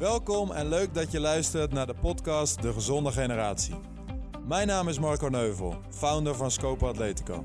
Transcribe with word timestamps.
Welkom 0.00 0.50
en 0.50 0.68
leuk 0.68 0.94
dat 0.94 1.10
je 1.10 1.20
luistert 1.20 1.72
naar 1.72 1.86
de 1.86 1.94
podcast 1.94 2.62
De 2.62 2.72
Gezonde 2.72 3.12
Generatie. 3.12 3.74
Mijn 4.46 4.66
naam 4.66 4.88
is 4.88 4.98
Marco 4.98 5.28
Neuvel, 5.28 5.76
founder 5.90 6.34
van 6.34 6.50
Scope 6.50 6.86
Atletico. 6.86 7.44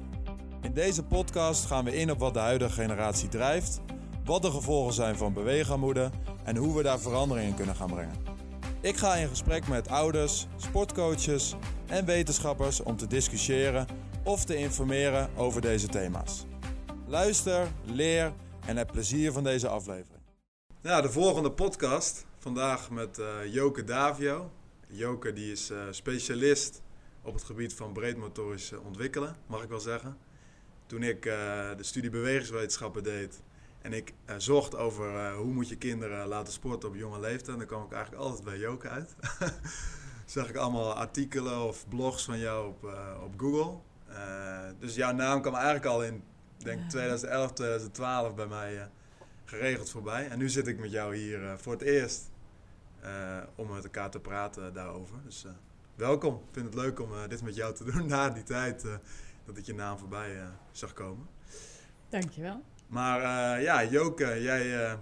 In 0.61 0.73
deze 0.73 1.03
podcast 1.03 1.65
gaan 1.65 1.85
we 1.85 1.95
in 1.95 2.11
op 2.11 2.19
wat 2.19 2.33
de 2.33 2.39
huidige 2.39 2.71
generatie 2.71 3.29
drijft, 3.29 3.81
wat 4.25 4.41
de 4.41 4.51
gevolgen 4.51 4.93
zijn 4.93 5.15
van 5.15 5.33
beweegarmoede 5.33 6.09
en 6.43 6.55
hoe 6.55 6.75
we 6.77 6.83
daar 6.83 6.99
verandering 6.99 7.49
in 7.49 7.55
kunnen 7.55 7.75
gaan 7.75 7.89
brengen. 7.89 8.15
Ik 8.81 8.97
ga 8.97 9.15
in 9.15 9.27
gesprek 9.27 9.67
met 9.67 9.89
ouders, 9.89 10.47
sportcoaches 10.55 11.55
en 11.87 12.05
wetenschappers 12.05 12.83
om 12.83 12.97
te 12.97 13.07
discussiëren 13.07 13.87
of 14.23 14.45
te 14.45 14.55
informeren 14.55 15.29
over 15.35 15.61
deze 15.61 15.87
thema's. 15.87 16.45
Luister, 17.07 17.67
leer 17.85 18.33
en 18.65 18.77
heb 18.77 18.91
plezier 18.91 19.31
van 19.31 19.43
deze 19.43 19.67
aflevering. 19.67 20.23
Ja, 20.81 21.01
de 21.01 21.11
volgende 21.11 21.51
podcast. 21.51 22.25
Vandaag 22.45 22.89
met 22.89 23.19
uh, 23.19 23.53
Joke 23.53 23.83
Davio. 23.83 24.51
Joke 24.87 25.33
die 25.33 25.51
is 25.51 25.71
uh, 25.71 25.77
specialist 25.89 26.81
op 27.21 27.33
het 27.33 27.43
gebied 27.43 27.73
van 27.73 27.93
breedmotorisch 27.93 28.71
ontwikkelen, 28.73 29.35
mag 29.47 29.63
ik 29.63 29.69
wel 29.69 29.79
zeggen. 29.79 30.17
Toen 30.85 31.03
ik 31.03 31.25
uh, 31.25 31.33
de 31.77 31.83
studie 31.83 32.09
bewegingswetenschappen 32.09 33.03
deed 33.03 33.41
en 33.81 33.93
ik 33.93 34.13
zocht 34.37 34.75
over 34.75 35.33
hoe 35.33 35.53
moet 35.53 35.69
je 35.69 35.77
kinderen 35.77 36.27
laten 36.27 36.53
sporten 36.53 36.89
op 36.89 36.95
jonge 36.95 37.19
leeftijd, 37.19 37.57
dan 37.57 37.67
kwam 37.67 37.83
ik 37.83 37.91
eigenlijk 37.91 38.23
altijd 38.23 38.43
bij 38.43 38.57
Joke 38.57 38.89
uit. 38.89 39.15
Zag 40.25 40.49
ik 40.49 40.55
allemaal 40.55 40.93
artikelen 40.93 41.61
of 41.61 41.89
blogs 41.89 42.23
van 42.23 42.39
jou 42.39 42.67
op, 42.67 42.83
op 43.23 43.33
Google. 43.37 43.77
dus 44.79 44.95
jouw 44.95 45.13
naam 45.13 45.41
kwam 45.41 45.53
eigenlijk 45.53 45.85
al 45.85 46.03
in 46.03 46.23
denk 46.57 46.89
2011, 46.89 47.53
2012 47.53 48.35
bij 48.35 48.47
mij 48.47 48.89
geregeld 49.45 49.89
voorbij. 49.89 50.27
En 50.27 50.37
nu 50.37 50.49
zit 50.49 50.67
ik 50.67 50.79
met 50.79 50.91
jou 50.91 51.15
hier 51.15 51.41
uh, 51.41 51.53
voor 51.57 51.73
het 51.73 51.81
eerst 51.81 52.33
om 53.55 53.71
met 53.71 53.83
elkaar 53.83 54.09
te 54.09 54.19
praten 54.19 54.73
daarover. 54.73 55.15
Dus 55.23 55.45
uh, 55.45 55.51
welkom. 55.95 56.35
Ik 56.35 56.53
vind 56.53 56.65
het 56.65 56.75
leuk 56.75 56.99
om 56.99 57.09
dit 57.27 57.41
met 57.41 57.55
jou 57.55 57.73
te 57.73 57.83
doen 57.91 58.07
na 58.07 58.29
die 58.29 58.43
tijd 58.43 58.85
dat 59.45 59.57
ik 59.57 59.65
je 59.65 59.73
naam 59.73 59.97
voorbij 59.97 60.41
zag 60.71 60.93
komen. 60.93 61.27
Dankjewel. 62.09 62.61
Maar 62.87 63.21
ja, 63.61 63.83
Joke, 63.83 64.41
jij, 64.41 64.97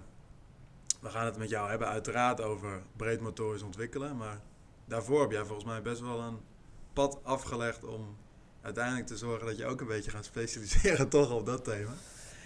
we 1.00 1.08
gaan 1.08 1.24
het 1.24 1.38
met 1.38 1.48
jou 1.48 1.68
hebben 1.68 1.88
uiteraard 1.88 2.40
over 2.40 2.82
breedmotorisch 2.96 3.62
ontwikkelen. 3.62 4.16
Maar 4.16 4.40
daarvoor 4.84 5.20
heb 5.20 5.30
jij 5.30 5.44
volgens 5.44 5.66
mij 5.66 5.82
best 5.82 6.00
wel 6.00 6.20
een 6.20 6.38
pad 6.92 7.18
afgelegd 7.22 7.84
om 7.84 8.16
uiteindelijk 8.62 9.06
te 9.06 9.16
zorgen 9.16 9.46
dat 9.46 9.56
je 9.56 9.66
ook 9.66 9.80
een 9.80 9.86
beetje 9.86 10.10
gaat 10.10 10.24
specialiseren 10.24 11.08
toch 11.18 11.30
op 11.30 11.46
dat 11.46 11.64
thema. 11.64 11.92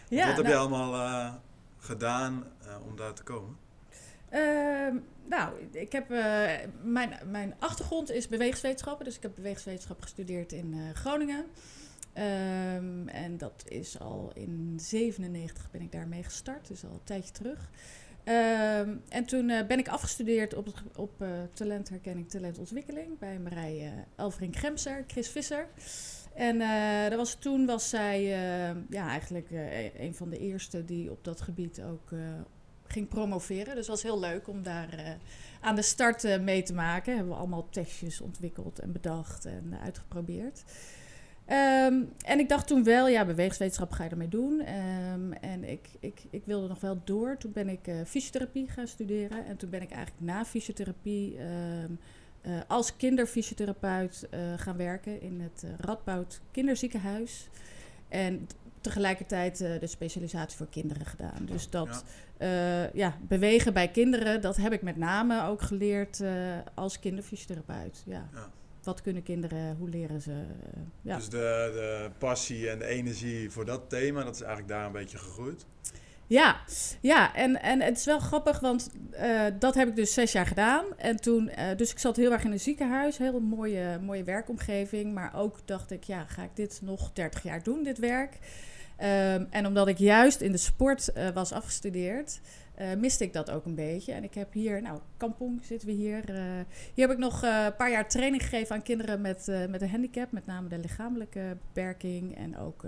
Ja, 0.08 0.26
wat 0.26 0.36
heb 0.36 0.44
nou, 0.44 0.56
je 0.56 0.60
allemaal 0.60 1.40
gedaan 1.78 2.44
uh, 2.66 2.86
om 2.86 2.96
daar 2.96 3.12
te 3.12 3.22
komen? 3.22 3.56
Uh, 4.32 5.00
nou, 5.28 5.52
ik 5.72 5.92
heb, 5.92 6.10
uh, 6.10 6.50
mijn, 6.82 7.18
mijn 7.30 7.54
achtergrond 7.58 8.10
is 8.10 8.28
bewegingswetenschappen. 8.28 9.04
Dus 9.04 9.16
ik 9.16 9.22
heb 9.22 9.34
bewegingswetenschap 9.34 10.02
gestudeerd 10.02 10.52
in 10.52 10.74
uh, 10.74 10.90
Groningen. 10.94 11.44
Um, 12.14 13.08
en 13.08 13.38
dat 13.38 13.64
is 13.68 13.98
al 13.98 14.30
in 14.34 14.78
97 14.80 15.70
ben 15.70 15.80
ik 15.80 15.92
daarmee 15.92 16.22
gestart, 16.22 16.68
dus 16.68 16.84
al 16.84 16.90
een 16.90 17.04
tijdje 17.04 17.32
terug. 17.32 17.70
Um, 18.24 19.02
en 19.08 19.24
toen 19.26 19.46
ben 19.46 19.78
ik 19.78 19.88
afgestudeerd 19.88 20.54
op, 20.54 20.68
op 20.96 21.24
talentherkenning, 21.52 22.28
talentontwikkeling 22.28 23.18
bij 23.18 23.38
Marije 23.38 23.92
Elvering 24.16 24.56
Gremser, 24.56 25.04
Chris 25.06 25.28
Visser. 25.28 25.68
En 26.34 26.58
was, 27.16 27.34
toen 27.34 27.66
was 27.66 27.88
zij 27.88 28.22
ja, 28.90 29.08
eigenlijk 29.08 29.48
een 29.98 30.14
van 30.14 30.30
de 30.30 30.38
eerste 30.38 30.84
die 30.84 31.10
op 31.10 31.24
dat 31.24 31.40
gebied 31.40 31.82
ook 31.82 32.10
ging 32.88 33.08
promoveren. 33.08 33.74
Dus 33.74 33.88
was 33.88 34.02
heel 34.02 34.20
leuk 34.20 34.48
om 34.48 34.62
daar 34.62 35.16
aan 35.60 35.74
de 35.74 35.82
start 35.82 36.40
mee 36.40 36.62
te 36.62 36.74
maken. 36.74 37.14
Hebben 37.14 37.32
we 37.32 37.38
allemaal 37.38 37.68
testjes 37.70 38.20
ontwikkeld 38.20 38.78
en 38.78 38.92
bedacht 38.92 39.44
en 39.44 39.78
uitgeprobeerd. 39.82 40.64
Um, 41.46 42.12
en 42.24 42.38
ik 42.38 42.48
dacht 42.48 42.66
toen 42.66 42.84
wel, 42.84 43.08
ja, 43.08 43.24
beweegswetenschap 43.24 43.90
ga 43.90 44.04
je 44.04 44.10
ermee 44.10 44.28
doen. 44.28 44.74
Um, 44.74 45.32
en 45.32 45.64
ik, 45.64 45.88
ik, 46.00 46.22
ik 46.30 46.42
wilde 46.44 46.68
nog 46.68 46.80
wel 46.80 47.00
door. 47.04 47.36
Toen 47.36 47.52
ben 47.52 47.68
ik 47.68 47.90
fysiotherapie 48.06 48.68
gaan 48.68 48.86
studeren. 48.86 49.46
En 49.46 49.56
toen 49.56 49.70
ben 49.70 49.82
ik 49.82 49.90
eigenlijk 49.90 50.22
na 50.24 50.44
fysiotherapie... 50.44 51.36
Uh, 51.36 51.44
als 52.66 52.96
kinderfysiotherapeut 52.96 54.28
gaan 54.56 54.76
werken 54.76 55.20
in 55.20 55.40
het 55.40 55.64
Radboud 55.80 56.40
Kinderziekenhuis. 56.50 57.48
En 58.08 58.46
tegelijkertijd 58.80 59.58
de 59.58 59.86
specialisatie 59.86 60.56
voor 60.56 60.68
kinderen 60.70 61.06
gedaan. 61.06 61.44
Dus 61.44 61.70
dat 61.70 62.04
ja. 62.38 62.90
ja. 62.94 63.18
bewegen 63.28 63.72
bij 63.72 63.88
kinderen, 63.88 64.40
dat 64.40 64.56
heb 64.56 64.72
ik 64.72 64.82
met 64.82 64.96
name 64.96 65.46
ook 65.46 65.62
geleerd 65.62 66.22
als 66.74 66.98
kinderfysiotherapeut. 66.98 68.02
Ja. 68.06 68.28
ja. 68.32 68.50
Wat 68.82 69.02
kunnen 69.02 69.22
kinderen, 69.22 69.76
hoe 69.76 69.88
leren 69.88 70.20
ze? 70.20 70.44
ja. 71.02 71.16
Dus 71.16 71.28
de, 71.28 71.70
de 71.74 72.10
passie 72.18 72.70
en 72.70 72.78
de 72.78 72.86
energie 72.86 73.50
voor 73.50 73.64
dat 73.64 73.90
thema, 73.90 74.24
dat 74.24 74.34
is 74.34 74.40
eigenlijk 74.40 74.72
daar 74.72 74.86
een 74.86 74.92
beetje 74.92 75.18
gegroeid? 75.18 75.66
Ja, 76.28 76.56
ja 77.00 77.34
en, 77.34 77.62
en 77.62 77.80
het 77.80 77.98
is 77.98 78.04
wel 78.04 78.18
grappig, 78.18 78.60
want 78.60 78.90
uh, 79.12 79.40
dat 79.58 79.74
heb 79.74 79.88
ik 79.88 79.96
dus 79.96 80.14
zes 80.14 80.32
jaar 80.32 80.46
gedaan. 80.46 80.84
En 80.96 81.16
toen, 81.16 81.50
uh, 81.58 81.64
dus 81.76 81.90
ik 81.90 81.98
zat 81.98 82.16
heel 82.16 82.32
erg 82.32 82.44
in 82.44 82.52
een 82.52 82.60
ziekenhuis, 82.60 83.18
heel 83.18 83.40
mooie, 83.40 83.98
mooie 84.02 84.24
werkomgeving. 84.24 85.14
Maar 85.14 85.34
ook 85.34 85.58
dacht 85.64 85.90
ik, 85.90 86.04
ja, 86.04 86.24
ga 86.24 86.42
ik 86.42 86.50
dit 86.54 86.80
nog 86.82 87.12
30 87.12 87.42
jaar 87.42 87.62
doen, 87.62 87.82
dit 87.82 87.98
werk? 87.98 88.38
Um, 89.00 89.46
en 89.50 89.66
omdat 89.66 89.88
ik 89.88 89.98
juist 89.98 90.40
in 90.40 90.52
de 90.52 90.58
sport 90.58 91.10
uh, 91.16 91.28
was 91.28 91.52
afgestudeerd, 91.52 92.40
uh, 92.80 92.94
miste 92.94 93.24
ik 93.24 93.32
dat 93.32 93.50
ook 93.50 93.64
een 93.64 93.74
beetje. 93.74 94.12
En 94.12 94.24
ik 94.24 94.34
heb 94.34 94.52
hier, 94.52 94.82
nou, 94.82 95.00
Kampong 95.16 95.64
zitten 95.64 95.88
we 95.88 95.94
hier. 95.94 96.30
Uh, 96.30 96.36
hier 96.94 97.06
heb 97.06 97.10
ik 97.10 97.18
nog 97.18 97.42
een 97.42 97.76
paar 97.76 97.90
jaar 97.90 98.08
training 98.08 98.42
gegeven 98.42 98.74
aan 98.74 98.82
kinderen 98.82 99.20
met, 99.20 99.46
met 99.68 99.82
een 99.82 99.90
handicap, 99.90 100.32
met 100.32 100.46
name 100.46 100.68
de 100.68 100.78
lichamelijke 100.78 101.56
beperking. 101.66 102.36
En 102.36 102.58
ook 102.58 102.84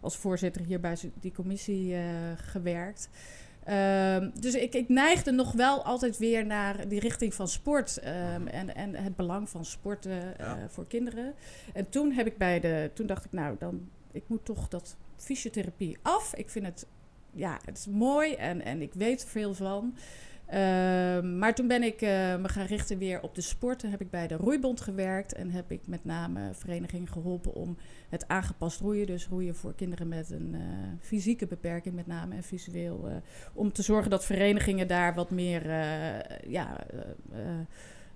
als 0.00 0.16
voorzitter 0.16 0.62
hier 0.62 0.80
bij 0.80 0.96
die 1.20 1.32
commissie 1.32 1.96
gewerkt. 2.36 3.08
Um, 3.68 4.32
dus 4.40 4.54
ik, 4.54 4.74
ik 4.74 4.88
neigde 4.88 5.30
nog 5.30 5.52
wel 5.52 5.84
altijd 5.84 6.18
weer 6.18 6.46
naar 6.46 6.88
die 6.88 7.00
richting 7.00 7.34
van 7.34 7.48
sport 7.48 8.00
um, 8.04 8.46
en, 8.46 8.74
en 8.74 8.94
het 8.94 9.16
belang 9.16 9.48
van 9.48 9.64
sporten 9.64 10.34
ja. 10.38 10.58
voor 10.68 10.86
kinderen. 10.86 11.34
En 11.72 11.88
toen 11.88 12.12
heb 12.12 12.26
ik 12.26 12.38
bij 12.38 12.60
de, 12.60 12.90
toen 12.94 13.06
dacht 13.06 13.24
ik, 13.24 13.32
nou, 13.32 13.56
dan, 13.58 13.88
ik 14.12 14.22
moet 14.26 14.44
toch 14.44 14.68
dat 14.68 14.96
fysiotherapie 15.16 15.98
af. 16.02 16.34
Ik 16.34 16.50
vind 16.50 16.66
het, 16.66 16.86
ja, 17.36 17.58
het 17.64 17.78
is 17.78 17.86
mooi 17.86 18.34
en, 18.34 18.64
en 18.64 18.82
ik 18.82 18.94
weet 18.94 19.22
er 19.22 19.28
veel 19.28 19.54
van. 19.54 19.96
Uh, 20.48 20.54
maar 21.20 21.54
toen 21.54 21.66
ben 21.66 21.82
ik 21.82 22.02
uh, 22.02 22.08
me 22.36 22.48
gaan 22.48 22.66
richten 22.66 22.98
weer 22.98 23.22
op 23.22 23.34
de 23.34 23.40
sport. 23.40 23.78
Toen 23.78 23.90
heb 23.90 24.00
ik 24.00 24.10
bij 24.10 24.26
de 24.26 24.34
Roeibond 24.34 24.80
gewerkt 24.80 25.32
en 25.32 25.50
heb 25.50 25.70
ik 25.70 25.80
met 25.86 26.04
name 26.04 26.50
verenigingen 26.52 27.08
geholpen 27.08 27.54
om 27.54 27.76
het 28.08 28.28
aangepast 28.28 28.80
roeien, 28.80 29.06
dus 29.06 29.26
roeien 29.28 29.54
voor 29.54 29.74
kinderen 29.74 30.08
met 30.08 30.30
een 30.30 30.54
uh, 30.54 30.60
fysieke 31.00 31.46
beperking 31.46 31.94
met 31.94 32.06
name 32.06 32.34
en 32.34 32.42
visueel, 32.42 33.08
om 33.52 33.72
te 33.72 33.82
zorgen 33.82 34.10
dat 34.10 34.24
verenigingen 34.24 34.88
daar 34.88 35.14
wat 35.14 35.30
meer 35.30 35.70
ja, 36.48 36.86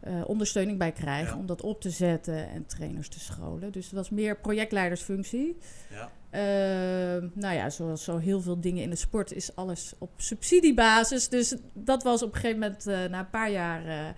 uh, 0.09 0.23
ondersteuning 0.27 0.79
bij 0.79 0.93
krijgen 0.93 1.33
ja. 1.35 1.41
om 1.41 1.47
dat 1.47 1.63
op 1.63 1.81
te 1.81 1.91
zetten 1.91 2.49
en 2.49 2.67
trainers 2.67 3.09
te 3.09 3.21
scholen. 3.21 3.73
Dus 3.73 3.85
het 3.85 3.95
was 3.95 4.11
meer 4.11 4.37
projectleidersfunctie. 4.37 5.57
Ja. 5.91 6.11
Uh, 6.33 7.23
nou 7.33 7.55
ja, 7.55 7.71
zoals 7.71 8.05
zo 8.05 8.19
heel 8.19 8.41
veel 8.41 8.61
dingen 8.61 8.83
in 8.83 8.91
de 8.91 8.97
sport 8.97 9.33
is 9.33 9.57
alles 9.57 9.93
op 9.99 10.11
subsidiebasis. 10.17 11.29
Dus 11.29 11.55
dat 11.73 12.03
was 12.03 12.23
op 12.23 12.29
een 12.35 12.41
gegeven 12.41 12.61
moment, 12.61 12.87
uh, 12.87 13.05
na 13.05 13.19
een 13.19 13.31
paar 13.31 13.51
jaar, 13.51 13.87
uh, 13.87 14.09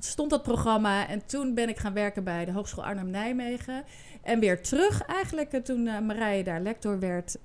stond 0.00 0.30
dat 0.30 0.42
programma. 0.42 1.08
En 1.08 1.26
toen 1.26 1.54
ben 1.54 1.68
ik 1.68 1.78
gaan 1.78 1.92
werken 1.92 2.24
bij 2.24 2.44
de 2.44 2.52
Hogeschool 2.52 2.84
Arnhem-Nijmegen. 2.84 3.84
En 4.22 4.40
weer 4.40 4.62
terug 4.62 5.02
eigenlijk 5.02 5.64
toen 5.64 5.82
Marije 6.06 6.44
daar 6.44 6.60
lector 6.60 6.98
werd 6.98 7.36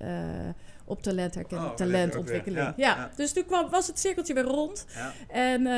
op 0.86 1.02
talentherkenning, 1.02 1.70
oh, 1.70 1.76
talentontwikkeling. 1.76 2.66
Ja, 2.66 2.74
ja, 2.76 3.10
dus 3.16 3.32
toen 3.32 3.44
kwam, 3.46 3.70
was 3.70 3.86
het 3.86 3.98
cirkeltje 3.98 4.34
weer 4.34 4.44
rond. 4.44 4.86
Ja. 4.94 5.12
En 5.28 5.60
uh, 5.60 5.70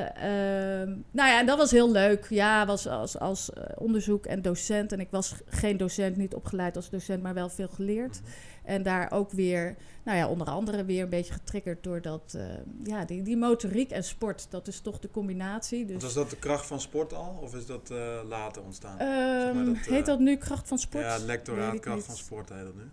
uh, 0.00 0.96
nou 1.10 1.28
ja, 1.30 1.38
en 1.38 1.46
dat 1.46 1.58
was 1.58 1.70
heel 1.70 1.90
leuk. 1.90 2.26
Ja, 2.28 2.66
was 2.66 2.88
als, 2.88 3.18
als 3.18 3.50
uh, 3.58 3.64
onderzoek 3.76 4.26
en 4.26 4.42
docent. 4.42 4.92
En 4.92 5.00
ik 5.00 5.10
was 5.10 5.34
geen 5.46 5.76
docent, 5.76 6.16
niet 6.16 6.34
opgeleid 6.34 6.76
als 6.76 6.90
docent, 6.90 7.22
maar 7.22 7.34
wel 7.34 7.48
veel 7.48 7.68
geleerd. 7.68 8.20
Mm 8.20 8.26
-hmm. 8.26 8.51
En 8.64 8.82
daar 8.82 9.10
ook 9.10 9.30
weer, 9.30 9.76
nou 10.02 10.18
ja, 10.18 10.28
onder 10.28 10.46
andere 10.46 10.84
weer 10.84 11.02
een 11.02 11.08
beetje 11.08 11.32
getriggerd 11.32 11.82
door 11.82 12.00
dat, 12.00 12.34
uh, 12.36 12.42
ja, 12.84 13.04
die, 13.04 13.22
die 13.22 13.36
motoriek 13.36 13.90
en 13.90 14.04
sport. 14.04 14.46
Dat 14.50 14.68
is 14.68 14.80
toch 14.80 14.98
de 14.98 15.10
combinatie. 15.10 15.84
Dus... 15.84 16.02
Was 16.02 16.14
dat 16.14 16.30
de 16.30 16.36
kracht 16.36 16.66
van 16.66 16.80
sport 16.80 17.14
al, 17.14 17.38
of 17.42 17.54
is 17.54 17.66
dat 17.66 17.90
uh, 17.92 18.20
later 18.28 18.62
ontstaan? 18.62 19.00
Um, 19.00 19.08
zeg 19.08 19.54
maar 19.54 19.64
dat, 19.64 19.74
uh, 19.74 19.82
heet 19.82 20.06
dat 20.06 20.18
nu 20.18 20.36
kracht 20.36 20.68
van 20.68 20.78
sport? 20.78 21.04
Ja, 21.04 21.18
lectoraat 21.18 21.80
kracht 21.80 22.04
van 22.04 22.16
sport 22.16 22.48
heet 22.48 22.64
dat 22.64 22.74
nu. 22.74 22.90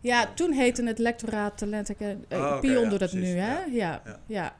Ja, 0.00 0.32
toen 0.34 0.52
heette 0.52 0.84
het 0.84 0.98
lectoraat 0.98 1.58
talent. 1.58 2.00
Uh, 2.00 2.08
oh, 2.30 2.60
Pion 2.60 2.88
doet 2.88 2.98
dat 2.98 3.12
nu, 3.12 3.26
hè? 3.26 3.64
Ja, 3.64 3.64
ja. 3.70 4.02
ja. 4.04 4.20
ja. 4.26 4.54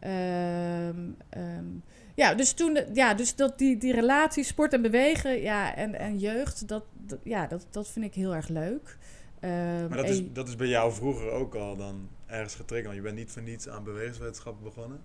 ja. 0.00 0.88
Um, 0.88 1.16
um, 1.36 1.82
ja, 2.14 2.34
dus 2.34 2.52
toen, 2.52 2.78
ja, 2.92 3.14
dus 3.14 3.34
dat 3.34 3.58
die, 3.58 3.76
die 3.76 3.92
relatie 3.92 4.44
sport 4.44 4.72
en 4.72 4.82
bewegen, 4.82 5.40
ja, 5.40 5.74
en, 5.74 5.94
en 5.94 6.18
jeugd, 6.18 6.68
dat, 6.68 6.84
dat 6.96 7.18
ja, 7.22 7.46
dat, 7.46 7.66
dat 7.70 7.88
vind 7.88 8.04
ik 8.04 8.14
heel 8.14 8.34
erg 8.34 8.48
leuk. 8.48 8.98
Um, 9.44 9.88
maar 9.88 9.96
dat 9.96 10.08
is, 10.08 10.22
dat 10.32 10.48
is 10.48 10.56
bij 10.56 10.66
jou 10.66 10.92
vroeger 10.92 11.30
ook 11.30 11.54
al 11.54 11.76
dan 11.76 12.08
ergens 12.26 12.54
getriggerd. 12.54 12.84
Want 12.86 12.96
je 12.96 13.02
bent 13.02 13.16
niet 13.16 13.30
voor 13.30 13.42
niets 13.42 13.68
aan 13.68 13.84
bewegingswetenschappen 13.84 14.64
begonnen. 14.64 15.00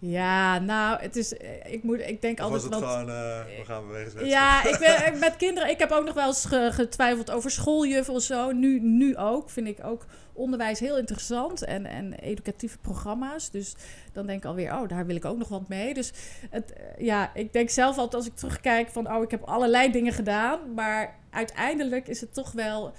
Ja, 0.00 0.58
nou, 0.58 1.00
het 1.00 1.16
is, 1.16 1.36
eh, 1.36 1.72
ik, 1.72 1.82
moet, 1.82 2.00
ik 2.00 2.22
denk 2.22 2.38
Of 2.38 2.44
altijd 2.44 2.62
was 2.62 2.80
het 2.80 2.88
gewoon, 2.90 3.08
eh, 3.08 3.40
we 3.58 3.64
gaan 3.64 3.86
bewegen. 3.86 4.26
Ja, 4.26 4.64
ik 4.64 4.78
ben 4.78 5.18
met 5.28 5.36
kinderen. 5.36 5.70
Ik 5.70 5.78
heb 5.78 5.90
ook 5.90 6.04
nog 6.04 6.14
wel 6.14 6.26
eens 6.26 6.44
ge- 6.44 6.70
getwijfeld 6.72 7.30
over 7.30 7.50
schooljuffen 7.50 8.14
of 8.14 8.22
zo. 8.22 8.52
Nu, 8.52 8.80
nu 8.80 9.16
ook. 9.16 9.50
Vind 9.50 9.66
ik 9.68 9.78
ook 9.84 10.06
onderwijs 10.32 10.80
heel 10.80 10.98
interessant 10.98 11.64
en, 11.64 11.86
en 11.86 12.12
educatieve 12.12 12.78
programma's. 12.78 13.50
Dus 13.50 13.74
dan 14.12 14.26
denk 14.26 14.38
ik 14.38 14.48
alweer, 14.48 14.72
oh, 14.72 14.88
daar 14.88 15.06
wil 15.06 15.16
ik 15.16 15.24
ook 15.24 15.38
nog 15.38 15.48
wat 15.48 15.68
mee. 15.68 15.94
Dus 15.94 16.12
het, 16.50 16.72
eh, 16.72 17.04
ja, 17.04 17.34
ik 17.34 17.52
denk 17.52 17.70
zelf 17.70 17.96
altijd 17.96 18.14
als 18.14 18.26
ik 18.26 18.36
terugkijk 18.36 18.88
van, 18.88 19.12
oh, 19.12 19.22
ik 19.22 19.30
heb 19.30 19.42
allerlei 19.42 19.90
dingen 19.92 20.12
gedaan. 20.12 20.74
Maar 20.74 21.16
uiteindelijk 21.30 22.08
is 22.08 22.20
het 22.20 22.34
toch 22.34 22.52
wel. 22.52 22.92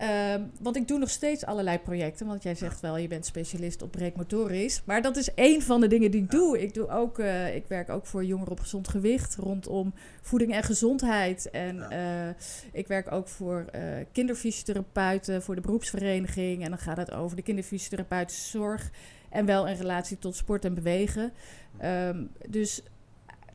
Ehm, 0.00 0.42
want 0.60 0.76
ik 0.76 0.88
doe 0.88 0.98
nog 0.98 1.10
steeds 1.10 1.44
allerlei 1.44 1.78
projecten. 1.78 2.26
Want 2.26 2.42
jij 2.42 2.54
zegt 2.54 2.80
wel, 2.80 2.96
je 2.96 3.08
bent 3.08 3.26
specialist 3.26 3.82
op 3.82 3.90
breekmotorisch. 3.90 4.82
Maar 4.84 5.02
dat 5.02 5.16
is 5.16 5.34
één 5.34 5.62
van 5.62 5.80
de 5.80 5.86
dingen 5.86 6.10
die 6.10 6.22
ik 6.22 6.30
doe. 6.30 6.60
Ik, 6.60 6.74
doe 6.74 6.88
ook, 6.88 7.18
eh, 7.18 7.54
ik 7.54 7.66
werk 7.66 7.88
ook 7.88 8.06
voor 8.06 8.24
jongeren 8.24 8.52
op 8.52 8.60
gezond 8.60 8.88
gewicht 8.88 9.36
rondom 9.36 9.94
voeding 10.20 10.52
en 10.52 10.62
gezondheid. 10.62 11.50
En 11.50 11.90
eh, 11.90 12.28
ik 12.72 12.86
werk 12.86 13.12
ook 13.12 13.28
voor 13.28 13.64
eh 13.72 13.82
kinderfysiotherapeuten, 14.12 15.42
voor 15.42 15.54
de 15.54 15.60
beroepsvereniging. 15.60 16.62
En 16.62 16.68
dan 16.68 16.78
gaat 16.78 16.96
het 16.96 17.12
over 17.12 17.36
de 17.36 17.42
kinderfysiotherapeutische 17.42 18.48
zorg. 18.48 18.90
En 19.30 19.46
wel 19.46 19.66
in 19.66 19.76
relatie 19.76 20.18
tot 20.18 20.36
sport 20.36 20.64
en 20.64 20.74
bewegen. 20.74 21.32
Ehm, 21.78 22.24
dus 22.48 22.82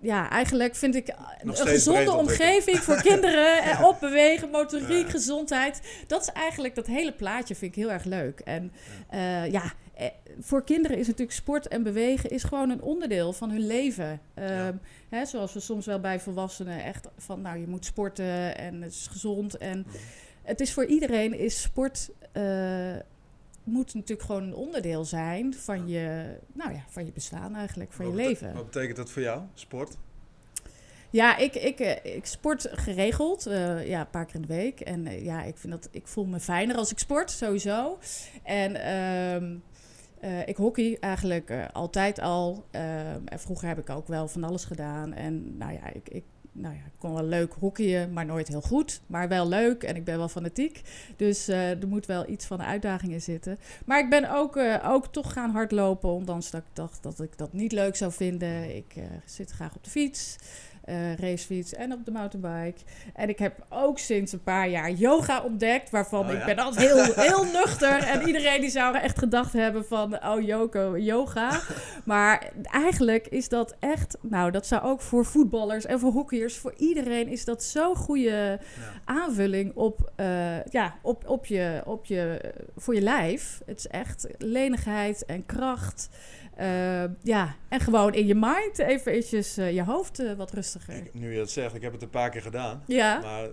ja, 0.01 0.29
eigenlijk 0.29 0.75
vind 0.75 0.95
ik 0.95 1.13
een 1.41 1.55
gezonde 1.55 2.11
omgeving 2.13 2.77
voor 2.77 3.01
kinderen. 3.01 3.63
en 3.71 3.83
op 3.83 3.99
bewegen, 3.99 4.49
motoriek, 4.49 5.05
Ja. 5.05 5.09
gezondheid. 5.11 5.81
Dat 6.07 6.21
is 6.21 6.29
eigenlijk 6.29 6.75
dat 6.75 6.87
hele 6.87 7.13
plaatje 7.13 7.55
vind 7.55 7.75
ik 7.75 7.83
heel 7.83 7.91
erg 7.91 8.03
leuk. 8.03 8.39
En 8.39 8.71
eh, 9.09 9.51
ja, 9.51 9.73
eh, 9.93 10.07
voor 10.39 10.63
kinderen 10.63 10.97
is 10.97 11.07
natuurlijk 11.07 11.37
sport 11.37 11.67
en 11.67 11.83
bewegen 11.83 12.29
is 12.29 12.43
gewoon 12.43 12.69
een 12.69 12.81
onderdeel 12.81 13.33
van 13.33 13.49
hun 13.49 13.65
leven. 13.67 14.19
Ehm, 14.33 14.73
hè, 15.09 15.25
zoals 15.25 15.53
we 15.53 15.59
soms 15.59 15.85
wel 15.85 15.99
bij 15.99 16.19
volwassenen 16.19 16.83
echt 16.83 17.07
van, 17.17 17.41
nou, 17.41 17.59
je 17.59 17.67
moet 17.67 17.85
sporten 17.85 18.57
en 18.57 18.81
het 18.81 18.91
is 18.91 19.07
gezond. 19.11 19.57
En 19.57 19.77
Mhm. 19.87 19.97
het 20.43 20.59
is 20.59 20.73
voor 20.73 20.85
iedereen 20.85 21.39
is 21.39 21.61
sport 21.61 22.09
eh, 22.31 22.43
moet 23.65 23.93
natuurlijk 23.93 24.27
gewoon 24.27 24.43
een 24.43 24.55
onderdeel 24.55 25.05
zijn 25.05 25.53
van 25.53 25.87
je, 25.87 26.37
nou 26.53 26.73
ja, 26.73 26.85
van 26.89 27.05
je 27.05 27.11
bestaan 27.11 27.55
eigenlijk, 27.55 27.91
van 27.91 28.05
je 28.05 28.11
Wat 28.11 28.21
leven. 28.21 28.53
Wat 28.53 28.65
betekent 28.65 28.97
dat 28.97 29.11
voor 29.11 29.21
jou, 29.21 29.41
sport? 29.53 29.97
Ja, 31.09 31.37
ik, 31.37 31.55
ik, 31.55 31.79
eh, 31.79 32.15
ik 32.15 32.25
sport 32.25 32.67
geregeld, 32.71 33.45
eh, 33.45 33.87
ja, 33.87 33.99
een 33.99 34.09
paar 34.09 34.25
keer 34.25 34.35
in 34.35 34.41
de 34.41 34.47
week. 34.47 34.79
En 34.79 35.07
eh, 35.07 35.25
ja, 35.25 35.43
ik 35.43 35.57
vind 35.57 35.73
dat 35.73 35.89
ik 35.91 36.07
voel 36.07 36.25
me 36.25 36.39
fijner 36.39 36.75
als 36.75 36.91
ik 36.91 36.99
sport, 36.99 37.31
sowieso. 37.31 37.99
En 38.43 38.75
ehm, 38.75 39.55
eh, 40.19 40.47
ik 40.47 40.55
hockey 40.55 40.97
eigenlijk 40.99 41.51
altijd 41.73 42.19
al. 42.19 42.65
Ehm, 42.71 43.21
en 43.25 43.39
vroeger 43.39 43.67
heb 43.67 43.77
ik 43.77 43.89
ook 43.89 44.07
wel 44.07 44.27
van 44.27 44.43
alles 44.43 44.65
gedaan. 44.65 45.13
En 45.13 45.57
nou 45.57 45.73
ja, 45.73 45.93
ik, 45.93 46.09
ik, 46.09 46.23
nou 46.57 46.73
ja, 46.73 46.79
ik 46.79 46.91
kon 46.97 47.13
wel 47.13 47.23
leuk 47.23 47.53
hockeyen, 47.59 48.13
maar 48.13 48.25
nooit 48.25 48.47
heel 48.47 48.61
goed. 48.61 49.01
Maar 49.07 49.27
wel 49.27 49.47
leuk 49.47 49.83
en 49.83 49.95
ik 49.95 50.03
ben 50.03 50.17
wel 50.17 50.29
fanatiek. 50.29 50.81
Dus 51.15 51.47
eh, 51.47 51.81
er 51.81 51.87
moet 51.87 52.05
wel 52.05 52.29
iets 52.29 52.45
van 52.45 52.57
de 52.57 52.63
uitdaging 52.63 53.11
in 53.11 53.21
zitten. 53.21 53.57
Maar 53.85 53.99
ik 53.99 54.09
ben 54.09 54.31
ook, 54.31 54.55
eh, 54.57 54.89
ook 54.89 55.07
toch 55.07 55.33
gaan 55.33 55.51
hardlopen, 55.51 56.09
ondanks 56.09 56.51
dat 56.51 56.61
ik 56.61 56.75
dacht 56.75 57.03
dat 57.03 57.21
ik 57.21 57.37
dat 57.37 57.53
niet 57.53 57.71
leuk 57.71 57.95
zou 57.95 58.11
vinden. 58.11 58.75
Ik 58.75 58.93
eh, 58.95 59.03
zit 59.25 59.51
graag 59.51 59.75
op 59.75 59.83
de 59.83 59.89
fiets 59.89 60.37
eh, 60.85 61.15
racefiets 61.15 61.73
en 61.73 61.93
op 61.93 62.05
de 62.05 62.11
mountainbike. 62.11 62.79
En 63.13 63.29
ik 63.29 63.39
heb 63.39 63.65
ook 63.69 63.99
sinds 63.99 64.31
een 64.31 64.43
paar 64.43 64.69
jaar 64.69 64.91
yoga 64.91 65.41
ontdekt, 65.41 65.89
waarvan 65.89 66.25
Oh, 66.25 66.31
ik 66.31 66.39
ja? 66.39 66.45
ben 66.45 66.59
altijd 66.59 66.91
heel, 66.91 67.13
heel 67.27 67.43
nuchter. 67.43 67.97
En 68.03 68.27
iedereen 68.27 68.61
die 68.61 68.69
zou 68.69 68.97
echt 68.97 69.19
gedacht 69.19 69.53
hebben 69.53 69.85
van, 69.85 70.25
oh 70.25 70.41
Joko, 70.41 70.97
yoga. 70.97 71.59
Maar 72.05 72.51
eigenlijk 72.63 73.27
is 73.27 73.49
dat 73.49 73.75
echt, 73.79 74.17
nou 74.21 74.51
dat 74.51 74.65
zou 74.67 74.83
ook 74.83 75.01
voor 75.01 75.25
voetballers 75.25 75.85
en 75.85 75.99
voor 75.99 76.11
hockeyers, 76.11 76.57
voor 76.57 76.73
iedereen 76.77 77.27
is 77.27 77.45
dat 77.45 77.63
zo'n 77.63 77.95
goede 77.95 78.23
Ja. 78.25 78.59
aanvulling 79.05 79.75
op, 79.75 80.11
eh, 80.15 80.63
ja, 80.63 80.95
op, 81.01 81.27
op 81.29 81.45
je, 81.45 81.81
op 81.85 82.05
je, 82.05 82.53
voor 82.77 82.95
je 82.95 83.01
lijf. 83.01 83.61
Het 83.65 83.77
is 83.79 83.87
echt 83.87 84.27
lenigheid 84.37 85.25
en 85.25 85.45
kracht. 85.45 86.09
Eh, 86.55 87.03
ja, 87.23 87.55
en 87.69 87.79
gewoon 87.79 88.13
in 88.13 88.25
je 88.27 88.35
mind 88.35 88.79
even 88.79 89.11
eventjes 89.11 89.57
eh, 89.57 89.73
je 89.73 89.83
hoofd 89.83 90.19
eh, 90.19 90.33
wat 90.33 90.51
rustiger. 90.53 90.93
Ik- 90.95 91.13
nu 91.13 91.33
je 91.33 91.39
het 91.39 91.51
zegt, 91.51 91.75
ik 91.75 91.81
heb 91.81 91.91
het 91.91 92.01
een 92.01 92.09
paar 92.09 92.29
keer 92.29 92.41
gedaan. 92.41 92.83
Ja, 92.87 93.19
Maar 93.21 93.43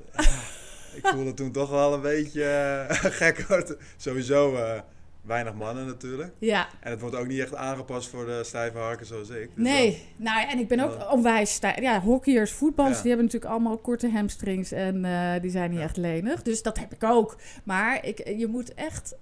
ik 0.98 1.06
voelde 1.14 1.34
toen 1.34 1.52
toch 1.52 1.70
wel 1.70 1.94
een 1.94 2.00
beetje 2.00 2.84
gek. 3.20 3.40
hoor. 3.40 3.76
Sowieso 3.96 4.58
weinig 5.22 5.54
mannen 5.54 5.86
natuurlijk. 5.86 6.32
ja. 6.38 6.68
En 6.80 6.90
het 6.90 7.00
wordt 7.00 7.16
ook 7.16 7.26
niet 7.26 7.40
echt 7.40 7.54
aangepast 7.54 8.08
voor 8.08 8.26
de 8.26 8.44
stijve 8.44 8.78
harken 8.78 9.06
zoals 9.06 9.28
ik. 9.28 9.50
Dus 9.54 9.64
Nee, 9.64 10.06
nou 10.16 10.48
en 10.48 10.58
ik 10.58 10.68
ben 10.68 10.80
ook 10.80 11.12
onwijs 11.12 11.52
stijf. 11.54 11.80
Ja, 11.80 12.00
hockeyers, 12.00 12.52
voetballers, 12.52 12.96
Ja. 12.96 13.02
die 13.02 13.10
hebben 13.12 13.26
natuurlijk 13.28 13.52
allemaal 13.54 13.78
korte 13.78 14.10
hamstrings 14.10 14.72
en 14.72 15.02
die 15.40 15.50
zijn 15.50 15.70
niet 15.70 15.78
Ja. 15.78 15.84
echt 15.84 15.96
lenig. 15.96 16.42
Dus 16.42 16.62
dat 16.62 16.78
heb 16.78 16.92
ik 16.92 17.04
ook. 17.04 17.36
Maar 17.64 18.06
ik, 18.06 18.28
je 18.38 18.46
moet 18.46 18.74
echt 18.74 19.14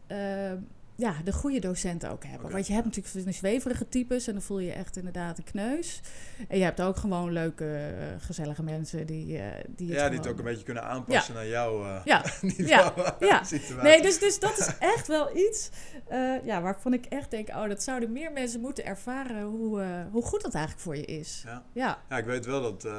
ja, 1.00 1.14
de 1.24 1.32
goede 1.32 1.58
docenten 1.58 2.10
ook 2.10 2.24
hebben. 2.24 2.50
Want 2.50 2.66
je 2.66 2.72
hebt 2.72 2.84
natuurlijk 2.84 3.24
van 3.24 3.32
zweverige 3.32 3.88
types 3.88 4.26
en 4.26 4.32
dan 4.32 4.42
voel 4.42 4.58
je 4.58 4.72
echt 4.72 4.96
inderdaad 4.96 5.38
een 5.38 5.44
kneus. 5.44 6.00
En 6.48 6.58
je 6.58 6.64
hebt 6.64 6.80
ook 6.80 6.96
gewoon 6.96 7.32
leuke, 7.32 7.76
eh, 7.76 8.06
gezellige 8.26 8.62
mensen 8.62 9.06
die, 9.06 9.38
eh 9.38 9.64
die 9.68 9.88
ja, 9.88 10.08
die 10.08 10.18
het 10.18 10.28
ook 10.28 10.38
een 10.38 10.44
beetje 10.44 10.64
kunnen 10.64 10.84
aanpassen 10.84 11.34
naar 11.34 11.46
jouw 11.58 11.84
eh 11.84 12.00
Ja, 12.04 12.24
niveau. 12.40 13.12
ja. 13.20 13.44
situatie. 13.44 13.82
Nee, 13.82 14.02
dus, 14.02 14.18
dus 14.18 14.38
dat 14.38 14.58
is 14.58 14.70
echt 14.78 15.06
wel 15.06 15.36
iets 15.36 15.70
eh, 16.10 16.44
ja, 16.44 16.62
waarvan 16.62 16.92
ik 16.92 17.06
echt 17.06 17.30
denk... 17.30 17.48
oh, 17.48 17.68
dat 17.68 17.82
zouden 17.82 18.12
meer 18.12 18.32
mensen 18.32 18.60
moeten 18.60 18.84
ervaren... 18.84 19.42
hoe, 19.42 19.80
eh, 19.80 19.88
hoe 20.12 20.22
goed 20.22 20.42
dat 20.42 20.54
eigenlijk 20.54 20.84
voor 20.84 20.96
je 20.96 21.04
is. 21.04 21.42
Ja. 21.46 21.62
Ja, 21.72 21.98
Ja, 22.08 22.18
ik 22.18 22.24
weet 22.24 22.46
wel 22.46 22.62
dat 22.62 22.84
eh 22.84 22.92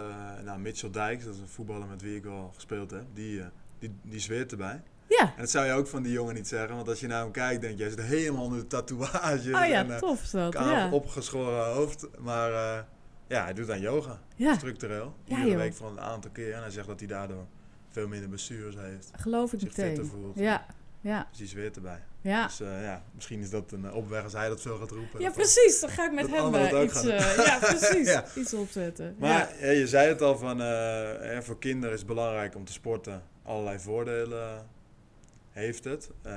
nou, 0.43 0.59
Mitchell 0.59 0.91
Dijks, 0.91 1.25
dat 1.25 1.33
is 1.33 1.39
een 1.39 1.47
voetballer 1.47 1.87
met 1.87 2.01
wie 2.01 2.15
ik 2.15 2.25
al 2.25 2.51
gespeeld 2.55 2.91
heb, 2.91 3.03
die, 3.13 3.39
eh, 3.39 3.45
die, 3.79 3.95
die 4.01 4.19
zweert 4.19 4.51
erbij. 4.51 4.81
Ja. 5.19 5.23
En 5.35 5.41
dat 5.41 5.49
zou 5.49 5.65
je 5.65 5.71
ook 5.73 5.87
van 5.87 6.03
die 6.03 6.11
jongen 6.11 6.33
niet 6.33 6.47
zeggen, 6.47 6.75
want 6.75 6.87
als 6.87 6.99
je 6.99 7.07
naar 7.07 7.21
hem 7.21 7.31
kijkt, 7.31 7.61
denk 7.61 7.77
je, 7.77 7.81
hij 7.83 7.91
zit 7.91 8.01
helemaal 8.01 8.43
onder 8.43 8.59
de 8.59 8.67
tatoeages 8.67 9.45
Oh 9.45 9.51
ja, 9.51 9.67
en 9.67 9.91
eh, 9.91 9.97
tof 9.97 10.21
is 10.23 10.31
dat. 10.31 10.53
Ja. 10.53 10.91
opgeschoren 10.91 11.65
hoofd. 11.73 12.07
Maar 12.19 12.51
eh, 12.53 12.83
ja, 13.27 13.43
hij 13.43 13.53
doet 13.53 13.69
aan 13.69 13.79
yoga, 13.79 14.19
ja, 14.35 14.53
structureel. 14.55 15.15
Ja, 15.23 15.37
Iedere 15.37 15.57
week 15.57 15.73
voor 15.73 15.89
een 15.89 15.99
aantal 15.99 16.31
keer. 16.31 16.53
En 16.53 16.61
hij 16.61 16.69
zegt 16.71 16.87
dat 16.87 16.99
hij 16.99 17.07
daardoor 17.07 17.45
veel 17.89 18.07
minder 18.07 18.29
blessures 18.29 18.75
heeft, 18.75 19.09
geloof 19.15 19.53
ik 19.53 19.59
zich 19.59 19.73
fitter 19.73 19.91
meteen. 19.91 20.05
voelt. 20.09 20.37
Ja, 20.37 20.65
ja, 21.01 21.27
Dus 21.29 21.37
die 21.37 21.47
zweert 21.47 21.75
erbij. 21.75 21.99
ja. 22.21 22.45
Dus 22.45 22.59
eh, 22.61 22.83
ja, 22.83 23.03
misschien 23.15 23.39
is 23.39 23.49
dat 23.49 23.71
een 23.71 23.93
opweg 23.93 24.23
als 24.23 24.33
hij 24.33 24.47
dat 24.47 24.61
veel 24.61 24.77
gaat 24.77 24.91
roepen. 24.91 25.19
Ja, 25.21 25.29
precies. 25.29 25.79
Dan 25.79 25.89
ga 25.97 26.05
ik 26.05 26.11
met 26.13 26.27
hem 26.29 26.83
iets, 26.83 27.01
ja, 27.01 27.57
precies. 27.59 28.07
Ja. 28.13 28.25
iets 28.35 28.53
opzetten. 28.53 29.15
Maar 29.19 29.55
ja. 29.59 29.71
je 29.71 29.87
zei 29.87 30.07
het 30.07 30.21
al 30.21 30.37
van, 30.37 30.57
voor 31.43 31.59
kinderen 31.59 31.93
is 31.93 31.99
het 31.99 32.07
belangrijk 32.07 32.55
om 32.55 32.65
te 32.65 32.71
sporten. 32.71 33.23
Allerlei 33.43 33.79
voordelen 33.79 34.65
heeft 35.51 35.83
het. 35.83 36.09
Eh, 36.21 36.31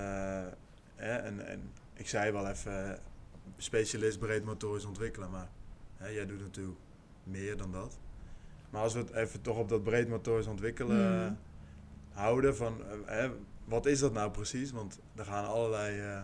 hè, 0.94 1.12
en, 1.16 1.46
en 1.46 1.72
ik 1.94 2.08
zei 2.08 2.32
wel 2.32 2.48
even, 2.48 2.98
specialist 3.56 4.18
breed 4.18 4.44
motorisch 4.44 4.84
ontwikkelen. 4.84 5.30
Maar 5.30 5.48
hè, 5.96 6.08
jij 6.08 6.26
doet 6.26 6.40
natuurlijk 6.40 6.78
meer 7.24 7.56
dan 7.56 7.72
dat. 7.72 7.98
Maar 8.70 8.82
als 8.82 8.92
we 8.94 8.98
het 8.98 9.10
even 9.12 9.40
toch 9.40 9.58
op 9.58 9.68
dat 9.68 9.82
breed 9.82 10.08
motorisch 10.08 10.46
ontwikkelen 10.46 11.22
Mhm. 11.24 11.32
houden. 12.12 12.56
Van, 12.56 12.80
eh, 12.84 12.96
hè, 13.04 13.30
wat 13.64 13.86
is 13.86 13.98
dat 13.98 14.12
nou 14.12 14.30
precies? 14.30 14.70
Want 14.70 14.98
er 15.16 15.24
gaan 15.24 15.44
allerlei 15.46 16.00
eh, 16.00 16.22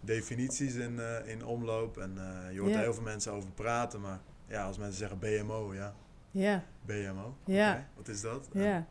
definities 0.00 0.74
in, 0.74 1.00
in 1.24 1.44
omloop. 1.44 1.96
En 1.98 2.18
je 2.52 2.60
hoort 2.60 2.74
heel 2.74 2.94
veel 2.94 3.02
mensen 3.02 3.32
over 3.32 3.50
praten. 3.50 4.00
Maar 4.00 4.20
ja, 4.46 4.64
als 4.64 4.78
mensen 4.78 4.98
zeggen 4.98 5.18
BMO, 5.18 5.74
ja, 5.74 5.94
Ja, 6.30 6.64
BMO. 6.86 7.36
Ja. 7.44 7.86
Wat 7.96 8.08
is 8.08 8.20
dat? 8.20 8.48
ja. 8.52 8.86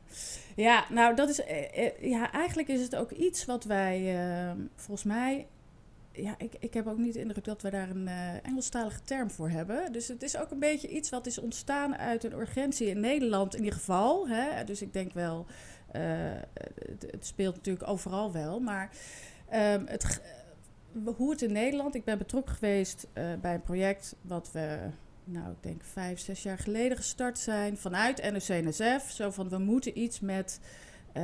ja, 0.55 0.85
nou 0.89 1.15
dat 1.15 1.29
is... 1.29 1.41
eh, 1.41 1.85
eh, 1.85 2.01
ja, 2.01 2.31
eigenlijk 2.31 2.67
is 2.67 2.81
het 2.81 2.95
ook 2.95 3.11
iets 3.11 3.45
wat 3.45 3.63
wij 3.63 4.19
eh, 4.19 4.51
volgens 4.75 5.03
mij... 5.03 5.47
Ja, 6.11 6.35
ik, 6.37 6.55
ik 6.59 6.73
heb 6.73 6.87
ook 6.87 6.97
niet 6.97 7.13
de 7.13 7.19
indruk 7.19 7.43
dat 7.43 7.61
we 7.61 7.69
daar 7.69 7.89
een 7.89 8.07
eh, 8.07 8.45
Engelstalige 8.45 9.01
term 9.01 9.31
voor 9.31 9.49
hebben. 9.49 9.91
Dus 9.91 10.07
het 10.07 10.23
is 10.23 10.37
ook 10.37 10.51
een 10.51 10.59
beetje 10.59 10.87
iets 10.87 11.09
wat 11.09 11.25
is 11.25 11.37
ontstaan 11.37 11.97
uit 11.97 12.23
een 12.23 12.33
urgentie 12.39 12.87
in 12.87 12.99
Nederland 12.99 13.55
in 13.55 13.63
ieder 13.63 13.79
geval. 13.79 14.27
Hè? 14.27 14.63
Dus 14.63 14.81
ik 14.81 14.93
denk 14.93 15.13
wel, 15.13 15.45
het, 15.91 17.07
het 17.11 17.25
speelt 17.25 17.55
natuurlijk 17.55 17.87
overal 17.87 18.31
wel. 18.31 18.59
Maar 18.59 18.89
ehm, 19.49 19.85
het, 19.85 20.21
hoe 21.15 21.31
het 21.31 21.41
in 21.41 21.51
Nederland... 21.51 21.95
Ik 21.95 22.03
ben 22.03 22.17
betrokken 22.17 22.53
geweest 22.53 23.07
bij 23.41 23.53
een 23.53 23.61
project 23.61 24.15
wat 24.21 24.51
we... 24.51 24.89
Nou, 25.29 25.51
ik 25.51 25.63
denk 25.63 25.83
vijf, 25.83 26.19
zes 26.19 26.43
jaar 26.43 26.57
geleden 26.57 26.97
gestart 26.97 27.39
zijn 27.39 27.77
vanuit 27.77 28.31
NOC-NSF. 28.31 29.11
Zo 29.11 29.29
van, 29.31 29.49
we 29.49 29.57
moeten 29.57 29.99
iets 29.99 30.19
met 30.19 30.59
eh, 31.13 31.23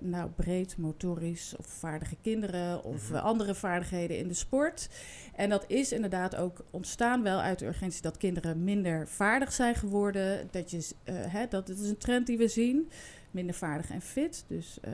nou, 0.00 0.30
breed 0.30 0.76
motorisch 0.76 1.54
of 1.56 1.66
vaardige 1.66 2.16
kinderen 2.22 2.84
of 2.84 3.10
Mhm. 3.10 3.18
andere 3.18 3.54
vaardigheden 3.54 4.18
in 4.18 4.28
de 4.28 4.34
sport. 4.34 4.88
En 5.36 5.48
dat 5.48 5.64
is 5.68 5.92
inderdaad 5.92 6.36
ook 6.36 6.64
ontstaan 6.70 7.22
wel 7.22 7.40
uit 7.40 7.58
de 7.58 7.66
urgentie 7.66 8.02
dat 8.02 8.16
kinderen 8.16 8.64
minder 8.64 9.08
vaardig 9.08 9.52
zijn 9.52 9.74
geworden. 9.74 10.48
Dat, 10.50 10.70
je, 10.70 10.88
eh, 11.04 11.14
hè, 11.18 11.46
dat, 11.48 11.66
dat 11.66 11.78
is 11.78 11.88
een 11.88 11.98
trend 11.98 12.26
die 12.26 12.38
we 12.38 12.48
zien. 12.48 12.90
Minder 13.30 13.54
vaardig 13.54 13.90
en 13.90 14.02
fit. 14.02 14.44
Dus, 14.48 14.78
eh, 14.80 14.92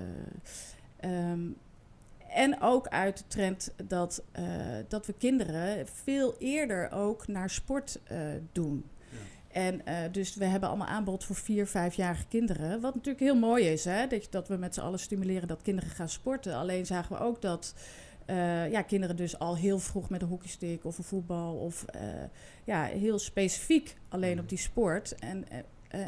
ehm, 0.97 1.41
En 2.29 2.61
ook 2.61 2.89
uit 2.89 3.19
de 3.19 3.25
trend 3.27 3.75
dat, 3.85 4.23
uh, 4.39 4.45
dat 4.89 5.07
we 5.07 5.13
kinderen 5.13 5.87
veel 5.87 6.35
eerder 6.39 6.91
ook 6.93 7.27
naar 7.27 7.51
sport 7.51 8.01
uh, 8.13 8.19
doen. 8.53 8.85
Ja. 9.11 9.17
En 9.61 9.75
uh, 9.75 9.95
dus 10.13 10.35
we 10.35 10.45
hebben 10.45 10.69
allemaal 10.69 10.87
aanbod 10.87 11.25
voor 11.25 11.37
vier, 11.37 11.67
vijfjarige 11.67 12.27
kinderen. 12.29 12.81
Wat 12.81 12.95
natuurlijk 12.95 13.25
heel 13.25 13.39
mooi 13.39 13.65
is, 13.65 13.85
hè? 13.85 14.07
Dat, 14.07 14.27
dat 14.31 14.49
we 14.49 14.57
met 14.57 14.75
z'n 14.75 14.81
allen 14.81 14.99
stimuleren 14.99 15.49
dat 15.49 15.63
kinderen 15.63 15.91
gaan 15.91 16.09
sporten. 16.09 16.55
Alleen 16.55 16.87
zagen 16.87 17.17
we 17.17 17.23
ook 17.23 17.43
dat 17.43 17.75
ja, 18.71 18.83
kinderen 18.83 19.17
dus 19.17 19.39
al 19.39 19.57
heel 19.57 19.79
vroeg 19.79 20.11
met 20.11 20.23
een 20.23 20.29
hockeystick 20.29 20.85
of 20.85 20.99
een 20.99 21.05
voetbal... 21.05 21.55
of 21.55 21.85
ja, 22.65 22.85
heel 22.85 23.19
specifiek 23.19 23.97
alleen 24.09 24.41
op 24.41 24.49
die 24.49 24.59
sport. 24.59 25.15
En, 25.15 25.45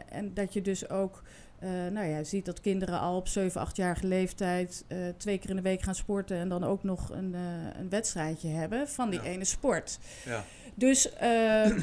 en 0.09 0.35
dat 0.35 0.53
je 0.53 0.63
dus 0.63 0.89
ook 0.89 1.23
uh, 1.63 1.71
nou 1.71 2.07
ja, 2.07 2.17
je 2.17 2.25
ziet 2.25 2.45
dat 2.45 2.61
kinderen 2.61 3.01
al 3.01 3.17
op 3.17 3.29
7, 3.29 3.69
8-jarige 3.69 4.07
leeftijd 4.07 4.85
uh, 4.89 4.99
twee 5.17 5.39
keer 5.39 5.51
in 5.51 5.57
de 5.57 5.63
week 5.63 5.83
gaan 5.83 5.95
sporten 5.95 6.37
en 6.37 6.49
dan 6.49 6.65
ook 6.65 6.83
nog 6.83 7.11
een, 7.11 7.33
uh, 7.35 7.41
een 7.79 7.89
wedstrijdje 7.89 8.49
hebben 8.49 8.89
van 8.89 9.11
die 9.11 9.23
ene 9.23 9.45
sport. 9.45 9.99
Ja. 10.25 10.45
Dus 10.75 11.15
ehm, 11.15 11.81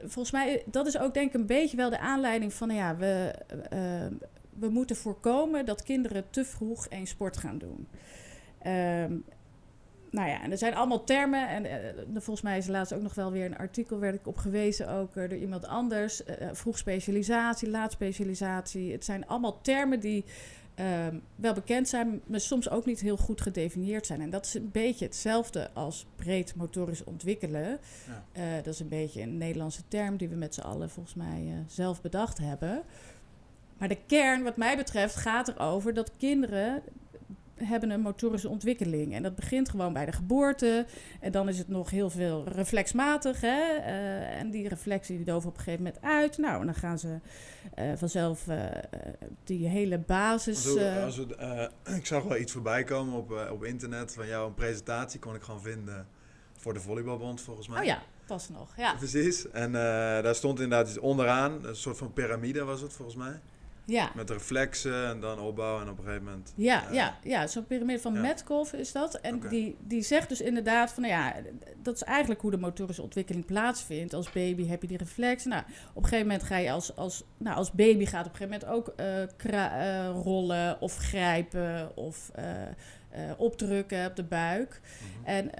volgens 0.00 0.30
mij, 0.30 0.62
dat 0.66 0.86
is 0.86 0.98
ook 0.98 1.14
denk 1.14 1.28
ik 1.28 1.34
een 1.34 1.46
beetje 1.46 1.76
wel 1.76 1.90
de 1.90 1.98
aanleiding 1.98 2.54
van, 2.54 2.68
nou 2.68 2.80
ja, 2.80 2.96
we, 2.96 3.34
ehm, 3.70 4.12
we 4.58 4.68
moeten 4.68 4.96
voorkomen 4.96 5.66
dat 5.66 5.82
kinderen 5.82 6.24
te 6.30 6.44
vroeg 6.44 6.86
één 6.86 7.06
sport 7.06 7.36
gaan 7.36 7.58
doen. 7.58 7.88
Um, 8.66 9.24
nou 10.14 10.28
ja, 10.28 10.42
en 10.42 10.50
er 10.50 10.58
zijn 10.58 10.74
allemaal 10.74 11.04
termen. 11.04 11.48
En 11.48 11.64
uh, 11.64 11.72
volgens 12.14 12.42
mij 12.42 12.58
is 12.58 12.66
er 12.66 12.72
laatst 12.72 12.92
ook 12.92 13.02
nog 13.02 13.14
wel 13.14 13.30
weer 13.30 13.44
een 13.44 13.56
artikel, 13.56 13.98
werd 13.98 14.14
ik 14.14 14.26
op 14.26 14.36
gewezen, 14.36 14.88
ook 14.88 15.16
uh, 15.16 15.28
door 15.28 15.38
iemand 15.38 15.66
anders. 15.66 16.22
Uh, 16.24 16.48
vroeg 16.52 16.78
specialisatie, 16.78 17.70
laat 17.70 17.92
specialisatie. 17.92 18.92
Het 18.92 19.04
zijn 19.04 19.26
allemaal 19.26 19.60
termen 19.62 20.00
die 20.00 20.24
ehm, 20.74 21.16
wel 21.36 21.52
bekend 21.52 21.88
zijn, 21.88 22.20
maar 22.26 22.40
soms 22.40 22.70
ook 22.70 22.86
niet 22.86 23.00
heel 23.00 23.16
goed 23.16 23.40
gedefinieerd 23.40 24.06
zijn. 24.06 24.20
En 24.20 24.30
dat 24.30 24.46
is 24.46 24.54
een 24.54 24.70
beetje 24.72 25.04
hetzelfde 25.04 25.70
als 25.72 26.06
breed 26.16 26.54
motorisch 26.54 27.04
ontwikkelen. 27.04 27.78
Ja. 28.32 28.56
dat 28.56 28.74
is 28.74 28.80
een 28.80 28.88
beetje 28.88 29.22
een 29.22 29.38
Nederlandse 29.38 29.82
term 29.88 30.16
die 30.16 30.28
we 30.28 30.36
met 30.36 30.54
z'n 30.54 30.60
allen 30.60 30.90
volgens 30.90 31.14
mij 31.14 31.64
zelf 31.66 32.00
bedacht 32.00 32.38
hebben. 32.38 32.82
Maar 33.78 33.88
de 33.88 33.98
kern, 34.06 34.42
wat 34.42 34.56
mij 34.56 34.76
betreft, 34.76 35.16
gaat 35.16 35.48
erover 35.48 35.94
dat 35.94 36.16
kinderen 36.16 36.82
hebben 37.54 37.90
een 37.90 38.00
motorische 38.00 38.48
ontwikkeling. 38.48 39.14
En 39.14 39.22
dat 39.22 39.34
begint 39.34 39.68
gewoon 39.68 39.92
bij 39.92 40.06
de 40.06 40.12
geboorte. 40.12 40.86
En 41.20 41.32
dan 41.32 41.48
is 41.48 41.58
het 41.58 41.68
nog 41.68 41.90
heel 41.90 42.10
veel 42.10 42.44
reflexmatig. 42.48 43.40
Hè? 43.40 43.76
Uh, 43.76 44.38
en 44.38 44.50
die 44.50 44.68
reflexie 44.68 45.16
die 45.16 45.24
doven 45.24 45.48
op 45.48 45.56
een 45.56 45.62
gegeven 45.62 45.84
moment 45.84 46.02
uit. 46.02 46.38
Nou, 46.38 46.60
en 46.60 46.66
dan 46.66 46.74
gaan 46.74 46.98
ze 46.98 47.18
uh, 47.78 47.92
vanzelf 47.96 48.46
uh, 48.46 48.64
die 49.44 49.68
hele 49.68 49.98
basis... 49.98 50.66
Als 51.04 51.16
we, 51.16 51.70
ik 51.96 52.06
zag 52.06 52.22
wel 52.22 52.36
iets 52.36 52.52
voorbij 52.52 52.84
komen 52.84 53.14
op, 53.14 53.48
op 53.50 53.64
internet 53.64 54.12
van 54.12 54.26
jou. 54.26 54.46
Een 54.46 54.54
presentatie 54.54 55.20
kon 55.20 55.34
ik 55.34 55.42
gewoon 55.42 55.62
vinden 55.62 56.06
voor 56.56 56.74
de 56.74 56.80
Volleybalbond 56.80 57.40
volgens 57.40 57.68
mij. 57.68 57.78
Oh 57.78 57.84
ja, 57.84 58.02
pas 58.26 58.48
nog. 58.48 58.76
Ja. 58.76 58.94
Precies. 58.94 59.50
En 59.50 59.72
daar 59.72 60.34
stond 60.34 60.60
inderdaad 60.60 60.88
iets 60.88 60.98
onderaan. 60.98 61.66
Een 61.66 61.76
soort 61.76 61.96
van 61.96 62.12
piramide 62.12 62.64
was 62.64 62.80
het 62.80 62.92
volgens 62.92 63.16
mij. 63.16 63.40
Ja. 63.86 64.10
Met 64.14 64.30
reflexen 64.30 65.06
en 65.06 65.20
dan 65.20 65.38
opbouwen 65.38 65.82
en 65.82 65.88
op 65.88 65.98
een 65.98 66.04
gegeven 66.04 66.24
moment... 66.24 66.52
Ja, 66.56 66.84
ja, 66.92 67.18
ja, 67.22 67.46
zo'n 67.46 67.66
piramide 67.66 68.00
van 68.00 68.14
ja. 68.14 68.20
Metcalf 68.20 68.72
is 68.72 68.92
dat. 68.92 69.14
En 69.14 69.40
die, 69.48 69.76
die 69.80 70.02
zegt 70.02 70.28
dus 70.28 70.40
inderdaad 70.40 70.92
van, 70.92 71.02
nou 71.02 71.14
ja, 71.14 71.34
dat 71.82 71.94
is 71.94 72.02
eigenlijk 72.02 72.40
hoe 72.40 72.50
de 72.50 72.56
motorische 72.56 73.02
ontwikkeling 73.02 73.44
plaatsvindt. 73.44 74.14
Als 74.14 74.32
baby 74.32 74.66
heb 74.66 74.82
je 74.82 74.88
die 74.88 74.96
reflexen. 74.96 75.50
Nou, 75.50 75.62
op 75.92 76.02
een 76.02 76.08
gegeven 76.08 76.26
moment 76.26 76.46
ga 76.46 76.56
je 76.56 76.70
als, 76.70 76.96
als, 76.96 77.24
nou, 77.36 77.56
als 77.56 77.72
baby 77.72 78.06
gaat 78.06 78.26
op 78.26 78.32
een 78.32 78.36
gegeven 78.36 78.60
moment 78.60 78.88
ook 78.88 79.00
uh, 79.00 79.52
uh, 79.52 80.22
rollen 80.22 80.80
of 80.80 80.96
grijpen 80.96 81.96
of 81.96 82.30
uh, 82.38 83.30
opdrukken 83.36 84.06
op 84.06 84.16
de 84.16 84.24
buik. 84.24 84.80
Mm 84.80 85.08
-hmm. 85.08 85.24
En 85.24 85.50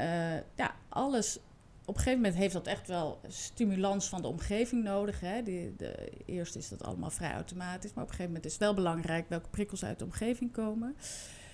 ja, 0.55 0.75
alles 0.89 1.39
op 1.87 1.95
een 1.95 2.01
gegeven 2.01 2.21
moment 2.21 2.35
heeft 2.35 2.53
dat 2.53 2.67
echt 2.67 2.89
wel 2.89 3.21
stimulans 3.29 4.09
van 4.09 4.23
de 4.23 4.29
omgeving 4.29 4.85
nodig. 4.85 5.21
Hè. 5.21 5.43
De, 5.43 6.13
eerst 6.27 6.57
is 6.57 6.69
dat 6.69 6.85
allemaal 6.85 7.11
vrij 7.11 7.33
automatisch, 7.33 7.93
maar 7.93 8.05
op 8.05 8.11
een 8.11 8.17
gegeven 8.17 8.27
moment 8.27 8.45
is 8.45 8.53
het 8.53 8.61
wel 8.61 8.75
belangrijk 8.75 9.29
welke 9.29 9.49
prikkels 9.49 9.85
uit 9.85 9.99
de 9.99 10.05
omgeving 10.05 10.53
komen. 10.53 10.97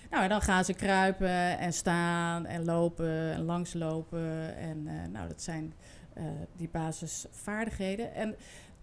Nou, 0.09 0.23
en 0.23 0.29
dan 0.29 0.41
gaan 0.41 0.65
ze 0.65 0.73
kruipen 0.73 1.59
en 1.59 1.73
staan 1.73 2.45
en 2.45 2.65
lopen 2.65 3.31
en 3.33 3.43
langslopen. 3.43 4.55
En 4.57 4.77
uh, 4.85 4.91
nou, 5.11 5.27
dat 5.27 5.41
zijn 5.41 5.73
uh, 6.17 6.23
die 6.55 6.69
basisvaardigheden. 6.69 8.13
En 8.13 8.35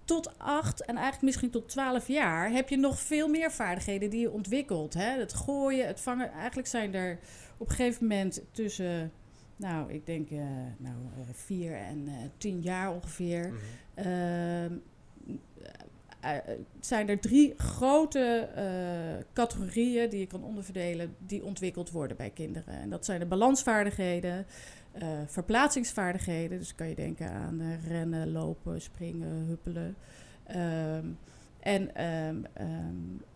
tot 0.05 0.39
acht 0.39 0.81
en 0.85 0.95
eigenlijk 0.95 1.25
misschien 1.25 1.51
tot 1.51 1.69
twaalf 1.69 2.09
jaar 2.09 2.51
heb 2.51 2.69
je 2.69 2.77
nog 2.77 2.99
veel 2.99 3.29
meer 3.29 3.53
vaardigheden 3.53 4.11
die 4.11 4.21
je 4.21 4.31
ontwikkelt. 4.31 4.95
Hè? 4.95 5.19
Het 5.19 5.35
gooien, 5.35 5.87
het 5.87 6.01
vangen. 6.01 6.33
Eigenlijk 6.33 6.69
zijn 6.69 6.95
er 6.95 7.19
op 7.57 7.69
een 7.69 7.75
gegeven 7.75 8.07
moment 8.07 8.43
tussen 8.53 9.13
nou, 9.59 9.93
ik 9.93 10.07
denk 10.07 10.31
uh, 10.31 10.41
nou, 10.77 10.97
uh, 11.19 11.25
vier 11.33 11.75
en 11.75 11.99
uh, 11.99 12.13
tien 12.37 12.61
jaar 12.61 12.93
ongeveer. 12.93 13.49
Mm 13.49 13.59
-hmm. 13.95 14.83
zijn 16.81 17.09
er 17.09 17.21
drie 17.21 17.55
grote 17.57 18.49
categorieën 19.33 20.11
die 20.11 20.21
je 20.21 20.27
kan 20.27 20.45
onderverdelen 20.45 21.15
die 21.19 21.45
ontwikkeld 21.45 21.91
worden 21.91 22.17
bij 22.17 22.31
kinderen. 22.31 22.75
En 22.75 22.91
dat 22.91 23.05
zijn 23.05 23.21
de 23.21 23.27
balansvaardigheden, 23.27 24.47
verplaatsingsvaardigheden. 25.27 26.59
Dus 26.59 26.75
kan 26.75 26.89
je 26.89 26.95
denken 26.95 27.31
aan 27.31 27.79
rennen, 27.89 28.33
lopen, 28.33 28.81
springen, 28.81 29.47
huppelen. 29.47 29.97
Um, 30.57 31.19
en 31.61 32.05
um, 32.05 32.45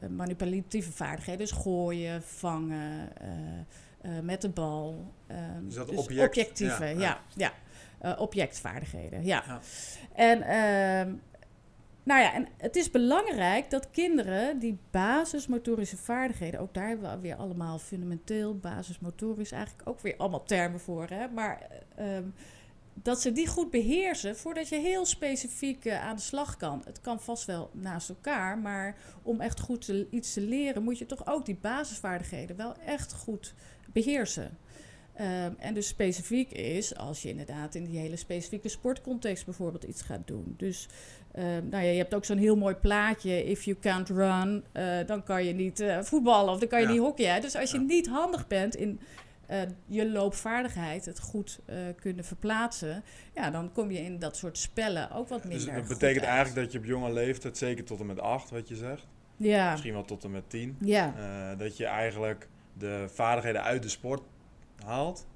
um, 0.02 0.16
manipulatieve 0.16 0.92
vaardigheden, 0.92 1.40
dus 1.40 1.50
gooien, 1.50 2.22
vangen, 2.22 3.08
uh, 3.22 3.28
met 4.22 4.40
de 4.40 4.48
bal. 4.48 5.12
Um, 5.30 5.64
dus 5.64 5.74
dat 5.74 5.88
dus 5.88 5.98
object, 5.98 6.28
objectieve, 6.28 6.84
ja. 6.84 6.98
ja, 6.98 7.20
ja. 7.36 7.52
Uh, 8.02 8.20
objectvaardigheden, 8.20 9.24
ja. 9.24 9.44
ja. 9.46 9.60
En, 10.14 10.38
um, 11.08 11.20
nou 12.02 12.20
ja, 12.20 12.34
en 12.34 12.48
het 12.56 12.76
is 12.76 12.90
belangrijk 12.90 13.70
dat 13.70 13.90
kinderen 13.90 14.58
die 14.58 14.78
basismotorische 14.90 15.96
vaardigheden, 15.96 16.60
ook 16.60 16.74
daar 16.74 16.88
hebben 16.88 17.10
we 17.10 17.20
weer 17.20 17.36
allemaal 17.36 17.78
fundamenteel, 17.78 18.56
basismotorisch, 18.56 19.52
eigenlijk 19.52 19.88
ook 19.88 20.00
weer 20.00 20.14
allemaal 20.16 20.44
termen 20.44 20.80
voor, 20.80 21.06
hè, 21.08 21.28
maar 21.28 21.66
um, 22.00 22.34
dat 22.94 23.20
ze 23.20 23.32
die 23.32 23.46
goed 23.46 23.70
beheersen 23.70 24.36
voordat 24.36 24.68
je 24.68 24.76
heel 24.76 25.06
specifiek 25.06 25.84
uh, 25.84 26.04
aan 26.04 26.16
de 26.16 26.22
slag 26.22 26.56
kan. 26.56 26.82
Het 26.84 27.00
kan 27.00 27.20
vast 27.20 27.44
wel 27.44 27.70
naast 27.72 28.08
elkaar, 28.08 28.58
maar 28.58 28.96
om 29.22 29.40
echt 29.40 29.60
goed 29.60 29.84
te, 29.84 30.06
iets 30.10 30.32
te 30.32 30.40
leren, 30.40 30.82
moet 30.82 30.98
je 30.98 31.06
toch 31.06 31.26
ook 31.26 31.46
die 31.46 31.58
basisvaardigheden 31.60 32.56
wel 32.56 32.74
echt 32.86 33.12
goed 33.12 33.54
beheersen. 33.92 34.58
Um, 35.20 35.56
en 35.58 35.74
dus 35.74 35.86
specifiek 35.86 36.50
is 36.52 36.96
als 36.96 37.22
je 37.22 37.28
inderdaad 37.28 37.74
in 37.74 37.84
die 37.84 37.98
hele 37.98 38.16
specifieke 38.16 38.68
sportcontext 38.68 39.44
bijvoorbeeld 39.44 39.84
iets 39.84 40.02
gaat 40.02 40.26
doen. 40.26 40.54
Dus 40.56 40.88
um, 41.38 41.68
nou 41.68 41.84
ja, 41.84 41.90
je 41.90 41.98
hebt 41.98 42.14
ook 42.14 42.24
zo'n 42.24 42.38
heel 42.38 42.56
mooi 42.56 42.74
plaatje. 42.74 43.44
If 43.44 43.64
you 43.64 43.76
can't 43.80 44.08
run, 44.08 44.64
uh, 44.72 45.06
dan 45.06 45.22
kan 45.22 45.44
je 45.44 45.52
niet 45.52 45.80
uh, 45.80 46.00
voetballen 46.00 46.52
of 46.52 46.58
dan 46.58 46.68
kan 46.68 46.80
je 46.80 46.86
ja. 46.86 46.92
niet 46.92 47.00
hockeyen. 47.00 47.40
Dus 47.40 47.56
als 47.56 47.70
je 47.70 47.78
ja. 47.78 47.84
niet 47.84 48.08
handig 48.08 48.46
bent 48.46 48.74
in 48.74 49.00
uh, 49.50 49.60
je 49.86 50.10
loopvaardigheid, 50.10 51.04
het 51.04 51.20
goed 51.20 51.60
kunnen 52.00 52.24
verplaatsen, 52.24 53.04
ja, 53.34 53.50
dan 53.50 53.72
kom 53.72 53.90
je 53.90 53.98
in 53.98 54.18
dat 54.18 54.36
soort 54.36 54.58
spellen 54.58 55.10
ook 55.10 55.28
wat 55.28 55.44
minder. 55.44 55.66
Dus 55.66 55.74
dat 55.74 55.88
betekent 55.88 56.24
eigenlijk 56.24 56.54
dat 56.54 56.72
je 56.72 56.78
op 56.78 56.84
jonge 56.84 57.12
leeftijd, 57.12 57.58
zeker 57.58 57.84
tot 57.84 58.00
en 58.00 58.06
met 58.06 58.20
acht, 58.20 58.50
wat 58.50 58.68
je 58.68 58.76
zegt, 58.76 59.06
ja. 59.36 59.70
misschien 59.70 59.92
wel 59.92 60.04
tot 60.04 60.24
en 60.24 60.30
met 60.30 60.50
tien, 60.50 60.76
ja. 60.80 61.54
dat 61.58 61.76
je 61.76 61.86
eigenlijk 61.86 62.48
de 62.72 63.04
vaardigheden 63.08 63.62
uit 63.62 63.82
de 63.82 63.88
sport 63.88 64.22
haalt 64.84 65.26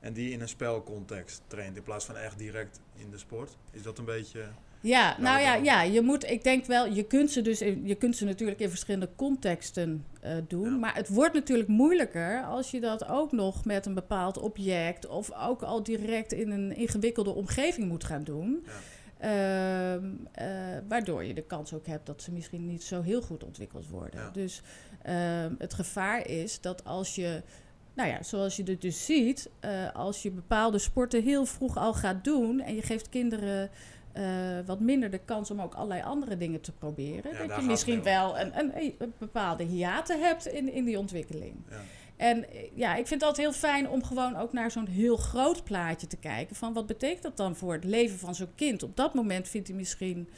en 0.00 0.12
die 0.12 0.30
in 0.30 0.40
een 0.40 0.48
spelcontext 0.48 1.42
traint 1.46 1.76
in 1.76 1.82
plaats 1.82 2.04
van 2.04 2.16
echt 2.16 2.38
direct 2.38 2.80
in 2.96 3.10
de 3.10 3.18
sport. 3.18 3.56
Is 3.70 3.82
dat 3.82 3.98
een 3.98 4.04
beetje. 4.04 4.44
Ja, 4.80 5.16
nou 5.20 5.40
ja, 5.40 5.54
ja, 5.54 5.82
je 5.82 6.00
moet, 6.00 6.30
ik 6.30 6.42
denk 6.44 6.66
wel, 6.66 6.86
je 6.86 7.02
kunt 7.02 7.30
ze 7.30 7.42
dus, 7.42 7.62
in, 7.62 7.86
je 7.86 7.94
kunt 7.94 8.16
ze 8.16 8.24
natuurlijk 8.24 8.60
in 8.60 8.68
verschillende 8.68 9.08
contexten 9.16 10.04
uh, 10.24 10.32
doen, 10.48 10.70
ja. 10.70 10.76
maar 10.76 10.94
het 10.94 11.08
wordt 11.08 11.34
natuurlijk 11.34 11.68
moeilijker 11.68 12.44
als 12.44 12.70
je 12.70 12.80
dat 12.80 13.08
ook 13.08 13.32
nog 13.32 13.64
met 13.64 13.86
een 13.86 13.94
bepaald 13.94 14.38
object 14.38 15.06
of 15.06 15.32
ook 15.32 15.62
al 15.62 15.82
direct 15.82 16.32
in 16.32 16.50
een 16.50 16.76
ingewikkelde 16.76 17.30
omgeving 17.30 17.88
moet 17.88 18.04
gaan 18.04 18.24
doen. 18.24 18.64
Ja. 18.66 18.72
Uh, 19.24 19.94
uh, 19.94 20.78
waardoor 20.88 21.24
je 21.24 21.34
de 21.34 21.42
kans 21.42 21.74
ook 21.74 21.86
hebt 21.86 22.06
dat 22.06 22.22
ze 22.22 22.32
misschien 22.32 22.66
niet 22.66 22.82
zo 22.82 23.02
heel 23.02 23.22
goed 23.22 23.44
ontwikkeld 23.44 23.88
worden. 23.88 24.20
Ja. 24.20 24.30
Dus 24.30 24.62
uh, 25.08 25.14
het 25.58 25.74
gevaar 25.74 26.28
is 26.28 26.60
dat 26.60 26.84
als 26.84 27.14
je, 27.14 27.42
nou 27.94 28.08
ja, 28.08 28.22
zoals 28.22 28.56
je 28.56 28.62
het 28.62 28.80
dus 28.80 29.04
ziet, 29.04 29.50
uh, 29.64 29.70
als 29.94 30.22
je 30.22 30.30
bepaalde 30.30 30.78
sporten 30.78 31.22
heel 31.22 31.46
vroeg 31.46 31.76
al 31.76 31.94
gaat 31.94 32.24
doen 32.24 32.60
en 32.60 32.74
je 32.74 32.82
geeft 32.82 33.08
kinderen 33.08 33.70
uh, 34.16 34.22
wat 34.66 34.80
minder 34.80 35.10
de 35.10 35.20
kans 35.24 35.50
om 35.50 35.60
ook 35.60 35.74
allerlei 35.74 36.02
andere 36.02 36.36
dingen 36.36 36.60
te 36.60 36.72
proberen, 36.72 37.32
ja, 37.32 37.46
dat 37.46 37.60
je 37.60 37.66
misschien 37.66 38.02
wel 38.02 38.38
een, 38.38 38.58
een, 38.58 38.94
een, 38.98 39.12
bepaalde 39.18 39.64
hiaten 39.64 40.20
hebt 40.20 40.46
in, 40.46 40.72
in 40.72 40.84
die 40.84 40.98
ontwikkeling. 40.98 41.54
Ja. 41.70 41.76
En 42.16 42.44
ja, 42.74 42.90
ik 42.90 43.06
vind 43.06 43.20
het 43.20 43.22
altijd 43.22 43.46
heel 43.46 43.70
fijn 43.70 43.88
om 43.88 44.04
gewoon 44.04 44.36
ook 44.36 44.52
naar 44.52 44.70
zo'n 44.70 44.86
heel 44.86 45.16
groot 45.16 45.64
plaatje 45.64 46.06
te 46.06 46.16
kijken. 46.16 46.56
Van 46.56 46.72
wat 46.72 46.86
betekent 46.86 47.22
dat 47.22 47.36
dan 47.36 47.56
voor 47.56 47.72
het 47.72 47.84
leven 47.84 48.18
van 48.18 48.34
zo'n 48.34 48.54
kind? 48.54 48.82
Op 48.82 48.96
dat 48.96 49.14
moment 49.14 49.48
vindt 49.48 49.68
hij 49.68 49.76
misschien 49.76 50.28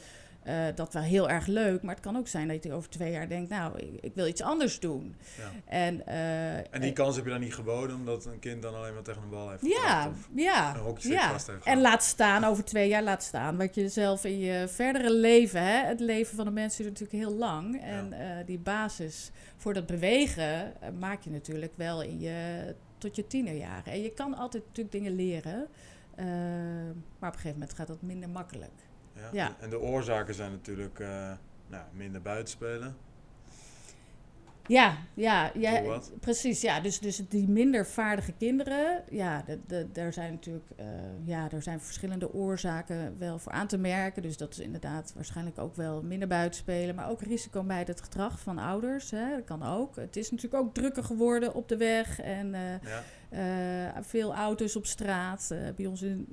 uh, 0.47 0.65
dat 0.75 0.93
wel 0.93 1.03
heel 1.03 1.29
erg 1.29 1.47
leuk. 1.47 1.81
Maar 1.81 1.95
het 1.95 2.03
kan 2.03 2.17
ook 2.17 2.27
zijn 2.27 2.47
dat 2.47 2.63
je 2.63 2.73
over 2.73 2.89
twee 2.89 3.11
jaar 3.11 3.29
denkt, 3.29 3.49
nou, 3.49 3.79
ik, 3.79 3.97
ik 4.01 4.11
wil 4.15 4.27
iets 4.27 4.41
anders 4.41 4.79
doen. 4.79 5.15
Ja. 5.37 5.51
En, 5.65 6.01
uh, 6.07 6.57
En 6.57 6.81
die 6.81 6.93
kans 6.93 7.15
heb 7.15 7.25
je 7.25 7.31
dan 7.31 7.39
niet 7.39 7.53
geboden, 7.53 7.95
omdat 7.95 8.25
een 8.25 8.39
kind 8.39 8.61
dan 8.61 8.75
alleen 8.75 8.93
maar 8.93 9.03
tegen 9.03 9.21
een 9.21 9.29
bal 9.29 9.49
heeft 9.49 9.65
ja, 9.65 10.11
ja, 10.35 10.75
een 10.75 10.81
hockeystick 10.81 11.13
ja. 11.13 11.31
vast 11.31 11.47
heeft 11.47 11.65
En 11.65 11.81
laat 11.81 12.03
staan, 12.03 12.43
over 12.43 12.63
twee 12.65 12.87
jaar 12.87 13.03
laat 13.03 13.23
staan. 13.23 13.57
Wat 13.57 13.75
je 13.75 13.89
zelf 13.89 14.23
in 14.23 14.39
je 14.39 14.67
verdere 14.67 15.13
leven, 15.13 15.61
hè, 15.61 15.85
het 15.85 15.99
leven 15.99 16.35
van 16.35 16.45
de 16.45 16.51
mensen 16.51 16.79
is 16.85 16.89
natuurlijk 16.91 17.23
heel 17.23 17.37
lang. 17.37 17.81
En 17.81 18.13
eh, 18.13 18.45
die 18.45 18.59
basis 18.59 19.31
voor 19.57 19.73
dat 19.73 19.85
bewegen 19.85 20.81
eh, 20.81 20.89
maak 20.99 21.21
je 21.23 21.29
natuurlijk 21.29 21.71
wel 21.75 22.01
in 22.03 22.19
je, 22.19 22.75
tot 22.97 23.15
je 23.15 23.27
tienerjaren. 23.27 23.93
En 23.93 24.01
je 24.01 24.09
kan 24.09 24.35
altijd 24.35 24.63
natuurlijk 24.65 24.95
dingen 24.95 25.15
leren. 25.15 25.67
eh, 26.15 26.25
maar 27.19 27.29
op 27.29 27.35
een 27.35 27.41
gegeven 27.41 27.59
moment 27.59 27.73
gaat 27.73 27.87
dat 27.87 28.01
minder 28.01 28.29
makkelijk. 28.29 28.71
Ja. 29.15 29.29
ja. 29.31 29.55
En 29.59 29.69
de 29.69 29.79
oorzaken 29.79 30.33
zijn 30.33 30.51
natuurlijk 30.51 30.99
eh, 30.99 31.31
nou, 31.67 31.83
minder 31.93 32.21
buitenspelen. 32.21 32.95
Ja, 34.67 34.97
ja, 35.13 35.51
ja 35.53 35.99
precies. 36.19 36.61
Ja, 36.61 36.79
dus, 36.79 36.99
dus 36.99 37.21
die 37.29 37.47
minder 37.47 37.85
vaardige 37.85 38.31
kinderen, 38.31 39.03
ja, 39.09 39.43
de, 39.45 39.59
de, 39.67 39.87
daar 39.91 40.13
zijn 40.13 40.31
natuurlijk 40.31 40.69
eh, 40.75 40.85
ja, 41.25 41.51
er 41.51 41.61
zijn 41.61 41.81
verschillende 41.81 42.33
oorzaken 42.33 43.15
wel 43.17 43.39
voor 43.39 43.51
aan 43.51 43.67
te 43.67 43.77
merken. 43.77 44.21
Dus 44.21 44.37
dat 44.37 44.51
is 44.51 44.59
inderdaad 44.59 45.11
waarschijnlijk 45.15 45.59
ook 45.59 45.75
wel 45.75 46.01
minder 46.03 46.27
buitenspelen, 46.27 46.95
maar 46.95 47.09
ook 47.09 47.21
risico 47.21 47.63
bij 47.63 47.83
het 47.87 48.01
gedrag 48.01 48.39
van 48.39 48.57
ouders. 48.57 49.11
Hè, 49.11 49.29
dat 49.35 49.43
kan 49.45 49.63
ook. 49.63 49.95
Het 49.95 50.15
is 50.15 50.31
natuurlijk 50.31 50.63
ook 50.63 50.73
drukker 50.73 51.03
geworden 51.03 51.53
op 51.53 51.67
de 51.69 51.77
weg 51.77 52.19
en 52.19 52.53
eh, 52.53 52.61
Ja. 52.81 54.03
veel 54.03 54.35
auto's 54.35 54.75
op 54.75 54.85
straat. 54.85 55.55
Bij 55.75 55.85
ons 55.85 56.01
in, 56.01 56.27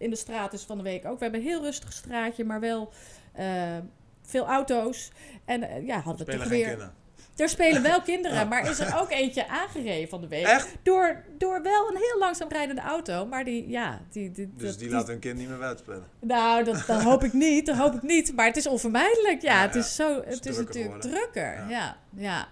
in 0.00 0.10
de 0.10 0.16
straat 0.16 0.52
is 0.52 0.62
van 0.62 0.76
de 0.76 0.82
week 0.82 1.04
ook. 1.04 1.16
We 1.18 1.22
hebben 1.22 1.40
een 1.40 1.46
heel 1.46 1.62
rustig 1.62 1.92
straatje, 1.92 2.44
maar 2.44 2.60
wel 2.60 2.92
eh, 3.32 3.76
veel 4.22 4.46
auto's. 4.46 5.10
En 5.44 5.62
eh, 5.62 5.86
ja, 5.86 6.00
hadden 6.00 6.26
we 6.26 6.32
toch 6.36 6.48
weer. 6.48 6.66
kinderen. 6.66 6.94
Er 7.36 7.48
spelen 7.48 7.82
wel 7.82 8.02
kinderen, 8.12 8.48
maar 8.48 8.70
is 8.70 8.78
er 8.78 8.98
ook 9.00 9.10
eentje 9.10 9.48
aangereden 9.48 10.08
van 10.08 10.20
de 10.20 10.28
week. 10.28 10.44
Echt? 10.46 10.68
Door, 10.82 11.24
door 11.38 11.62
wel 11.62 11.88
een 11.90 11.96
heel 11.96 12.18
langzaam 12.18 12.48
rijdende 12.48 12.80
auto. 12.82 13.26
Maar 13.26 13.44
die, 13.44 13.68
ja, 13.68 14.00
die... 14.10 14.30
die 14.30 14.52
Dus 14.56 14.70
dat- 14.70 14.78
die 14.78 14.90
laat 14.90 15.06
hun 15.06 15.18
kind 15.18 15.38
niet 15.38 15.48
meer 15.48 15.58
buitenspelen. 15.58 16.04
Nou, 16.20 16.64
dat, 16.64 16.84
dat 16.86 17.02
hoop 17.10 17.24
ik 17.24 17.32
niet, 17.32 17.66
dat 17.66 17.76
hoop 17.76 17.94
ik 17.94 18.02
niet. 18.02 18.32
Maar 18.34 18.46
het 18.46 18.56
is 18.56 18.66
onvermijdelijk, 18.66 19.42
ja. 19.42 19.54
Ja, 19.54 19.66
het 19.66 19.74
is, 19.74 19.94
zo, 19.94 20.14
Het 20.14 20.28
is 20.28 20.34
het 20.34 20.46
is 20.46 20.54
drukker 20.54 20.84
natuurlijk 20.84 21.00
drukker, 21.02 21.54
Ja. 21.54 21.68
ja. 21.68 21.96
ja. 22.16 22.48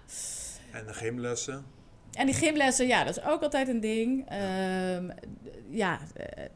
En 0.73 0.87
de 0.87 0.95
gymlessen. 0.95 1.65
En 2.13 2.27
die 2.27 2.35
gymlessen, 2.35 2.87
ja, 2.87 3.05
dat 3.05 3.17
is 3.17 3.25
ook 3.25 3.43
altijd 3.43 3.69
een 3.69 3.81
ding. 3.81 4.29
Ehm, 4.29 5.11
ja, 5.71 5.99
eh, 6.15 6.45
ja 6.45 6.49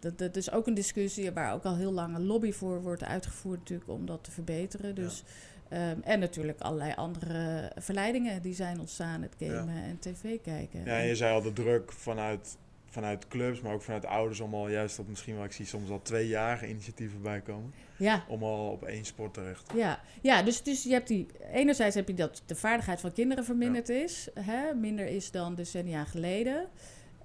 dat, 0.00 0.18
dat 0.18 0.36
is 0.36 0.50
ook 0.50 0.66
een 0.66 0.74
discussie 0.74 1.32
waar 1.32 1.52
ook 1.52 1.64
al 1.64 1.76
heel 1.76 1.92
lang 1.92 2.14
een 2.14 2.26
lobby 2.26 2.52
voor 2.52 2.82
wordt 2.82 3.04
uitgevoerd 3.04 3.58
natuurlijk 3.58 3.90
om 3.90 4.06
dat 4.06 4.24
te 4.24 4.30
verbeteren. 4.30 4.94
Dus, 4.94 5.24
ehm, 5.68 6.00
en 6.04 6.18
natuurlijk 6.18 6.60
allerlei 6.60 6.92
andere 6.94 7.72
verleidingen 7.76 8.42
die 8.42 8.54
zijn 8.54 8.80
ontstaan, 8.80 9.22
het 9.22 9.34
gamen 9.38 9.82
en 9.82 9.98
tv 9.98 10.40
kijken. 10.42 10.84
Ja, 10.84 10.98
en 10.98 11.06
je 11.06 11.16
zei 11.16 11.34
al 11.34 11.42
de 11.42 11.52
druk 11.52 11.92
vanuit, 11.92 12.56
vanuit 12.86 13.28
clubs, 13.28 13.60
maar 13.60 13.72
ook 13.72 13.82
vanuit 13.82 14.06
ouders 14.06 14.40
om 14.40 14.54
al 14.54 14.68
juist 14.68 14.98
op 14.98 15.08
misschien 15.08 15.34
wel, 15.34 15.44
ik 15.44 15.52
zie 15.52 15.66
soms 15.66 15.90
al 15.90 16.02
tweejarige 16.02 16.68
initiatieven 16.68 17.22
bijkomen. 17.22 17.72
ja, 17.96 18.24
Om 18.28 18.42
al 18.42 18.70
op 18.70 18.84
één 18.84 19.04
sport 19.04 19.34
terecht. 19.34 19.72
Ja, 19.74 20.00
ja 20.22 20.42
dus, 20.42 20.62
dus 20.62 20.82
je 20.82 20.92
hebt 20.92 21.08
die, 21.08 21.26
enerzijds 21.52 21.94
heb 21.94 22.08
je 22.08 22.14
dat 22.14 22.42
de 22.46 22.56
vaardigheid 22.56 23.00
van 23.00 23.12
kinderen 23.12 23.44
verminderd 23.44 23.88
is. 23.88 24.28
Hè, 24.40 24.74
minder 24.74 25.06
is 25.06 25.30
dan 25.30 25.54
decennia 25.54 26.04
geleden. 26.04 26.68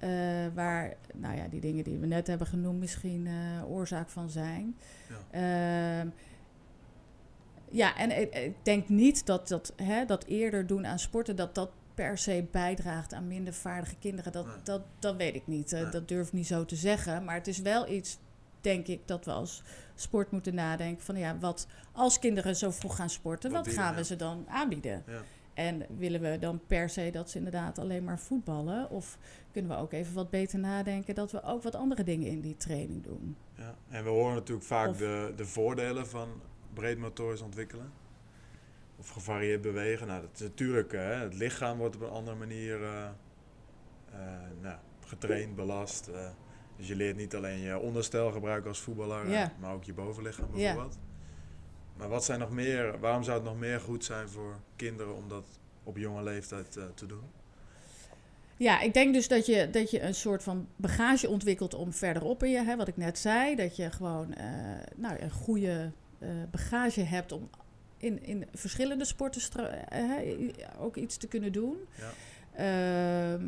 Eh, 0.02 0.10
waar, 0.54 0.94
nou 1.14 1.36
ja, 1.36 1.48
die 1.48 1.62
dingen 1.62 1.84
die 1.84 1.98
we 1.98 2.06
net 2.06 2.28
hebben 2.28 2.48
genoemd 2.48 2.80
misschien 2.80 3.28
eh, 3.28 3.72
oorzaak 3.72 4.10
van 4.10 4.30
zijn. 4.30 4.78
Ja, 5.32 6.06
ja 7.70 7.98
en 7.98 8.22
ik, 8.22 8.36
ik 8.36 8.56
denk 8.64 8.90
niet 8.90 9.26
dat 9.26 9.48
dat, 9.48 9.74
hè, 9.76 10.06
dat 10.06 10.24
eerder 10.26 10.68
doen 10.68 10.86
aan 10.88 11.00
sporten, 11.00 11.36
dat 11.36 11.56
dat 11.56 11.70
per 11.94 12.18
se 12.18 12.46
bijdraagt 12.52 13.14
aan 13.14 13.28
minder 13.28 13.54
vaardige 13.54 13.96
kinderen. 13.96 14.32
Dat, 14.32 14.46
Nee. 14.46 14.56
dat, 14.64 14.82
dat 15.00 15.16
weet 15.16 15.36
ik 15.36 15.48
niet. 15.48 15.74
Eh, 15.74 15.82
Nee. 15.82 15.92
Dat 15.92 16.08
durf 16.08 16.28
ik 16.28 16.34
niet 16.34 16.48
zo 16.48 16.66
te 16.66 16.76
zeggen. 16.76 17.24
Maar 17.24 17.36
het 17.36 17.48
is 17.48 17.60
wel 17.60 17.90
iets, 17.90 18.18
denk 18.62 18.88
ik, 18.88 19.08
dat 19.08 19.26
we 19.26 19.32
als 19.32 19.64
sport 19.96 20.32
moeten 20.32 20.56
nadenken 20.56 21.06
van 21.06 21.18
ja, 21.18 21.38
wat 21.38 21.68
als 21.92 22.20
kinderen 22.20 22.56
zo 22.56 22.72
vroeg 22.72 22.96
gaan 22.96 23.10
sporten, 23.10 23.52
Wat 23.52 23.66
wat, 23.66 23.76
gaan 23.76 23.96
we 23.96 24.04
ze 24.04 24.16
dan 24.16 24.46
aanbieden? 24.50 25.04
Ja. 25.08 25.22
En 25.54 25.86
willen 25.98 26.22
we 26.22 26.38
dan 26.40 26.62
per 26.68 26.90
se 26.90 27.10
dat 27.12 27.30
ze 27.30 27.38
inderdaad 27.38 27.80
alleen 27.80 28.04
maar 28.04 28.20
voetballen? 28.20 28.90
Of 28.90 29.18
kunnen 29.52 29.72
we 29.72 29.78
ook 29.78 29.92
even 29.92 30.14
wat 30.14 30.30
beter 30.30 30.60
nadenken 30.60 31.16
dat 31.16 31.32
we 31.32 31.44
ook 31.44 31.64
wat 31.64 31.76
andere 31.76 32.04
dingen 32.04 32.28
in 32.28 32.42
die 32.42 32.58
training 32.58 33.04
doen? 33.04 33.36
Ja. 33.56 33.76
En 33.90 34.04
we 34.04 34.10
horen 34.10 34.34
natuurlijk 34.36 34.68
vaak 34.68 34.90
Of- 34.90 34.98
de, 34.98 35.34
de 35.36 35.46
voordelen 35.46 36.08
van 36.08 36.30
breedmotorisch 36.74 37.42
ontwikkelen. 37.42 37.92
Of 38.98 39.10
gevarieerd 39.10 39.62
bewegen. 39.62 40.08
Nou, 40.08 40.22
dat 40.22 40.30
is 40.34 40.40
natuurlijk, 40.40 40.92
hè, 40.92 41.00
het 41.00 41.34
lichaam 41.34 41.78
wordt 41.78 41.96
op 41.96 42.02
een 42.02 42.10
andere 42.10 42.38
manier 42.38 42.84
eh, 42.84 43.04
eh, 43.06 44.20
nou, 44.62 44.78
getraind, 45.06 45.56
belast. 45.56 46.08
eh. 46.08 46.30
dus 46.78 46.88
je 46.88 46.96
leert 46.96 47.18
niet 47.18 47.36
alleen 47.36 47.60
je 47.60 47.80
onderstel 47.80 48.32
gebruiken 48.32 48.70
als 48.70 48.80
voetballer, 48.80 49.52
maar 49.60 49.74
ook 49.74 49.84
je 49.84 49.94
bovenlichaam 49.94 50.46
Ja. 50.52 50.56
bijvoorbeeld. 50.56 51.00
Maar 52.02 52.10
wat 52.10 52.26
zijn 52.26 52.40
nog 52.40 52.52
meer, 52.52 53.00
waarom 53.00 53.24
zou 53.24 53.38
het 53.38 53.48
nog 53.48 53.58
meer 53.58 53.80
goed 53.80 54.06
zijn 54.06 54.30
voor 54.30 54.60
kinderen 54.76 55.16
om 55.16 55.28
dat 55.28 55.44
op 55.84 55.98
jonge 55.98 56.24
leeftijd 56.24 56.78
eh, 56.78 56.84
te 56.96 57.06
doen? 57.06 57.24
Ja, 58.58 58.80
ik 58.80 58.94
denk 58.94 59.14
dus 59.14 59.28
dat 59.28 59.46
je, 59.46 59.70
dat 59.70 59.92
je 59.92 60.02
een 60.02 60.16
soort 60.16 60.44
van 60.44 60.68
bagage 60.76 61.30
ontwikkelt 61.30 61.74
om 61.74 61.94
verderop 61.94 62.44
in 62.44 62.50
je, 62.50 62.64
hè, 62.64 62.76
wat 62.76 62.88
ik 62.88 62.98
net 62.98 63.18
zei, 63.18 63.56
dat 63.56 63.76
je 63.76 63.92
gewoon 63.92 64.34
eh, 64.34 64.46
nou, 64.96 65.20
een 65.20 65.32
goede 65.32 65.92
eh, 66.20 66.30
bagage 66.52 67.02
hebt 67.02 67.32
om 67.32 67.50
in, 67.98 68.24
in 68.24 68.46
verschillende 68.54 69.06
sporten 69.06 69.42
ook 70.80 70.96
iets 70.96 71.18
te 71.18 71.28
kunnen 71.28 71.52
doen. 71.52 71.78
Ja. 71.96 72.14
Ehm, 72.54 73.48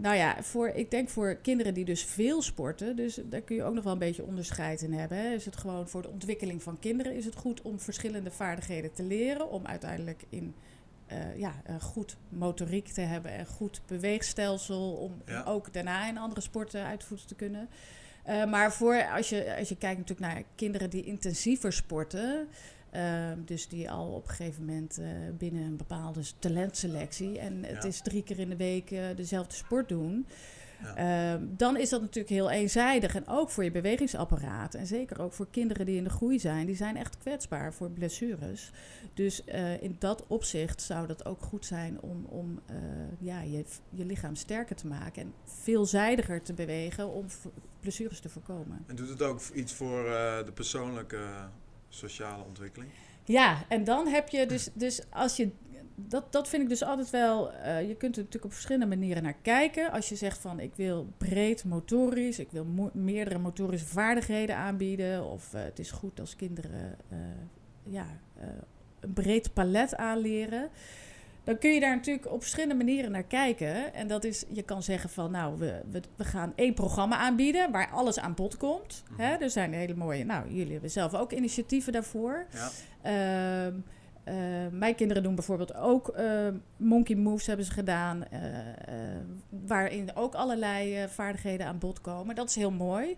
nou 0.00 0.16
ja, 0.16 0.42
voor, 0.42 0.68
ik 0.68 0.90
denk 0.90 1.08
voor 1.08 1.34
kinderen 1.34 1.74
die 1.74 1.84
dus 1.84 2.04
veel 2.04 2.42
sporten, 2.42 2.96
dus 2.96 3.20
daar 3.24 3.40
kun 3.40 3.56
je 3.56 3.62
ook 3.62 3.74
nog 3.74 3.84
wel 3.84 3.92
een 3.92 3.98
beetje 3.98 4.24
onderscheid 4.24 4.82
in 4.82 4.92
hebben. 4.92 5.18
Hè. 5.18 5.28
Is 5.34 5.44
het 5.44 5.56
gewoon 5.56 5.88
voor 5.88 6.02
de 6.02 6.08
ontwikkeling 6.08 6.62
van 6.62 6.78
kinderen, 6.78 7.14
is 7.14 7.24
het 7.24 7.34
goed 7.34 7.62
om 7.62 7.80
verschillende 7.80 8.30
vaardigheden 8.30 8.92
te 8.92 9.02
leren, 9.02 9.50
om 9.50 9.66
uiteindelijk 9.66 10.24
in 10.28 10.54
eh, 11.06 11.38
ja, 11.38 11.54
goed 11.80 12.16
motoriek 12.28 12.88
te 12.88 13.00
hebben 13.00 13.30
en 13.30 13.46
goed 13.46 13.80
beweegstelsel, 13.86 14.92
om 14.92 15.22
Ja. 15.26 15.42
ook 15.44 15.72
daarna 15.72 16.08
in 16.08 16.18
andere 16.18 16.40
sporten 16.40 16.84
uitvoeren 16.84 17.26
te 17.26 17.34
kunnen. 17.34 17.68
Eh, 18.24 18.44
maar 18.44 18.72
voor 18.72 19.08
als 19.10 19.28
je, 19.28 19.56
als 19.58 19.68
je 19.68 19.76
kijkt 19.76 19.98
natuurlijk 19.98 20.32
naar 20.34 20.42
kinderen 20.54 20.90
die 20.90 21.04
intensiever 21.04 21.72
sporten, 21.72 22.48
ehm, 22.90 23.38
dus 23.44 23.68
die 23.68 23.90
al 23.90 24.08
op 24.12 24.22
een 24.28 24.34
gegeven 24.34 24.64
moment 24.64 24.98
eh, 24.98 25.06
binnen 25.38 25.62
een 25.62 25.76
bepaalde 25.76 26.20
talentselectie 26.38 27.38
en 27.38 27.64
het 27.64 27.82
Ja. 27.82 27.88
is 27.88 28.00
drie 28.00 28.22
keer 28.22 28.38
in 28.38 28.48
de 28.48 28.56
week 28.56 28.90
eh, 28.90 29.04
dezelfde 29.16 29.54
sport 29.54 29.88
doen, 29.88 30.26
Ja. 30.82 30.96
Ehm, 31.34 31.44
dan 31.56 31.76
is 31.76 31.88
dat 31.88 32.00
natuurlijk 32.00 32.28
heel 32.34 32.50
eenzijdig. 32.50 33.14
En 33.14 33.26
ook 33.28 33.50
voor 33.50 33.64
je 33.64 33.70
bewegingsapparaat. 33.70 34.74
En 34.74 34.86
zeker 34.86 35.20
ook 35.20 35.32
voor 35.32 35.46
kinderen 35.50 35.86
die 35.86 35.96
in 35.96 36.04
de 36.04 36.10
groei 36.10 36.38
zijn. 36.38 36.66
Die 36.66 36.76
zijn 36.76 36.96
echt 36.96 37.18
kwetsbaar 37.18 37.74
voor 37.74 37.90
blessures. 37.90 38.70
Dus 39.14 39.44
eh, 39.44 39.82
in 39.82 39.96
dat 39.98 40.24
opzicht 40.26 40.82
zou 40.82 41.06
dat 41.06 41.24
ook 41.24 41.42
goed 41.42 41.66
zijn 41.66 42.00
om, 42.00 42.24
om 42.24 42.60
ja, 43.18 43.40
je, 43.40 43.64
je 43.90 44.04
lichaam 44.04 44.34
sterker 44.34 44.76
te 44.76 44.86
maken. 44.86 45.22
En 45.22 45.32
veelzijdiger 45.44 46.42
te 46.42 46.52
bewegen 46.52 47.08
om 47.12 47.26
blessures 47.80 48.20
te 48.20 48.28
voorkomen. 48.28 48.84
En 48.86 48.96
doet 48.96 49.08
het 49.08 49.22
ook 49.22 49.40
iets 49.54 49.72
voor 49.72 50.02
de 50.44 50.52
persoonlijke 50.54 51.18
sociale 51.96 52.44
ontwikkeling? 52.44 52.90
Ja, 53.24 53.64
en 53.68 53.84
dan 53.84 54.06
heb 54.06 54.28
je 54.28 54.46
dus, 54.46 54.68
dus 54.72 55.00
als 55.10 55.36
je. 55.36 55.50
Dat, 55.98 56.32
dat 56.32 56.48
vind 56.48 56.62
ik 56.62 56.68
dus 56.68 56.82
altijd 56.82 57.10
wel. 57.10 57.52
eh, 57.52 57.88
je 57.88 57.94
kunt 57.94 58.16
er 58.16 58.22
natuurlijk 58.22 58.44
op 58.44 58.52
verschillende 58.52 58.86
manieren 58.86 59.22
naar 59.22 59.36
kijken. 59.42 59.92
Als 59.92 60.08
je 60.08 60.16
zegt 60.16 60.38
van 60.38 60.60
ik 60.60 60.74
wil 60.74 61.12
breed 61.18 61.64
motorisch, 61.64 62.38
ik 62.38 62.50
wil 62.50 62.90
meerdere 62.92 63.38
motorische 63.38 63.86
vaardigheden 63.86 64.56
aanbieden. 64.56 65.24
Of 65.24 65.54
eh, 65.54 65.62
het 65.62 65.78
is 65.78 65.90
goed 65.90 66.20
als 66.20 66.36
kinderen 66.36 66.96
eh, 67.08 67.18
ja, 67.82 68.06
een 69.00 69.12
breed 69.12 69.52
palet 69.52 69.96
aanleren. 69.96 70.70
Dan 71.46 71.58
kun 71.58 71.74
je 71.74 71.80
daar 71.80 71.96
natuurlijk 71.96 72.32
op 72.32 72.40
verschillende 72.40 72.74
manieren 72.74 73.10
naar 73.10 73.22
kijken. 73.22 73.94
En 73.94 74.06
dat 74.06 74.24
is, 74.24 74.44
je 74.48 74.62
kan 74.62 74.82
zeggen 74.82 75.10
van 75.10 75.30
nou, 75.30 75.58
we, 75.58 75.80
we, 75.90 76.00
we 76.16 76.24
gaan 76.24 76.52
één 76.54 76.74
programma 76.74 77.16
aanbieden 77.16 77.72
waar 77.72 77.90
alles 77.90 78.18
aan 78.18 78.34
bod 78.34 78.56
komt. 78.56 79.02
Mhm. 79.10 79.20
Hè? 79.20 79.34
Er 79.34 79.50
zijn 79.50 79.72
hele 79.72 79.94
mooie, 79.94 80.24
nou, 80.24 80.54
jullie 80.54 80.72
hebben 80.72 80.90
zelf 80.90 81.14
ook 81.14 81.32
initiatieven 81.32 81.92
daarvoor. 81.92 82.46
Ja. 82.52 82.70
Ehm, 83.02 83.74
eh, 84.24 84.34
mijn 84.70 84.94
kinderen 84.94 85.22
doen 85.22 85.34
bijvoorbeeld 85.34 85.74
ook 85.74 86.08
eh, 86.08 86.48
monkey 86.76 87.16
moves 87.16 87.46
hebben 87.46 87.66
ze 87.66 87.72
gedaan, 87.72 88.24
eh, 88.28 88.58
eh, 88.58 89.20
waarin 89.66 90.10
ook 90.14 90.34
allerlei 90.34 90.96
eh, 90.96 91.08
vaardigheden 91.08 91.66
aan 91.66 91.78
bod 91.78 92.00
komen. 92.00 92.34
Dat 92.34 92.48
is 92.48 92.54
heel 92.54 92.70
mooi. 92.70 93.16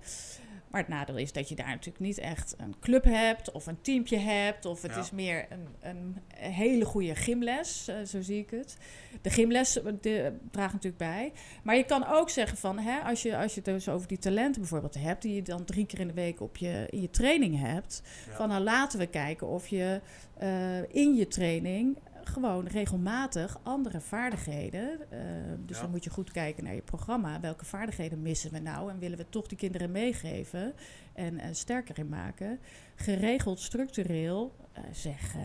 Maar 0.70 0.80
het 0.80 0.90
nadeel 0.90 1.16
is 1.16 1.32
dat 1.32 1.48
je 1.48 1.54
daar 1.54 1.66
natuurlijk 1.68 2.00
niet 2.00 2.18
echt 2.18 2.54
een 2.58 2.74
club 2.80 3.04
hebt 3.04 3.52
of 3.52 3.66
een 3.66 3.80
teampje 3.80 4.16
hebt. 4.18 4.64
Of 4.64 4.82
het 4.82 4.94
Ja. 4.94 5.00
is 5.00 5.10
meer 5.10 5.46
een, 5.50 5.66
een 5.80 6.16
hele 6.34 6.84
goede 6.84 7.14
gymles, 7.14 7.88
eh, 7.88 7.96
zo 8.06 8.22
zie 8.22 8.38
ik 8.38 8.50
het. 8.50 8.76
De 9.22 9.30
gymles 9.30 9.82
eh, 9.82 9.92
de, 10.00 10.32
draagt 10.50 10.72
natuurlijk 10.72 11.02
bij. 11.02 11.32
Maar 11.62 11.76
je 11.76 11.84
kan 11.84 12.06
ook 12.06 12.30
zeggen 12.30 12.58
van, 12.58 12.78
hè, 12.78 12.98
als, 13.00 13.22
je, 13.22 13.36
als 13.36 13.54
je 13.54 13.60
het 13.64 13.64
dus 13.74 13.88
over 13.88 14.08
die 14.08 14.18
talenten 14.18 14.60
bijvoorbeeld 14.60 14.94
hebt... 14.94 15.22
die 15.22 15.34
je 15.34 15.42
dan 15.42 15.64
drie 15.64 15.86
keer 15.86 16.00
in 16.00 16.08
de 16.08 16.14
week 16.14 16.40
op 16.40 16.56
je, 16.56 16.86
in 16.90 17.00
je 17.00 17.10
training 17.10 17.60
hebt... 17.60 18.02
Ja. 18.26 18.36
van 18.36 18.48
nou 18.48 18.62
laten 18.62 18.98
we 18.98 19.06
kijken 19.06 19.46
of 19.46 19.68
je 19.68 20.00
eh, 20.38 20.82
in 20.94 21.14
je 21.14 21.28
training 21.28 21.98
gewoon 22.28 22.66
regelmatig 22.66 23.58
andere 23.62 24.00
vaardigheden. 24.00 25.10
eh, 25.10 25.18
dus 25.66 25.76
Ja. 25.76 25.82
dan 25.82 25.90
moet 25.90 26.04
je 26.04 26.10
goed 26.10 26.30
kijken 26.32 26.64
naar 26.64 26.74
je 26.74 26.82
programma. 26.82 27.40
Welke 27.40 27.64
vaardigheden 27.64 28.22
missen 28.22 28.52
we 28.52 28.58
nou? 28.58 28.90
En 28.90 28.98
willen 28.98 29.18
we 29.18 29.28
toch 29.28 29.46
die 29.46 29.58
kinderen 29.58 29.90
meegeven 29.90 30.72
en, 31.14 31.38
en 31.38 31.54
sterker 31.54 31.98
in 31.98 32.08
maken? 32.08 32.58
Geregeld, 32.94 33.60
structureel, 33.60 34.54
eh, 34.72 34.82
zeg 34.92 35.34
eh, 35.34 35.40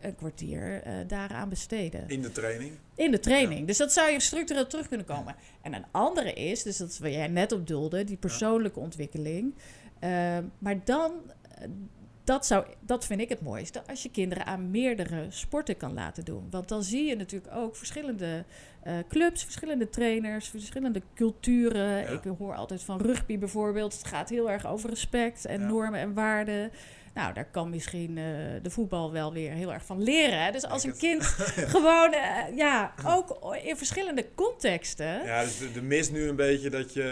een 0.00 0.14
kwartier 0.14 0.82
eh, 0.82 0.94
daaraan 1.06 1.48
besteden. 1.48 2.08
In 2.08 2.22
de 2.22 2.32
training. 2.32 2.72
In 2.94 3.10
de 3.10 3.20
training. 3.20 3.66
Dus 3.66 3.76
dat 3.76 3.92
zou 3.92 4.10
je 4.10 4.20
structureel 4.20 4.66
terug 4.66 4.88
kunnen 4.88 5.06
komen. 5.06 5.34
En 5.62 5.74
een 5.74 5.84
andere 5.90 6.32
is, 6.32 6.62
dus 6.62 6.76
dat 6.76 6.88
is 6.88 6.98
waar 6.98 7.10
jij 7.10 7.28
net 7.28 7.52
op 7.52 7.66
doelde, 7.66 8.04
die 8.04 8.16
persoonlijke 8.16 8.80
ontwikkeling. 8.80 9.54
Eh, 9.98 10.38
maar 10.58 10.84
dan, 10.84 11.12
eh, 11.58 11.68
dat, 12.24 12.46
zou, 12.46 12.66
dat 12.80 13.06
vind 13.06 13.20
ik 13.20 13.28
het 13.28 13.40
mooiste, 13.40 13.82
als 13.86 14.02
je 14.02 14.10
kinderen 14.10 14.46
aan 14.46 14.70
meerdere 14.70 15.26
sporten 15.28 15.76
kan 15.76 15.94
laten 15.94 16.24
doen. 16.24 16.46
Want 16.50 16.68
dan 16.68 16.82
zie 16.82 17.04
je 17.04 17.16
natuurlijk 17.16 17.54
ook 17.54 17.76
verschillende 17.76 18.44
eh, 18.82 18.94
clubs, 19.08 19.44
verschillende 19.44 19.88
trainers, 19.88 20.48
verschillende 20.48 21.02
culturen. 21.14 21.88
Ja. 22.00 22.08
Ik 22.08 22.22
hoor 22.38 22.54
altijd 22.54 22.82
van 22.82 23.00
rugby 23.00 23.38
bijvoorbeeld. 23.38 23.92
Het 23.92 24.06
gaat 24.06 24.28
heel 24.28 24.50
erg 24.50 24.66
over 24.66 24.88
respect 24.90 25.44
en 25.44 25.60
Ja. 25.60 25.66
normen 25.66 26.00
en 26.00 26.14
waarden. 26.14 26.70
Nou, 27.14 27.34
daar 27.34 27.50
kan 27.50 27.70
misschien 27.70 28.18
eh, 28.18 28.24
de 28.62 28.70
voetbal 28.70 29.12
wel 29.12 29.32
weer 29.32 29.50
heel 29.52 29.72
erg 29.72 29.84
van 29.84 30.02
leren. 30.02 30.44
Hè? 30.44 30.50
Dus 30.50 30.64
als 30.66 30.84
een 30.84 30.96
kind 30.96 31.24
gewoon, 31.74 32.12
eh, 32.12 32.56
ja, 32.56 32.94
ook 33.06 33.56
in 33.62 33.76
verschillende 33.76 34.26
contexten. 34.34 35.24
Ja, 35.24 35.42
dus 35.42 35.58
de, 35.58 35.72
de 35.72 35.82
mis 35.82 36.10
nu 36.10 36.28
een 36.28 36.36
beetje 36.36 36.70
dat 36.70 36.92
je 36.92 37.02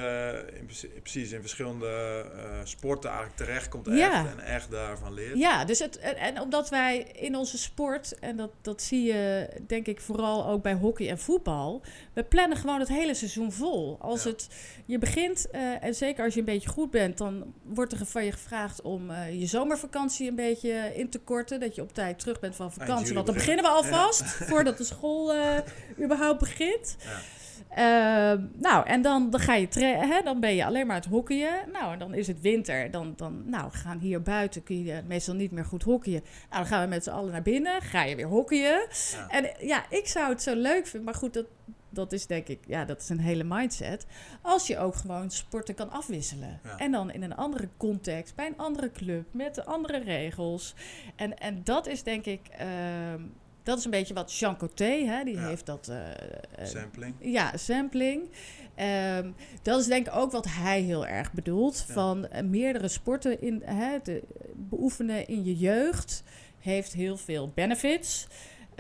eh, 0.51 0.59
in, 0.59 0.69
precies 1.03 1.33
in 1.33 1.41
verschillende 1.41 2.25
sporten 2.65 3.11
eigenlijk 3.11 3.39
terechtkomt 3.39 3.89
echt 3.89 3.99
Ja. 3.99 4.27
en 4.27 4.41
echt 4.45 4.71
daarvan 4.71 5.15
leert. 5.15 5.39
Ja, 5.39 5.65
dus 5.65 5.79
het, 5.79 5.99
en, 5.99 6.17
en 6.17 6.41
omdat 6.41 6.69
wij 6.69 6.99
in 6.99 7.37
onze 7.37 7.59
sport, 7.59 8.19
en 8.19 8.37
dat, 8.37 8.51
dat 8.63 8.83
zie 8.83 9.03
je 9.13 9.49
denk 9.67 9.87
ik 9.87 10.01
vooral 10.01 10.47
ook 10.47 10.63
bij 10.63 10.75
hockey 10.75 11.09
en 11.09 11.19
voetbal, 11.19 11.83
we 12.13 12.23
plannen 12.25 12.59
gewoon 12.59 12.79
het 12.81 12.89
hele 12.89 13.15
seizoen 13.15 13.53
vol. 13.53 13.97
Als 14.01 14.23
Ja. 14.25 14.31
het, 14.31 14.49
je 14.87 14.99
begint, 14.99 15.51
en 15.81 15.95
zeker 15.95 16.25
als 16.25 16.35
je 16.35 16.41
een 16.41 16.47
beetje 16.47 16.69
goed 16.69 16.91
bent, 16.91 17.19
dan 17.19 17.55
wordt 17.63 17.93
er 17.93 18.07
van 18.07 18.25
je 18.25 18.33
gevraagd 18.33 18.83
om 18.83 19.13
je 19.13 19.47
zomervakantie 19.47 19.89
een 19.95 20.35
beetje 20.35 20.93
in 20.95 21.11
te 21.11 21.19
korten. 21.19 21.61
Dat 21.61 21.75
je 21.75 21.83
op 21.83 21.95
tijd 21.95 22.19
terug 22.19 22.41
bent 22.41 22.57
van 22.57 22.73
vakantie. 22.73 23.15
Want 23.15 23.27
dan 23.27 23.35
beginnen. 23.35 23.65
we 23.65 23.71
alvast, 23.71 24.23
voordat 24.51 24.79
de 24.79 24.85
school 24.85 25.35
eh, 25.35 25.59
überhaupt 26.01 26.39
begint. 26.39 26.97
Ja. 26.99 27.21
Ehm, 27.71 28.47
nou, 28.53 28.87
en 28.87 29.03
dan, 29.03 29.31
dan 29.31 29.41
ga 29.41 29.55
je 29.55 29.69
tra- 29.69 30.07
hè, 30.07 30.23
dan 30.23 30.41
ben 30.41 30.55
je 30.55 30.65
alleen 30.65 30.87
maar 30.87 30.97
het 30.97 31.07
hockeyen. 31.07 31.71
Nou, 31.73 31.93
en 31.93 31.99
dan 31.99 32.15
is 32.15 32.27
het 32.27 32.41
winter. 32.41 32.91
Dan, 32.91 33.13
dan 33.17 33.43
nou, 33.47 33.71
gaan 33.71 33.99
hier 33.99 34.23
buiten 34.23 34.63
kun 34.63 34.85
je 34.85 35.03
meestal 35.07 35.35
niet 35.35 35.51
meer 35.51 35.65
goed 35.65 35.83
hockeyen. 35.83 36.23
Nou, 36.23 36.63
dan 36.63 36.67
gaan 36.67 36.83
we 36.83 36.89
met 36.89 37.05
z'n 37.05 37.11
allen 37.11 37.33
naar 37.33 37.43
binnen. 37.43 37.83
Ga 37.83 38.03
je 38.03 38.17
weer 38.17 38.27
hockeyen. 38.27 38.87
Ja. 39.13 39.29
En 39.29 39.67
ja, 39.67 39.85
ik 39.91 40.07
zou 40.07 40.29
het 40.29 40.43
zo 40.43 40.55
leuk 40.55 40.87
vinden. 40.87 41.05
Maar 41.05 41.15
goed, 41.15 41.33
dat, 41.33 41.47
dat 41.91 42.13
is 42.13 42.27
denk 42.27 42.49
ik, 42.49 42.59
ja, 42.67 42.85
dat 42.85 43.01
is 43.01 43.09
een 43.09 43.21
hele 43.21 43.45
mindset. 43.45 44.07
Als 44.43 44.67
je 44.67 44.79
ook 44.79 44.95
gewoon 44.95 45.31
sporten 45.31 45.75
kan 45.75 45.91
afwisselen. 45.91 46.61
Ja. 46.65 46.79
En 46.79 46.93
dan 46.93 47.11
in 47.11 47.23
een 47.23 47.35
andere 47.37 47.69
context, 47.77 48.35
bij 48.35 48.47
een 48.47 48.59
andere 48.59 48.93
club, 48.93 49.25
met 49.33 49.67
andere 49.67 49.99
regels. 49.99 50.75
En, 51.17 51.39
en 51.39 51.61
dat 51.65 51.87
is 51.87 52.03
denk 52.03 52.25
ik, 52.25 52.41
ehm, 52.59 53.21
dat 53.63 53.79
is 53.79 53.85
een 53.85 53.91
beetje 53.91 54.15
wat 54.15 54.35
Jean 54.37 54.57
Coté, 54.57 54.85
hè, 55.05 55.25
die 55.25 55.35
Ja. 55.35 55.47
heeft 55.49 55.67
dat... 55.67 55.89
eh, 55.89 56.11
eh, 56.11 56.67
Sampling. 56.67 57.15
ja, 57.19 57.57
sampling. 57.57 58.23
Ehm, 58.75 59.31
dat 59.63 59.81
is 59.81 59.87
denk 59.87 60.07
ik 60.07 60.15
ook 60.17 60.33
wat 60.33 60.47
hij 60.49 60.81
heel 60.81 61.07
erg 61.07 61.33
bedoelt. 61.33 61.85
Ja. 61.89 61.95
Van 61.95 62.27
eh, 62.29 62.43
meerdere 62.45 62.89
sporten 62.89 63.41
in, 63.43 63.63
hè, 63.65 64.01
te 64.01 64.23
beoefenen 64.57 65.27
in 65.27 65.45
je 65.45 65.57
jeugd 65.57 66.23
heeft 66.59 66.93
heel 66.93 67.17
veel 67.17 67.51
benefits. 67.55 68.27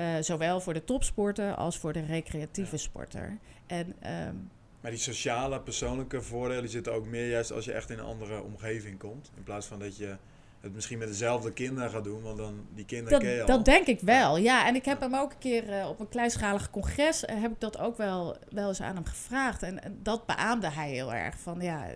Eh, 0.00 0.06
zowel 0.20 0.60
voor 0.60 0.74
de 0.74 0.84
topsporter 0.84 1.54
als 1.54 1.78
voor 1.78 1.92
de 1.92 2.04
recreatieve 2.04 2.70
Ja. 2.76 2.78
sporter. 2.82 3.38
En 3.66 3.94
ehm, 4.00 4.34
Maar 4.80 4.90
die 4.90 5.00
sociale, 5.00 5.60
persoonlijke 5.60 6.22
voordelen 6.22 6.68
zitten 6.70 6.92
ook 6.92 7.06
meer 7.06 7.28
juist 7.30 7.52
als 7.52 7.64
je 7.64 7.72
echt 7.72 7.90
in 7.90 7.98
een 7.98 8.04
andere 8.04 8.42
omgeving 8.42 8.98
komt. 8.98 9.30
In 9.36 9.42
plaats 9.42 9.66
van 9.66 9.78
dat 9.78 9.96
je 9.96 10.16
het 10.60 10.74
misschien 10.74 10.98
met 10.98 11.08
dezelfde 11.08 11.52
kinderen 11.52 11.90
gaat 11.90 12.04
doen, 12.04 12.22
want 12.22 12.38
dan 12.38 12.66
die 12.74 12.84
kinderen 12.84 13.18
ken 13.18 13.30
je 13.30 13.38
dat, 13.38 13.48
al. 13.50 13.56
dat 13.56 13.64
denk 13.64 13.86
ik 13.86 14.00
wel, 14.00 14.36
ja. 14.36 14.66
En 14.66 14.74
ik 14.74 14.84
heb 14.84 15.00
hem 15.00 15.14
ook 15.14 15.32
een 15.32 15.38
keer 15.38 15.72
eh, 15.72 15.88
op 15.88 16.00
een 16.00 16.08
kleinschalig 16.08 16.70
congres... 16.70 17.24
eh, 17.24 17.40
heb 17.40 17.50
ik 17.52 17.60
dat 17.60 17.78
ook 17.78 17.96
wel, 17.96 18.36
wel 18.50 18.68
eens 18.68 18.80
aan 18.80 18.94
hem 18.94 19.04
gevraagd. 19.04 19.62
En, 19.62 19.82
en 19.82 19.98
dat 20.02 20.26
beaamde 20.26 20.70
hij 20.70 20.90
heel 20.90 21.14
erg. 21.14 21.38
Van 21.38 21.60
ja, 21.60 21.86
eh, 21.88 21.94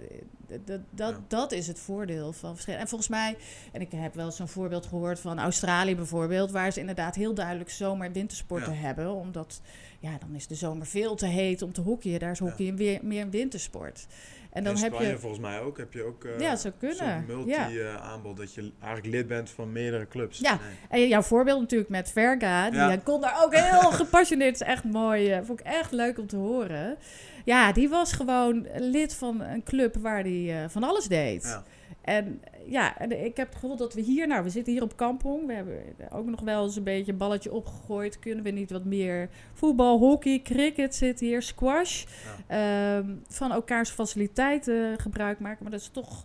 dat, 0.65 0.81
Ja. 0.95 1.21
dat 1.29 1.53
is 1.53 1.67
het 1.67 1.79
voordeel 1.79 2.33
van 2.33 2.53
verschillen. 2.53 2.81
En 2.81 2.89
volgens 2.89 3.11
mij, 3.11 3.37
en 3.73 3.81
ik 3.81 3.91
heb 3.93 4.15
wel 4.15 4.31
zo'n 4.31 4.49
voorbeeld 4.49 4.87
gehoord 4.87 5.21
van 5.21 5.39
Australië 5.39 5.97
bijvoorbeeld... 5.97 6.51
waar 6.51 6.73
ze 6.73 6.81
inderdaad 6.81 7.15
heel 7.15 7.35
duidelijk 7.35 7.71
zomer- 7.71 8.07
en 8.07 8.13
wintersporten 8.13 8.73
Ja. 8.73 8.79
hebben. 8.79 9.11
Omdat, 9.15 9.61
ja, 9.99 10.19
dan 10.19 10.35
is 10.35 10.47
de 10.47 10.55
zomer 10.55 10.87
veel 10.87 11.15
te 11.15 11.27
heet 11.27 11.63
om 11.63 11.73
te 11.73 11.81
hockeyen. 11.81 12.19
Daar 12.21 12.31
is 12.31 12.39
Ja. 12.39 12.45
hockeyen 12.45 12.77
weer, 12.77 12.99
meer 13.03 13.23
een 13.23 13.31
wintersport. 13.31 14.07
En 14.55 14.65
dan 14.65 14.77
in 14.77 14.83
heb 14.83 14.93
je... 15.01 15.19
volgens 15.19 15.41
mij 15.41 15.61
ook. 15.61 15.79
Heb 15.79 15.93
je 15.93 16.03
ook 16.03 16.25
eh, 16.25 16.39
Ja, 16.41 16.57
zou 16.57 16.59
zo'n 16.59 16.73
kunnen. 16.79 17.07
Ja. 17.07 17.23
multi-aanbod 17.27 18.37
dat 18.37 18.55
je 18.55 18.73
eigenlijk 18.83 19.15
lid 19.15 19.27
bent 19.27 19.51
van 19.51 19.73
meerdere 19.73 20.09
clubs. 20.09 20.39
Ja. 20.39 20.51
Nee. 20.91 21.01
En 21.03 21.09
jouw 21.09 21.23
voorbeeld 21.23 21.61
natuurlijk 21.61 21.91
met 21.91 22.11
Verga, 22.13 22.71
die 22.71 22.79
Ja. 22.81 22.97
kon 22.97 23.21
daar 23.21 23.45
ook 23.45 23.55
heel 23.55 23.91
gepassioneerd. 24.03 24.55
Is 24.55 24.61
echt 24.61 24.85
mooi. 24.85 25.31
eh, 25.31 25.39
vond 25.45 25.61
ik 25.61 25.67
echt 25.67 25.93
leuk 25.93 26.19
om 26.19 26.27
te 26.27 26.37
horen. 26.37 26.97
Ja, 27.45 27.73
die 27.73 27.89
was 27.89 28.13
gewoon 28.13 28.67
lid 28.77 29.15
van 29.15 29.41
een 29.41 29.63
club 29.63 29.97
waar 29.97 30.21
hij 30.21 30.63
eh, 30.63 30.69
van 30.69 30.85
alles 30.85 31.07
deed. 31.07 31.43
Ja. 31.43 31.65
En 32.05 32.43
ja, 32.67 32.99
en 32.99 33.25
ik 33.25 33.37
heb 33.37 33.47
het 33.47 33.55
gevoel 33.59 33.77
dat 33.77 33.95
we 33.95 34.01
hier, 34.01 34.27
nou, 34.27 34.43
we 34.43 34.51
zitten 34.51 34.73
hier 34.73 34.83
op 34.83 34.97
Kampong. 34.97 35.47
We 35.47 35.53
hebben 35.53 35.83
ook 36.11 36.27
nog 36.27 36.41
wel 36.41 36.65
eens 36.65 36.77
een 36.77 36.83
beetje 36.83 37.13
een 37.13 37.19
balletje 37.19 37.53
opgegooid. 37.53 38.19
Kunnen 38.19 38.45
we 38.45 38.51
niet 38.51 38.71
wat 38.71 38.85
meer 38.85 39.29
voetbal, 39.53 39.99
hockey, 39.99 40.41
cricket 40.43 40.95
zit 40.95 41.21
hier, 41.21 41.43
squash. 41.43 42.05
ehm, 42.47 43.15
van 43.29 43.53
elkaars 43.53 43.91
faciliteiten 43.91 45.01
gebruik 45.01 45.39
maken. 45.41 45.63
Maar 45.63 45.73
dat 45.73 45.81
is 45.81 45.89
toch, 45.89 46.25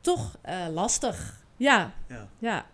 toch 0.00 0.38
eh, 0.42 0.66
lastig. 0.72 1.44
Ja, 1.56 1.92
Ja. 2.08 2.28
ja. 2.38 2.66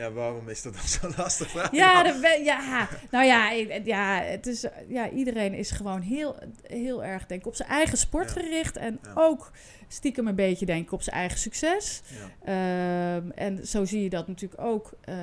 Ja, 0.00 0.10
waarom 0.12 0.48
is 0.48 0.62
dat 0.62 0.72
dan 0.72 0.82
zo 0.82 1.10
lastig? 1.16 1.50
Vraag 1.54 1.72
Ja, 1.72 2.04
ik 2.04 2.12
de, 2.12 2.18
we- 2.20 2.42
ja, 2.44 2.88
nou 3.10 3.24
ja, 3.24 3.50
ja, 3.84 4.20
het 4.22 4.46
is, 4.46 4.64
ja, 4.88 5.10
iedereen 5.10 5.54
is 5.54 5.70
gewoon 5.70 6.00
heel, 6.00 6.36
heel 6.62 7.04
erg 7.04 7.26
denk 7.26 7.40
ik, 7.40 7.46
op 7.46 7.54
zijn 7.54 7.68
eigen 7.68 7.98
sport 7.98 8.32
Ja. 8.34 8.40
gericht. 8.40 8.76
En 8.76 8.98
Ja. 9.02 9.10
ook 9.14 9.50
stiekem 9.88 10.26
een 10.28 10.34
beetje 10.34 10.66
denk 10.66 10.84
ik 10.84 10.92
op 10.92 11.02
zijn 11.02 11.16
eigen 11.16 11.38
succes. 11.38 12.02
Ja. 12.44 13.16
Ehm, 13.16 13.30
en 13.30 13.66
zo 13.66 13.84
zie 13.84 14.02
je 14.02 14.10
dat 14.10 14.26
natuurlijk 14.28 14.60
ook. 14.60 14.90
eh, 15.00 15.14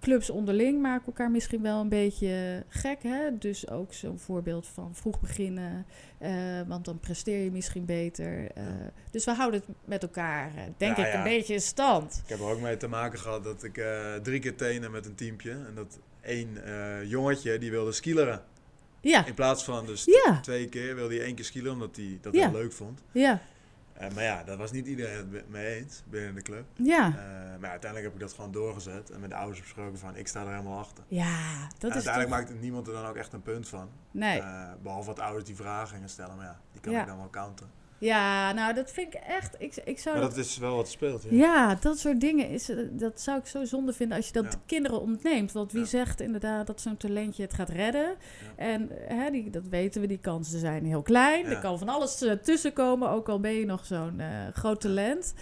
clubs 0.00 0.30
onderling 0.30 0.80
maken 0.82 1.06
elkaar 1.06 1.30
misschien 1.30 1.62
wel 1.62 1.80
een 1.80 1.88
beetje 1.88 2.64
gek. 2.68 3.02
Hè? 3.02 3.38
Dus 3.38 3.68
ook 3.70 3.92
zo'n 3.94 4.18
voorbeeld 4.18 4.66
van 4.66 4.94
vroeg 4.94 5.20
beginnen. 5.20 5.86
Eh, 6.18 6.32
want 6.66 6.84
dan 6.84 6.98
presteer 7.00 7.44
je 7.44 7.50
misschien 7.50 7.84
beter. 7.84 8.50
eh. 8.50 8.64
Ja. 8.64 8.90
Dus 9.10 9.24
we 9.24 9.30
houden 9.34 9.60
het 9.66 9.76
met 9.84 10.02
elkaar, 10.02 10.46
eh, 10.56 10.62
denk 10.76 10.96
Ja, 10.96 11.06
ik, 11.06 11.12
ja. 11.12 11.18
een 11.18 11.24
beetje 11.24 11.54
in 11.54 11.60
stand. 11.60 12.20
Ik 12.24 12.28
heb 12.28 12.38
er 12.38 12.44
ook 12.46 12.60
mee 12.60 12.76
te 12.76 12.88
maken 12.88 13.18
gehad 13.18 13.44
dat 13.44 13.62
ik 13.62 13.82
drie 14.22 14.40
keer 14.40 14.56
trainde 14.56 14.88
met 14.88 15.06
een 15.06 15.14
teampje. 15.14 15.50
En 15.50 15.72
dat 15.74 15.98
één 16.20 16.58
jongetje 17.08 17.58
die 17.58 17.70
wilde 17.70 17.92
skileren. 17.92 18.42
Ja, 19.00 19.26
In 19.26 19.34
plaats 19.34 19.64
van 19.64 19.86
dus 19.86 20.06
twee 20.42 20.68
keer 20.68 20.94
wilde 20.94 21.14
hij 21.14 21.24
één 21.24 21.34
keer 21.34 21.44
skileren 21.44 21.72
omdat 21.72 21.96
hij 21.96 22.18
dat 22.20 22.34
heel 22.34 22.52
leuk 22.52 22.72
vond. 22.72 23.02
ja, 23.12 23.40
Eh, 23.94 24.10
maar 24.14 24.22
ja, 24.24 24.42
dat 24.44 24.58
was 24.58 24.72
niet 24.72 24.86
iedereen 24.86 25.28
het 25.32 25.48
mee 25.48 25.76
eens 25.76 26.02
binnen 26.08 26.34
de 26.34 26.42
club. 26.42 26.64
ja. 26.76 27.06
Eh, 27.06 27.60
maar 27.60 27.70
uiteindelijk 27.70 28.02
heb 28.02 28.14
ik 28.14 28.20
dat 28.20 28.32
gewoon 28.32 28.52
doorgezet. 28.52 29.10
En 29.10 29.20
met 29.20 29.30
de 29.30 29.36
ouders 29.36 29.60
besproken 29.60 29.98
van 29.98 30.16
ik 30.16 30.28
sta 30.28 30.40
er 30.42 30.48
helemaal 30.50 30.78
achter. 30.78 31.04
Ja, 31.08 31.62
En 31.62 31.68
dat 31.78 31.90
is 31.90 31.94
uiteindelijk 31.94 32.30
toch... 32.30 32.38
maakte 32.40 32.54
niemand 32.54 32.86
er 32.86 32.92
dan 32.92 33.06
ook 33.06 33.16
echt 33.16 33.32
een 33.32 33.42
punt 33.42 33.68
van. 33.68 33.88
Nee. 34.10 34.40
Eh, 34.40 34.68
behalve 34.82 35.06
wat 35.06 35.18
ouders 35.20 35.44
die 35.44 35.56
vragen 35.56 35.88
gingen 35.88 36.08
stellen. 36.08 36.36
Maar 36.36 36.46
ja, 36.46 36.60
die 36.72 36.80
kan 36.80 36.92
Ja. 36.92 37.00
ik 37.00 37.06
dan 37.06 37.16
wel 37.16 37.30
counteren. 37.30 37.70
Ja, 38.04 38.52
nou, 38.52 38.74
dat 38.74 38.90
vind 38.90 39.14
ik 39.14 39.20
echt... 39.20 39.54
Ik, 39.58 39.76
ik 39.84 39.98
zou 39.98 40.14
Maar 40.16 40.24
dat- 40.26 40.34
dat 40.34 40.44
is 40.44 40.58
wel 40.58 40.76
wat 40.76 40.88
speelt. 40.88 41.22
Ja. 41.22 41.30
Ja, 41.30 41.74
dat 41.80 41.98
soort 41.98 42.20
dingen, 42.20 42.48
is, 42.48 42.68
eh, 42.68 42.76
dat 42.90 43.20
zou 43.20 43.38
ik 43.38 43.46
zo 43.46 43.64
zonde 43.64 43.92
vinden 43.92 44.16
als 44.16 44.26
je 44.26 44.32
dat 44.32 44.44
Ja. 44.44 44.50
de 44.50 44.56
kinderen 44.66 45.00
ontneemt. 45.00 45.52
Want 45.52 45.72
wie 45.72 45.80
Ja. 45.80 45.86
zegt 45.86 46.20
inderdaad 46.20 46.66
dat 46.66 46.80
zo'n 46.80 46.96
talentje 46.96 47.42
het 47.42 47.54
gaat 47.54 47.68
redden? 47.68 48.14
En 48.56 49.08
eh, 49.08 49.16
hè, 49.18 49.30
die, 49.30 49.50
dat 49.50 49.66
weten 49.68 50.00
we, 50.00 50.06
die 50.06 50.18
kansen 50.18 50.58
zijn 50.58 50.84
heel 50.84 51.02
klein. 51.02 51.46
Er 51.46 51.60
kan 51.60 51.78
van 51.78 51.88
alles 51.88 52.22
uh, 52.22 52.32
tussenkomen, 52.32 53.10
ook 53.10 53.28
al 53.28 53.40
ben 53.40 53.52
je 53.54 53.64
nog 53.66 53.86
zo'n 53.86 54.20
eh, 54.20 54.28
groot 54.52 54.80
talent. 54.80 55.34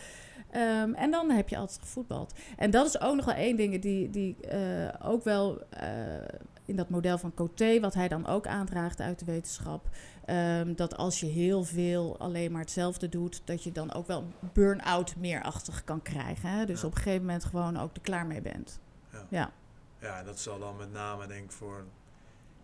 Ehm, 0.51 0.93
en 0.95 1.11
dan 1.11 1.31
heb 1.31 1.49
je 1.49 1.57
altijd 1.57 1.79
gevoetbald. 1.81 2.33
En 2.57 2.71
dat 2.71 2.87
is 2.87 3.01
ook 3.01 3.15
nog 3.17 3.25
wel 3.25 3.35
één 3.35 3.57
ding 3.57 3.81
die, 3.83 4.11
die 4.11 4.37
eh, 4.41 4.59
ook 5.11 5.25
wel 5.25 5.63
eh, 5.71 5.89
in 6.67 6.77
dat 6.77 6.89
model 6.89 7.19
van 7.19 7.35
Coté, 7.35 7.81
wat 7.81 7.95
hij 7.95 8.09
dan 8.09 8.27
ook 8.27 8.47
aandraagt 8.47 9.01
uit 9.01 9.19
de 9.19 9.25
wetenschap, 9.25 9.89
Ehm, 10.25 10.75
dat 10.75 10.97
als 10.97 11.21
je 11.21 11.27
heel 11.27 11.65
veel 11.65 12.19
alleen 12.19 12.53
maar 12.53 12.61
hetzelfde 12.61 13.09
doet, 13.09 13.43
dat 13.45 13.65
je 13.65 13.73
dan 13.73 13.93
ook 13.93 14.07
wel 14.07 14.25
burn-out 14.53 15.17
meerachtig 15.17 15.85
kan 15.85 16.03
krijgen. 16.03 16.49
Hè? 16.49 16.65
Dus 16.67 16.81
Ja. 16.81 16.87
op 16.87 16.95
een 16.95 17.03
gegeven 17.03 17.27
moment 17.27 17.45
gewoon 17.45 17.77
ook 17.79 17.95
er 17.95 18.01
klaar 18.03 18.27
mee 18.27 18.41
bent. 18.43 18.81
Ja. 19.13 19.27
Ja. 19.29 19.51
Ja, 20.01 20.23
dat 20.23 20.41
zal 20.41 20.59
dan 20.59 20.77
met 20.77 20.93
name 20.93 21.27
denk 21.27 21.45
ik 21.45 21.53
voor 21.53 21.85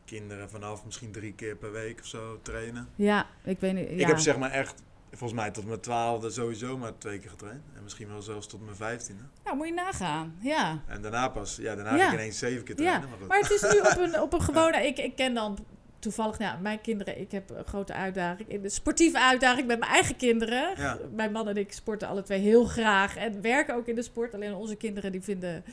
kinderen 0.05 0.51
vanaf 0.51 0.85
misschien 0.85 1.13
drie 1.13 1.33
keer 1.35 1.57
per 1.57 1.73
week 1.73 2.01
of 2.01 2.07
zo 2.07 2.39
trainen. 2.43 2.89
Ja, 2.95 3.27
ik 3.45 3.61
weet 3.61 3.75
niet. 3.75 3.89
Ja. 3.89 3.95
Ik 3.95 4.07
heb 4.07 4.19
zeg 4.19 4.39
maar 4.39 4.51
echt, 4.51 4.83
volgens 5.11 5.41
mij 5.41 5.51
tot 5.51 5.67
mijn 5.67 5.81
twaalfde 5.81 6.31
sowieso 6.31 6.77
maar 6.79 6.99
twee 6.99 7.19
keer 7.19 7.31
getraind. 7.31 7.63
En 7.77 7.83
misschien 7.83 8.09
wel 8.09 8.23
zelfs 8.23 8.47
tot 8.47 8.65
mijn 8.65 8.77
vijftiende. 8.77 9.23
Nou, 9.45 9.57
moet 9.57 9.67
je 9.67 9.73
nagaan. 9.73 10.37
Ja. 10.41 10.81
En 10.87 11.03
daarna 11.03 11.29
pas, 11.29 11.57
ja, 11.57 11.75
daarna 11.75 11.95
Ja. 11.95 11.99
heb 12.03 12.13
ik 12.13 12.19
ineens 12.19 12.39
zeven 12.39 12.65
keer 12.65 12.81
Ja, 12.81 12.83
trainen. 12.85 13.09
Maar 13.09 13.19
goed. 13.19 13.29
Maar 13.29 13.39
het 13.41 13.51
is 13.51 13.63
nu 13.63 13.79
op 13.81 13.97
een, 13.99 14.21
op 14.21 14.33
een 14.33 14.43
gewone. 14.51 14.87
Ik, 14.87 14.99
ik 14.99 15.17
ken 15.17 15.35
dan 15.35 15.59
toevallig, 15.99 16.39
ja, 16.39 16.59
mijn 16.63 16.81
kinderen. 16.81 17.21
Ik 17.21 17.31
heb 17.31 17.51
een 17.51 17.65
grote 17.65 17.93
uitdaging. 17.93 18.53
Een 18.65 18.71
sportieve 18.71 19.21
uitdaging 19.21 19.67
met 19.67 19.79
mijn 19.79 19.91
eigen 19.91 20.17
kinderen. 20.17 20.75
Ja. 20.77 20.99
Mijn 21.15 21.33
man 21.33 21.49
en 21.49 21.57
ik 21.57 21.73
sporten 21.73 22.09
alle 22.09 22.23
twee 22.23 22.41
heel 22.41 22.65
graag. 22.65 23.17
En 23.17 23.41
werken 23.43 23.75
ook 23.75 23.87
in 23.87 23.95
de 23.95 24.03
sport. 24.03 24.35
Alleen 24.35 24.55
onze 24.55 24.77
kinderen 24.77 25.13
die 25.13 25.23
vinden 25.23 25.65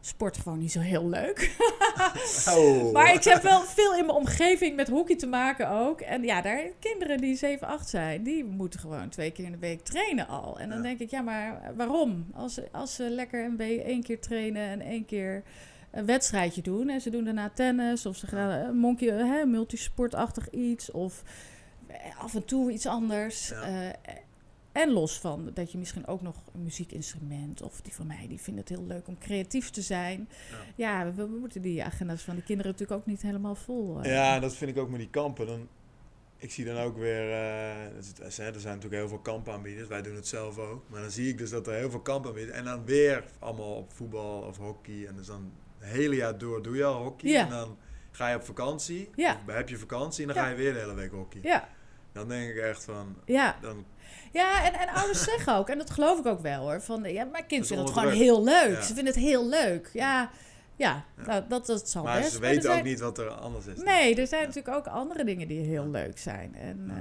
sport 0.00 0.36
gewoon 0.38 0.58
niet 0.58 0.72
zo 0.72 0.80
heel 0.80 1.08
leuk. 1.08 1.40
Oh. 2.48 2.92
Maar 2.92 3.14
ik 3.14 3.24
heb 3.24 3.42
wel 3.42 3.60
veel 3.62 3.94
in 3.94 4.06
mijn 4.06 4.16
omgeving 4.18 4.76
met 4.76 4.88
hockey 4.88 5.16
te 5.16 5.26
maken 5.26 5.68
ook. 5.68 6.00
En 6.00 6.22
ja, 6.22 6.40
daar 6.42 6.62
kinderen 6.80 7.18
die 7.18 7.36
7, 7.36 7.66
8 7.68 7.88
zijn, 7.88 8.22
die 8.22 8.44
moeten 8.44 8.80
gewoon 8.80 9.08
twee 9.08 9.30
keer 9.30 9.44
in 9.44 9.52
de 9.52 9.58
week 9.58 9.80
trainen 9.84 10.28
al. 10.28 10.58
En 10.58 10.68
dan 10.68 10.76
Ja. 10.78 10.82
denk 10.82 10.98
ik, 10.98 11.10
ja, 11.10 11.20
maar 11.20 11.72
waarom? 11.76 12.26
Als, 12.34 12.54
ze- 12.54 12.68
als 12.72 12.94
ze 12.94 13.10
lekker 13.10 13.44
een 13.44 13.60
één 13.60 14.02
keer 14.02 14.20
trainen 14.20 14.62
en 14.68 14.80
één 14.80 15.04
keer 15.04 15.42
een 15.92 16.06
wedstrijdje 16.06 16.62
doen. 16.62 16.88
En 16.88 17.00
ze 17.00 17.10
doen 17.10 17.24
daarna 17.24 17.50
tennis 17.50 18.06
of 18.06 18.16
ze 18.16 18.26
gaan 18.26 18.50
een 18.50 18.76
monkey, 18.76 19.08
hè, 19.08 19.44
multisportachtig 19.44 20.50
iets. 20.50 20.90
Of 20.90 21.22
eh, 21.86 21.96
af 22.18 22.34
en 22.34 22.44
toe 22.44 22.72
iets 22.72 22.86
anders. 22.86 23.48
Ja. 23.48 23.62
Eh, 23.62 24.14
en 24.72 24.90
los 24.90 25.18
van 25.18 25.50
dat 25.54 25.72
je 25.72 25.78
misschien 25.78 26.06
ook 26.06 26.22
nog 26.22 26.36
een 26.54 26.62
muziekinstrument 26.62 27.62
of 27.62 27.80
die 27.80 27.94
van 27.94 28.06
mij, 28.06 28.26
die 28.28 28.40
vinden 28.40 28.64
het 28.66 28.76
heel 28.76 28.86
leuk 28.86 29.08
om 29.08 29.18
creatief 29.18 29.70
te 29.70 29.82
zijn. 29.82 30.28
Ja. 30.50 30.56
Ja, 31.04 31.12
we, 31.12 31.26
we 31.28 31.36
moeten 31.38 31.62
die 31.62 31.84
agenda's 31.84 32.22
van 32.22 32.36
de 32.36 32.42
kinderen 32.42 32.72
natuurlijk 32.72 33.00
ook 33.00 33.06
niet 33.06 33.22
helemaal 33.22 33.54
vol. 33.54 34.00
eh. 34.02 34.12
Ja, 34.12 34.40
dat 34.40 34.54
vind 34.54 34.70
ik 34.70 34.78
ook 34.78 34.88
met 34.90 34.98
die 35.00 35.10
kampen. 35.10 35.46
Dan, 35.46 35.68
ik 36.36 36.50
zie 36.50 36.64
dan 36.64 36.76
ook 36.76 36.96
weer, 36.96 37.30
eh, 37.32 37.74
het- 37.96 38.18
er 38.20 38.32
zijn 38.32 38.52
natuurlijk 38.52 38.94
heel 38.94 39.08
veel 39.08 39.18
kampaanbieders. 39.18 39.88
Wij 39.88 40.02
doen 40.02 40.14
het 40.14 40.26
zelf 40.26 40.58
ook. 40.58 40.82
Maar 40.88 41.00
dan 41.00 41.10
zie 41.10 41.28
ik 41.28 41.38
dus 41.38 41.50
dat 41.50 41.66
er 41.66 41.74
heel 41.74 41.90
veel 41.90 42.00
kampaanbieders. 42.00 42.56
En 42.56 42.64
dan 42.64 42.84
weer 42.84 43.24
allemaal 43.38 43.74
op 43.74 43.92
voetbal 43.92 44.40
of 44.40 44.56
hockey. 44.56 45.06
En 45.06 45.16
dus 45.16 45.26
dan 45.26 45.52
het 45.82 45.92
hele 45.92 46.14
jaar 46.16 46.38
door 46.38 46.62
doe 46.62 46.76
je 46.76 46.84
al 46.84 47.02
hockey. 47.02 47.30
Ja. 47.30 47.40
En 47.44 47.48
dan 47.50 47.78
ga 48.10 48.28
je 48.28 48.36
op 48.36 48.44
vakantie. 48.44 49.10
Ja. 49.14 49.40
Of 49.48 49.54
heb 49.54 49.68
je 49.68 49.76
vakantie 49.76 50.26
en 50.28 50.34
dan 50.34 50.42
ga 50.42 50.48
je 50.50 50.56
weer 50.56 50.72
de 50.72 50.78
hele 50.78 50.94
week 50.94 51.10
hockey. 51.10 51.40
Ja, 51.42 51.68
Dan 52.12 52.28
denk 52.28 52.50
ik 52.50 52.56
echt 52.56 52.84
van, 52.84 53.16
ja. 53.24 53.56
dan, 53.60 53.84
ja 54.32 54.64
en, 54.64 54.74
en 54.80 54.88
ouders 54.94 55.24
zeggen 55.30 55.56
ook, 55.56 55.68
en 55.68 55.78
dat 55.78 55.90
geloof 55.90 56.18
ik 56.18 56.26
ook 56.26 56.40
wel 56.40 56.60
hoor, 56.60 56.80
van 56.80 57.02
ja, 57.02 57.24
mijn 57.24 57.46
kind 57.46 57.66
vindt 57.66 57.82
het 57.82 57.92
gewoon 57.98 58.12
heel 58.12 58.44
leuk. 58.44 58.82
Ze 58.82 58.94
vinden 58.94 59.12
het 59.14 59.22
heel 59.22 59.48
leuk. 59.48 59.90
Ja, 59.92 60.30
ja. 60.76 61.04
Nou, 61.26 61.42
dat, 61.48 61.66
dat 61.66 61.88
zal 61.88 62.02
maar 62.02 62.18
best. 62.20 62.32
ze 62.32 62.38
Maar 62.40 62.48
er 62.48 62.54
weten 62.54 62.74
ook 62.76 62.82
niet 62.82 63.00
wat 63.00 63.18
er 63.18 63.28
anders 63.28 63.66
is. 63.66 63.82
Nee, 63.82 64.14
er 64.14 64.26
zijn 64.26 64.46
natuurlijk 64.46 64.76
ook 64.76 64.86
andere 64.86 65.24
dingen 65.24 65.48
die 65.48 65.60
heel 65.60 65.88
leuk 65.88 66.18
zijn. 66.18 66.54
En, 66.54 66.84
Ja. 66.88 66.94
eh, 66.94 66.98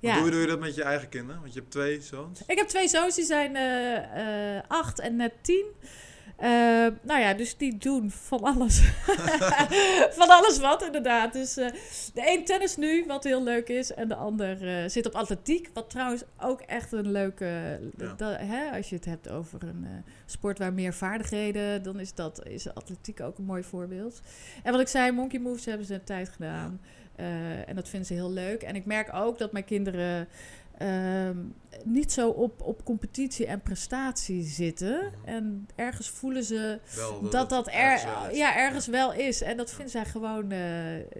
Hoe 0.00 0.12
ja. 0.12 0.20
doe, 0.20 0.30
doe 0.30 0.40
je 0.40 0.46
dat 0.46 0.60
met 0.60 0.74
je 0.74 0.82
eigen 0.82 1.08
kinderen? 1.08 1.40
Want 1.40 1.52
je 1.54 1.58
hebt 1.60 1.70
twee 1.72 2.00
zoons. 2.00 2.42
Ik 2.46 2.58
heb 2.58 2.66
twee 2.68 2.88
zoons, 2.88 3.14
die 3.14 3.24
zijn 3.24 3.56
eh, 3.56 4.60
acht 4.68 4.98
en 5.00 5.16
net 5.16 5.32
tien. 5.42 5.64
Eh, 6.36 6.50
nou 7.02 7.20
ja, 7.20 7.34
dus 7.34 7.56
die 7.56 7.76
doen 7.76 8.10
van 8.10 8.42
alles. 8.42 8.82
van 10.18 10.28
alles 10.28 10.58
wat, 10.58 10.84
inderdaad. 10.84 11.32
Dus 11.32 11.56
eh, 11.56 11.68
de 12.14 12.22
een 12.36 12.44
tennis 12.44 12.76
nu, 12.76 13.04
wat 13.06 13.24
heel 13.24 13.42
leuk 13.42 13.68
is. 13.68 13.94
En 13.94 14.08
de 14.08 14.14
ander 14.14 14.68
eh, 14.68 14.88
zit 14.88 15.06
op 15.06 15.14
atletiek. 15.14 15.70
Wat 15.74 15.90
trouwens 15.90 16.22
ook 16.40 16.60
echt 16.60 16.92
een 16.92 17.10
leuke... 17.10 17.80
Ja. 17.96 18.14
da- 18.16 18.36
hè, 18.36 18.76
als 18.76 18.88
je 18.88 18.96
het 18.96 19.04
hebt 19.04 19.28
over 19.30 19.62
een 19.62 19.86
sport 20.26 20.58
waar 20.58 20.72
meer 20.72 20.94
vaardigheden... 20.94 21.82
dan 21.82 22.00
is, 22.00 22.14
dat, 22.14 22.46
is 22.46 22.74
atletiek 22.74 23.20
ook 23.20 23.38
een 23.38 23.44
mooi 23.44 23.62
voorbeeld. 23.62 24.20
En 24.62 24.72
wat 24.72 24.80
ik 24.80 24.88
zei, 24.88 25.12
monkey 25.12 25.40
moves 25.40 25.64
hebben 25.64 25.86
ze 25.86 25.94
een 25.94 26.04
tijd 26.04 26.28
gedaan. 26.28 26.80
En 27.66 27.74
dat 27.74 27.88
vinden 27.88 28.08
ze 28.08 28.14
heel 28.14 28.32
leuk. 28.32 28.62
En 28.62 28.74
ik 28.74 28.84
merk 28.84 29.14
ook 29.14 29.38
dat 29.38 29.52
mijn 29.52 29.64
kinderen... 29.64 30.28
ehm, 30.78 31.36
niet 31.84 32.12
zo 32.12 32.28
op, 32.28 32.62
op 32.62 32.84
competitie 32.84 33.46
en 33.46 33.60
prestatie 33.60 34.42
zitten. 34.42 35.12
Mhm. 35.20 35.28
En 35.28 35.68
ergens 35.74 36.10
voelen 36.10 36.44
ze 36.44 36.78
Wel, 36.96 37.28
dat 37.30 37.50
dat 37.50 37.66
er, 37.66 37.72
ergens 37.72 38.04
wel 38.04 38.28
is. 38.30 38.36
ja, 38.36 38.56
ergens 38.56 38.86
wel 38.86 39.12
is. 39.12 39.42
En 39.42 39.56
dat 39.56 39.70
vinden 39.70 39.90
zij 39.90 40.04
gewoon 40.04 40.50
eh, 40.50 40.60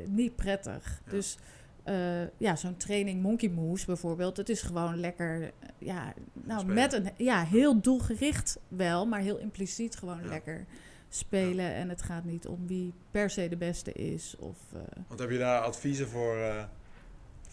niet 0.06 0.36
prettig. 0.36 1.02
Ja. 1.04 1.10
Dus 1.10 1.36
eh, 1.82 2.26
ja, 2.38 2.56
zo'n 2.56 2.76
training 2.76 3.22
Monkey 3.22 3.48
Moves 3.48 3.84
bijvoorbeeld, 3.84 4.36
het 4.36 4.48
is 4.48 4.62
gewoon 4.62 5.00
lekker, 5.00 5.42
eh, 5.42 5.48
ja, 5.78 6.12
nou 6.32 6.60
Spelen. 6.60 6.74
met 6.74 6.92
een, 6.92 7.08
ja, 7.16 7.44
heel 7.44 7.80
doelgericht 7.80 8.58
wel, 8.68 9.06
maar 9.06 9.20
heel 9.20 9.38
impliciet 9.38 9.96
gewoon 9.96 10.28
lekker 10.28 10.64
spelen. 11.08 11.74
En 11.74 11.88
het 11.88 12.02
gaat 12.02 12.24
niet 12.24 12.46
om 12.46 12.66
wie 12.66 12.92
per 13.10 13.30
se 13.30 13.48
de 13.48 13.56
beste 13.56 13.92
is. 13.92 14.36
Of, 14.38 14.58
Want 15.08 15.20
heb 15.20 15.30
je 15.30 15.38
daar 15.38 15.60
adviezen 15.60 16.08
voor, 16.08 16.36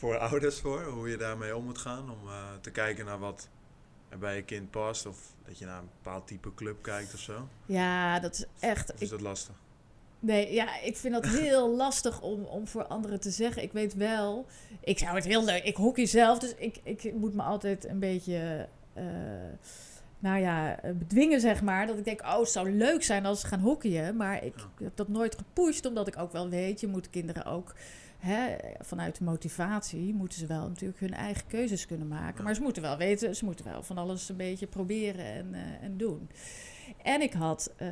voor 0.02 0.18
ouders 0.30 0.60
voor? 0.60 0.84
Hoe 0.84 1.10
je 1.10 1.18
daarmee 1.18 1.56
om 1.56 1.64
moet 1.64 1.78
gaan? 1.78 2.12
Om 2.12 2.28
eh, 2.28 2.34
te 2.62 2.72
kijken 2.72 3.06
naar 3.06 3.20
wat 3.20 3.50
er 4.10 4.18
bij 4.18 4.36
je 4.36 4.44
kind 4.44 4.72
past? 4.72 5.06
Of 5.06 5.18
dat 5.46 5.58
je 5.58 5.66
naar 5.66 5.80
een 5.80 5.90
bepaald 6.04 6.28
type 6.28 6.54
club 6.54 6.84
kijkt 6.84 7.14
of 7.14 7.20
zo? 7.20 7.48
ja, 7.66 8.20
dat 8.20 8.34
is 8.34 8.46
echt. 8.60 8.94
Of 8.94 8.96
is 8.96 9.02
Ik, 9.02 9.10
dat 9.10 9.22
lastig? 9.22 9.56
Nee, 10.20 10.54
ja, 10.54 10.80
ik 10.82 10.98
vind 10.98 11.14
dat 11.14 11.26
heel 11.26 11.76
lastig 11.84 12.22
om, 12.22 12.44
om 12.44 12.68
voor 12.68 12.86
anderen 12.86 13.20
te 13.20 13.30
zeggen. 13.30 13.64
Ik 13.64 13.72
weet 13.72 13.94
wel, 13.94 14.46
ik 14.84 15.00
zou 15.00 15.16
het 15.16 15.26
heel 15.26 15.44
leuk. 15.44 15.64
Ik 15.64 15.76
hockey 15.76 16.06
zelf, 16.06 16.40
dus 16.40 16.56
ik, 16.56 16.80
ik 16.84 17.14
moet 17.14 17.34
me 17.34 17.42
altijd 17.42 17.86
een 17.86 18.00
beetje, 18.00 18.68
eh, 18.94 19.04
nou 20.20 20.40
ja, 20.40 20.80
eh, 20.80 20.92
bedwingen, 20.94 21.40
zeg 21.40 21.62
maar. 21.62 21.88
Dat 21.88 21.98
ik 21.98 22.06
denk, 22.06 22.22
oh, 22.22 22.40
het 22.40 22.50
zou 22.50 22.72
leuk 22.72 23.04
zijn 23.04 23.26
als 23.26 23.42
ze 23.42 23.48
gaan 23.48 23.60
hockeyen. 23.60 24.16
Maar 24.16 24.44
ik 24.44 24.54
heb 24.80 24.96
dat 24.96 25.08
nooit 25.08 25.36
gepusht, 25.38 25.86
omdat 25.86 26.08
ik 26.08 26.18
ook 26.18 26.32
wel 26.32 26.50
weet, 26.50 26.80
je 26.80 26.88
moet 26.88 27.10
kinderen 27.10 27.46
ook, 27.46 27.74
hè, 28.22 28.56
vanuit 28.80 29.18
de 29.18 29.24
motivatie, 29.24 30.14
moeten 30.14 30.40
ze 30.40 30.46
wel 30.46 30.68
natuurlijk 30.68 31.00
hun 31.00 31.14
eigen 31.14 31.48
keuzes 31.48 31.86
kunnen 31.86 32.08
maken. 32.08 32.44
Maar 32.44 32.56
ze 32.56 32.62
moeten 32.62 32.82
wel 32.82 32.98
weten, 32.98 33.36
ze 33.36 33.46
moeten 33.46 33.66
wel 33.66 33.84
van 33.84 33.98
alles 33.98 34.30
een 34.30 34.38
beetje 34.38 34.68
proberen 34.68 35.26
en, 35.26 35.54
eh, 35.54 35.84
en 35.84 35.98
doen. 35.98 36.30
En 37.04 37.22
ik 37.22 37.34
had, 37.34 37.74
eh, 37.78 37.88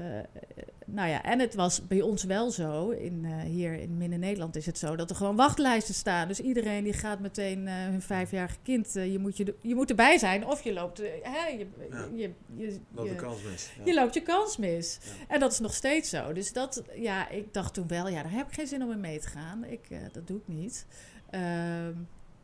nou 0.86 1.10
ja, 1.10 1.24
en 1.24 1.40
het 1.40 1.56
was 1.56 1.88
bij 1.88 2.02
ons 2.02 2.24
wel 2.24 2.52
zo, 2.52 2.90
in, 2.90 3.26
eh, 3.26 3.40
hier 3.40 3.74
in 3.74 3.98
Midden-Nederland 3.98 4.56
is 4.56 4.66
het 4.66 4.78
zo, 4.78 4.96
dat 4.96 5.10
er 5.10 5.16
gewoon 5.16 5.36
wachtlijsten 5.36 5.94
staan. 5.94 6.28
Dus 6.28 6.40
iedereen 6.40 6.84
die 6.84 6.94
gaat 6.94 7.20
meteen 7.20 7.68
eh, 7.68 7.74
hun 7.74 8.02
vijfjarige 8.02 8.58
kind, 8.64 8.94
je, 8.94 9.20
moet 9.20 9.38
je, 9.38 9.56
je 9.62 9.76
moet 9.76 9.90
erbij 9.90 10.18
zijn 10.18 10.46
of 10.46 10.64
je 10.64 10.74
loopt, 10.74 10.98
hè, 11.24 11.48
je, 11.48 11.68
Ja. 11.90 12.08
je, 12.16 12.34
je, 12.56 12.80
de 12.92 13.04
je, 13.04 13.16
kans 13.16 13.42
mis. 13.42 13.70
Ja. 13.78 13.86
je 13.86 13.94
loopt 13.94 14.14
je 14.14 14.22
kans 14.22 14.58
mis. 14.58 15.00
Ja. 15.02 15.12
En 15.34 15.40
dat 15.40 15.52
is 15.52 15.60
nog 15.60 15.74
steeds 15.74 16.10
zo. 16.10 16.34
Dus 16.34 16.54
dat, 16.54 16.84
ja, 16.96 17.30
ik 17.30 17.54
dacht 17.54 17.74
toen 17.74 17.88
wel, 17.88 18.08
ja, 18.08 18.22
daar 18.22 18.32
heb 18.32 18.48
ik 18.48 18.54
geen 18.54 18.68
zin 18.68 18.84
om 18.84 18.92
in 18.92 19.00
mee 19.00 19.20
te 19.20 19.28
gaan. 19.28 19.64
Ik, 19.64 19.88
dat 20.14 20.28
doe 20.28 20.38
ik 20.38 20.48
niet. 20.48 20.86
Ehm, 21.30 21.94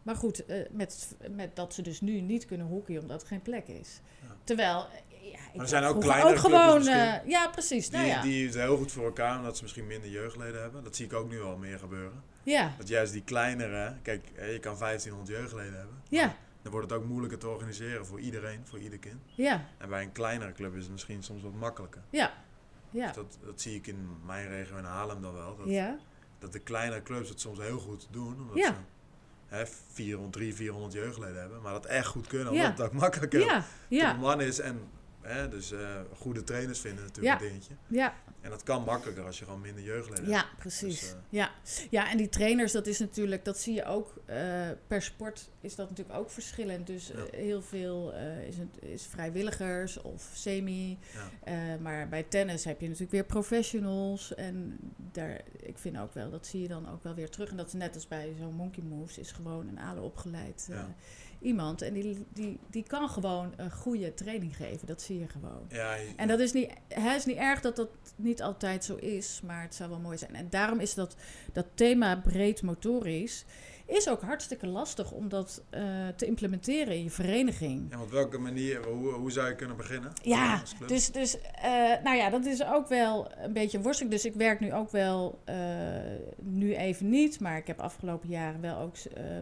maar 0.04 0.16
goed, 0.16 0.44
met, 0.72 1.16
met 1.32 1.56
dat 1.56 1.74
ze 1.74 1.82
dus 1.82 2.02
nu 2.02 2.22
niet 2.22 2.46
kunnen 2.46 2.68
hockeyen 2.68 3.02
omdat 3.02 3.22
er 3.22 3.28
geen 3.28 3.42
plek 3.42 3.68
is. 3.68 4.00
Terwijl, 4.44 4.86
ja, 5.32 5.38
ik 5.54 5.62
er 5.62 5.68
zijn 5.68 5.84
ook 5.84 6.02
kleinere 6.02 6.30
ook 6.34 6.38
gewoon, 6.40 6.88
eh, 6.88 7.28
ja, 7.28 7.48
precies. 7.48 7.90
Die, 7.90 7.98
nou 8.00 8.10
ja, 8.10 8.22
die 8.22 8.48
is 8.48 8.56
heel 8.56 8.78
goed 8.78 8.92
voor 8.92 9.06
elkaar, 9.06 9.38
omdat 9.38 9.56
ze 9.58 9.64
misschien 9.64 9.88
minder 9.88 10.10
jeugdleden 10.10 10.62
hebben. 10.62 10.84
Dat 10.84 10.96
zie 10.96 11.06
ik 11.06 11.14
ook 11.14 11.30
nu 11.30 11.42
al 11.42 11.58
meer 11.58 11.80
gebeuren. 11.80 12.24
ja, 12.44 12.74
Dat 12.78 12.88
juist 12.88 13.14
die 13.14 13.24
kleinere, 13.24 13.96
kijk, 14.02 14.26
je 14.52 14.60
kan 14.60 14.78
1500 14.78 15.38
jeugdleden 15.38 15.78
hebben. 15.78 15.96
ja, 16.10 16.26
maar 16.26 16.36
Dan 16.62 16.72
wordt 16.72 16.90
het 16.90 17.00
ook 17.00 17.06
moeilijker 17.06 17.38
te 17.40 17.48
organiseren 17.48 18.06
voor 18.06 18.20
iedereen, 18.20 18.62
voor 18.66 18.80
ieder 18.80 19.00
kind. 19.00 19.22
ja, 19.36 19.66
En 19.78 19.90
bij 19.90 20.04
een 20.04 20.12
kleinere 20.12 20.52
club 20.52 20.76
is 20.76 20.84
het 20.84 20.92
misschien 20.92 21.24
soms 21.24 21.42
wat 21.44 21.54
makkelijker. 21.54 22.02
ja, 22.10 22.34
ja, 22.90 23.06
Dus 23.08 23.16
dat, 23.16 23.38
dat 23.46 23.62
zie 23.62 23.76
ik 23.76 23.88
in 23.88 24.10
mijn 24.26 24.48
regio 24.48 24.78
in 24.78 24.84
Haarlem 24.84 25.22
dan 25.22 25.34
wel. 25.34 25.56
Dat, 25.58 25.68
ja, 25.70 25.98
dat 26.40 26.52
de 26.52 26.60
kleinere 26.60 27.04
clubs 27.04 27.30
het 27.30 27.40
soms 27.40 27.60
heel 27.60 27.80
goed 27.80 28.08
doen. 28.12 28.40
Omdat 28.42 28.56
Ja. 28.58 28.66
ze 28.68 28.74
hè, 29.56 29.66
400, 29.94 30.34
300, 30.34 30.56
400 30.64 30.94
jeugdleden 30.94 31.40
hebben. 31.40 31.62
Maar 31.62 31.74
dat 31.74 31.86
echt 31.86 32.08
goed 32.08 32.28
kunnen, 32.28 32.54
Ja. 32.54 32.62
omdat 32.64 32.78
het 32.78 32.88
ook 32.88 32.94
makkelijker 33.02 33.40
ja, 33.40 33.64
ja, 33.88 34.14
man 34.14 34.42
is. 34.42 34.60
En 34.60 34.80
hè, 35.28 35.50
dus 35.50 35.72
eh, 35.72 36.00
goede 36.18 36.44
trainers 36.44 36.80
vinden 36.80 37.04
natuurlijk 37.04 37.40
Ja. 37.40 37.46
een 37.46 37.52
dingetje. 37.52 37.74
ja. 37.88 38.14
En 38.42 38.52
dat 38.52 38.64
kan 38.64 38.84
makkelijker 38.84 39.24
als 39.26 39.40
je 39.40 39.46
gewoon 39.46 39.62
minder 39.62 39.84
jeugdleden 39.84 40.24
hebt. 40.24 40.36
Ja, 40.36 40.46
precies. 40.58 41.00
Dus, 41.00 41.12
eh, 41.12 41.18
ja. 41.30 41.52
ja, 41.90 42.12
en 42.12 42.18
die 42.18 42.30
trainers, 42.30 42.72
dat 42.72 42.88
is 42.88 43.00
natuurlijk, 43.00 43.46
dat 43.46 43.58
zie 43.60 43.74
je 43.74 43.86
ook 43.86 44.14
eh, 44.26 44.70
per 44.88 45.02
sport 45.02 45.50
is 45.62 45.76
dat 45.76 45.90
natuurlijk 45.90 46.18
ook 46.18 46.30
verschillend. 46.30 46.88
Dus 46.88 47.08
Ja. 47.08 47.38
heel 47.38 47.62
veel 47.62 48.14
is, 48.48 48.58
het, 48.58 48.78
is 48.82 49.06
vrijwilligers 49.06 50.02
of 50.02 50.30
semi. 50.34 50.98
Maar 51.80 52.10
bij 52.10 52.24
tennis 52.24 52.64
heb 52.66 52.80
je 52.80 52.86
natuurlijk 52.86 53.12
weer 53.12 53.24
professionals. 53.26 54.36
En 54.36 54.78
daar, 55.12 55.42
ik 55.60 55.78
vind 55.78 55.98
ook 55.98 56.14
wel, 56.14 56.30
dat 56.30 56.46
zie 56.48 56.62
je 56.62 56.68
dan 56.68 56.90
ook 56.90 57.04
wel 57.04 57.14
weer 57.14 57.30
terug. 57.30 57.50
En 57.50 57.58
dat 57.58 57.68
is 57.68 57.74
net 57.74 57.96
als 57.96 58.08
bij 58.08 58.34
zo'n 58.40 58.54
Monkey 58.54 58.84
Moves, 58.84 59.18
is 59.18 59.32
gewoon 59.32 59.68
een 59.68 59.80
ALO 59.80 60.02
opgeleid 60.02 60.66
Ja. 60.70 60.96
Iemand. 61.42 61.82
En 61.82 61.94
die, 61.94 62.26
die, 62.34 62.60
die 62.70 62.84
kan 62.84 63.10
gewoon 63.10 63.54
een 63.56 63.72
goede 63.72 64.14
training 64.14 64.56
geven. 64.56 64.88
Dat 64.88 65.02
zie 65.02 65.20
je 65.20 65.28
gewoon. 65.28 65.66
Ja, 65.70 65.96
En 66.16 66.28
dat 66.28 66.40
is 66.40 66.52
niet, 66.52 66.74
het 66.88 67.16
is 67.16 67.26
niet 67.26 67.38
erg 67.38 67.62
dat 67.62 67.76
dat 67.76 67.90
niet 68.16 68.42
altijd 68.42 68.84
zo 68.84 68.96
is, 68.96 69.42
maar 69.46 69.62
het 69.62 69.76
zou 69.76 69.90
wel 69.90 70.00
mooi 70.00 70.18
zijn. 70.18 70.36
En 70.36 70.50
daarom 70.50 70.80
is 70.80 70.94
dat, 70.94 71.16
dat 71.54 71.66
thema 71.74 72.16
breed 72.16 72.62
motorisch, 72.62 73.46
is 73.86 74.10
ook 74.10 74.22
hartstikke 74.22 74.68
lastig 74.68 75.12
om 75.12 75.30
dat 75.30 75.64
eh, 75.70 75.84
te 76.16 76.26
implementeren 76.26 76.96
in 76.96 77.04
je 77.04 77.10
vereniging. 77.10 77.92
En 77.92 78.00
op 78.00 78.12
welke 78.12 78.38
manier, 78.38 78.86
hoe, 78.86 79.12
hoe 79.12 79.32
zou 79.32 79.48
je 79.48 79.56
kunnen 79.56 79.78
beginnen? 79.78 80.12
Ja, 80.22 80.62
dus, 80.88 81.12
dus 81.12 81.38
eh, 81.42 81.72
nou 82.04 82.18
ja, 82.18 82.30
dat 82.30 82.46
is 82.46 82.66
ook 82.66 82.88
wel 82.88 83.32
een 83.38 83.54
beetje 83.54 83.78
een 83.78 83.84
worsteling. 83.84 84.14
Dus 84.14 84.26
ik 84.26 84.34
werk 84.34 84.60
nu 84.60 84.74
ook 84.74 84.92
wel, 84.92 85.40
eh, 85.46 85.56
nu 86.42 86.76
even 86.76 87.10
niet, 87.10 87.40
maar 87.40 87.58
ik 87.58 87.68
heb 87.68 87.80
afgelopen 87.80 88.30
jaren 88.30 88.62
wel 88.62 88.78
ook 88.78 88.96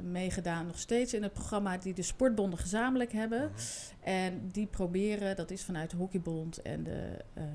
meegedaan, 0.03 0.65
nog 0.65 0.79
steeds 0.79 1.13
in 1.13 1.23
het 1.23 1.33
programma 1.33 1.77
die 1.77 1.93
de 1.93 2.01
sportbonden 2.01 2.59
gezamenlijk 2.59 3.11
hebben. 3.11 3.39
Mhm. 3.39 3.61
En 4.03 4.49
die 4.51 4.65
proberen, 4.65 5.35
dat 5.35 5.51
is 5.51 5.63
vanuit 5.63 5.89
de 5.91 5.97
Hockeybond 5.97 6.61
en 6.61 6.83
de 6.83 7.17
ehm, 7.33 7.47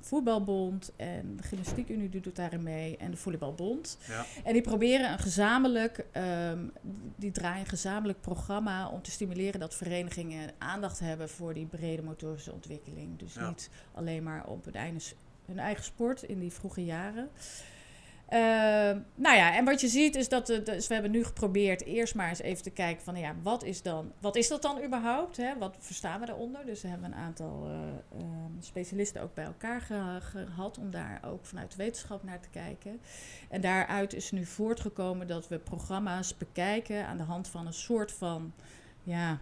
Voetbalbond 0.00 0.92
en 0.96 1.36
de 1.36 1.42
Gymnastiekunie 1.42 2.08
die 2.08 2.20
doet 2.20 2.36
daarin 2.36 2.62
mee 2.62 2.96
en 2.96 3.10
de 3.10 3.16
Volleybalbond. 3.16 3.98
Ja. 4.08 4.24
En 4.44 4.52
die 4.52 4.62
proberen 4.62 5.12
een 5.12 5.18
gezamenlijk, 5.18 6.06
ehm, 6.12 6.58
die 7.16 7.30
draaien 7.30 7.60
een 7.60 7.66
gezamenlijk 7.66 8.20
programma 8.20 8.88
om 8.88 9.02
te 9.02 9.10
stimuleren 9.10 9.60
dat 9.60 9.74
verenigingen 9.74 10.50
aandacht 10.58 10.98
hebben 10.98 11.28
voor 11.28 11.54
die 11.54 11.66
brede 11.66 12.02
motorische 12.02 12.52
ontwikkeling. 12.52 13.18
Dus 13.18 13.34
Ja. 13.34 13.48
niet 13.48 13.70
alleen 13.94 14.22
maar 14.22 14.46
op 14.46 14.64
hun 14.64 14.74
eigen, 14.74 15.00
hun 15.46 15.58
eigen 15.58 15.84
sport 15.84 16.22
in 16.22 16.38
die 16.38 16.52
vroege 16.52 16.84
jaren. 16.84 17.28
Ehm, 18.28 18.98
nou 19.14 19.36
ja, 19.36 19.56
en 19.56 19.64
wat 19.64 19.80
je 19.80 19.88
ziet 19.88 20.16
is 20.16 20.28
dat, 20.28 20.46
de, 20.46 20.62
dus 20.62 20.86
we 20.86 20.94
hebben 20.94 21.12
nu 21.12 21.24
geprobeerd 21.24 21.84
eerst 21.84 22.14
maar 22.14 22.28
eens 22.28 22.40
even 22.40 22.62
te 22.62 22.70
kijken 22.70 23.04
van, 23.04 23.16
ja, 23.16 23.34
wat 23.42 23.62
is, 23.64 23.82
dan, 23.82 24.12
wat 24.20 24.36
is 24.36 24.48
dat 24.48 24.62
dan 24.62 24.84
überhaupt? 24.84 25.36
Hè? 25.36 25.58
Wat 25.58 25.76
verstaan 25.78 26.20
we 26.20 26.26
daaronder? 26.26 26.66
Dus 26.66 26.82
we 26.82 26.88
hebben 26.88 27.12
een 27.12 27.18
aantal 27.18 27.66
eh, 27.66 28.18
ehm, 28.20 28.50
specialisten 28.60 29.22
ook 29.22 29.34
bij 29.34 29.44
elkaar 29.44 29.80
ge- 29.80 30.20
gehad 30.20 30.78
om 30.78 30.90
daar 30.90 31.20
ook 31.26 31.46
vanuit 31.46 31.70
de 31.70 31.76
wetenschap 31.76 32.22
naar 32.22 32.40
te 32.40 32.48
kijken. 32.50 33.00
En 33.50 33.60
daaruit 33.60 34.14
is 34.14 34.30
nu 34.30 34.44
voortgekomen 34.44 35.26
dat 35.26 35.48
we 35.48 35.58
programma's 35.58 36.36
bekijken 36.36 37.06
aan 37.06 37.16
de 37.16 37.22
hand 37.22 37.48
van 37.48 37.66
een 37.66 37.72
soort 37.72 38.12
van, 38.12 38.52
ja, 39.02 39.30
eh, 39.30 39.36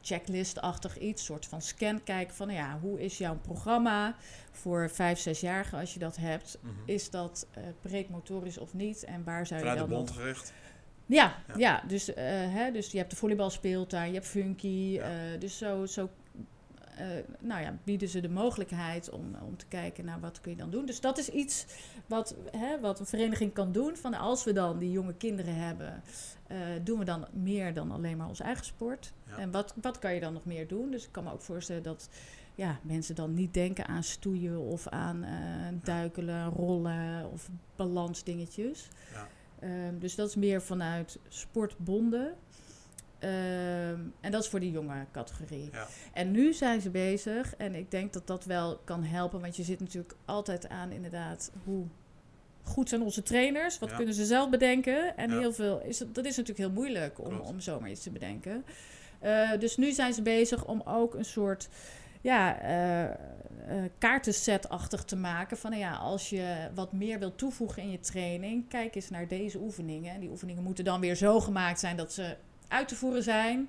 checklist-achtig 0.00 0.98
iets, 0.98 1.24
soort 1.24 1.46
van 1.46 1.62
scan 1.62 2.02
kijken 2.02 2.34
van, 2.34 2.46
nou 2.46 2.58
ja, 2.58 2.78
hoe 2.80 3.00
is 3.00 3.18
jouw 3.18 3.36
programma 3.36 4.16
voor 4.52 4.90
vijf, 4.90 5.18
zesjarigen 5.18 5.78
als 5.78 5.92
je 5.94 5.98
dat 5.98 6.16
hebt? 6.16 6.58
Mhm. 6.60 6.72
Is 6.84 7.10
dat 7.10 7.46
eh 7.50 7.62
breed 7.80 8.08
motorisch 8.08 8.58
of 8.58 8.74
niet? 8.74 9.04
En 9.04 9.24
waar 9.24 9.46
zou 9.46 9.64
je 9.64 9.76
dan 9.76 9.88
nog... 9.88 10.14
gericht. 10.14 10.52
Ja, 11.06 11.36
Ja. 11.46 11.54
ja. 11.56 11.82
dus, 11.86 12.14
eh, 12.14 12.24
hè, 12.28 12.70
dus 12.72 12.90
je 12.90 12.98
hebt 12.98 13.10
de 13.10 13.16
volleybalspeeltuin, 13.16 14.08
je 14.08 14.14
hebt 14.14 14.26
Funky. 14.26 14.68
Ja. 14.68 15.02
eh, 15.02 15.40
dus 15.40 15.58
zo, 15.58 15.86
zo 15.86 16.08
eh, 16.98 17.06
nou 17.40 17.62
ja, 17.62 17.78
bieden 17.84 18.08
ze 18.08 18.20
de 18.20 18.28
mogelijkheid 18.28 19.10
om, 19.10 19.34
om 19.46 19.56
te 19.56 19.66
kijken 19.66 20.04
naar 20.04 20.20
wat 20.20 20.40
kun 20.40 20.50
je 20.50 20.56
dan 20.56 20.70
doen. 20.70 20.86
Dus 20.86 21.00
dat 21.00 21.18
is 21.18 21.28
iets 21.28 21.66
wat, 22.06 22.34
hè, 22.50 22.80
wat 22.80 23.00
een 23.00 23.06
vereniging 23.06 23.52
kan 23.52 23.72
doen. 23.72 23.96
Van 23.96 24.14
als 24.14 24.44
we 24.44 24.52
dan 24.52 24.78
die 24.78 24.90
jonge 24.90 25.14
kinderen 25.14 25.54
hebben, 25.54 26.02
eh, 26.46 26.58
doen 26.82 26.98
we 26.98 27.04
dan 27.04 27.26
meer 27.32 27.74
dan 27.74 27.90
alleen 27.90 28.16
maar 28.16 28.28
onze 28.28 28.42
eigen 28.42 28.64
sport. 28.64 29.12
Ja. 29.28 29.36
En 29.38 29.50
wat, 29.50 29.74
wat 29.82 29.98
kan 29.98 30.14
je 30.14 30.20
dan 30.20 30.32
nog 30.32 30.44
meer 30.44 30.68
doen? 30.68 30.90
Dus 30.90 31.04
ik 31.04 31.12
kan 31.12 31.24
me 31.24 31.32
ook 31.32 31.42
voorstellen 31.42 31.82
dat 31.82 32.08
ja, 32.54 32.78
mensen 32.82 33.14
dan 33.14 33.34
niet 33.34 33.54
denken 33.54 33.86
aan 33.86 34.02
stoeien 34.02 34.58
of 34.58 34.88
aan 34.88 35.22
eh, 35.24 35.32
duikelen, 35.82 36.48
rollen 36.50 37.30
of 37.32 37.50
balansdingetjes. 37.76 38.88
Ja. 39.12 39.28
Ehm, 39.60 39.98
dus 39.98 40.14
dat 40.14 40.28
is 40.28 40.36
meer 40.36 40.62
vanuit 40.62 41.18
sportbonden. 41.28 42.34
Ehm, 43.18 44.00
en 44.20 44.30
dat 44.30 44.42
is 44.42 44.48
voor 44.48 44.60
die 44.60 44.70
jonge 44.70 45.06
categorie. 45.12 45.68
Ja. 45.72 45.86
En 46.12 46.30
nu 46.30 46.52
zijn 46.52 46.80
ze 46.80 46.90
bezig. 46.90 47.56
En 47.56 47.74
ik 47.74 47.90
denk 47.90 48.12
dat 48.12 48.26
dat 48.26 48.44
wel 48.44 48.76
kan 48.84 49.04
helpen. 49.04 49.40
Want 49.40 49.56
je 49.56 49.62
zit 49.62 49.80
natuurlijk 49.80 50.14
altijd 50.24 50.68
aan 50.68 50.92
inderdaad 50.92 51.52
hoe 51.64 51.86
goed 52.62 52.88
zijn 52.88 53.02
onze 53.02 53.22
trainers. 53.22 53.78
Wat 53.78 53.90
Ja. 53.90 53.96
kunnen 53.96 54.14
ze 54.14 54.24
zelf 54.24 54.50
bedenken? 54.50 55.16
En 55.16 55.30
heel 55.38 55.52
veel 55.52 55.80
is 55.82 55.98
dat 55.98 56.24
is 56.24 56.36
natuurlijk 56.36 56.58
heel 56.58 56.70
moeilijk 56.70 57.18
om, 57.18 57.28
Klopt. 57.28 57.48
om 57.48 57.60
zomaar 57.60 57.90
iets 57.90 58.02
te 58.02 58.10
bedenken. 58.10 58.64
Eh, 59.18 59.50
dus 59.58 59.76
nu 59.76 59.92
zijn 59.92 60.12
ze 60.12 60.22
bezig 60.22 60.64
om 60.64 60.82
ook 60.84 61.14
een 61.14 61.24
soort 61.24 61.68
ja, 62.20 62.60
eh, 62.60 63.16
kaartenset-achtig 63.98 65.04
te 65.04 65.16
maken. 65.16 65.56
Van 65.56 65.70
nou 65.70 65.82
ja, 65.82 65.96
als 65.96 66.30
je 66.30 66.68
wat 66.74 66.92
meer 66.92 67.18
wilt 67.18 67.38
toevoegen 67.38 67.82
in 67.82 67.90
je 67.90 68.00
training, 68.00 68.68
kijk 68.68 68.94
eens 68.94 69.10
naar 69.10 69.28
deze 69.28 69.58
oefeningen. 69.58 70.14
En 70.14 70.20
die 70.20 70.30
oefeningen 70.30 70.62
moeten 70.62 70.84
dan 70.84 71.00
weer 71.00 71.14
zo 71.14 71.40
gemaakt 71.40 71.80
zijn 71.80 71.96
dat 71.96 72.12
ze 72.12 72.36
uit 72.68 72.88
te 72.88 72.96
voeren 72.96 73.22
zijn. 73.22 73.68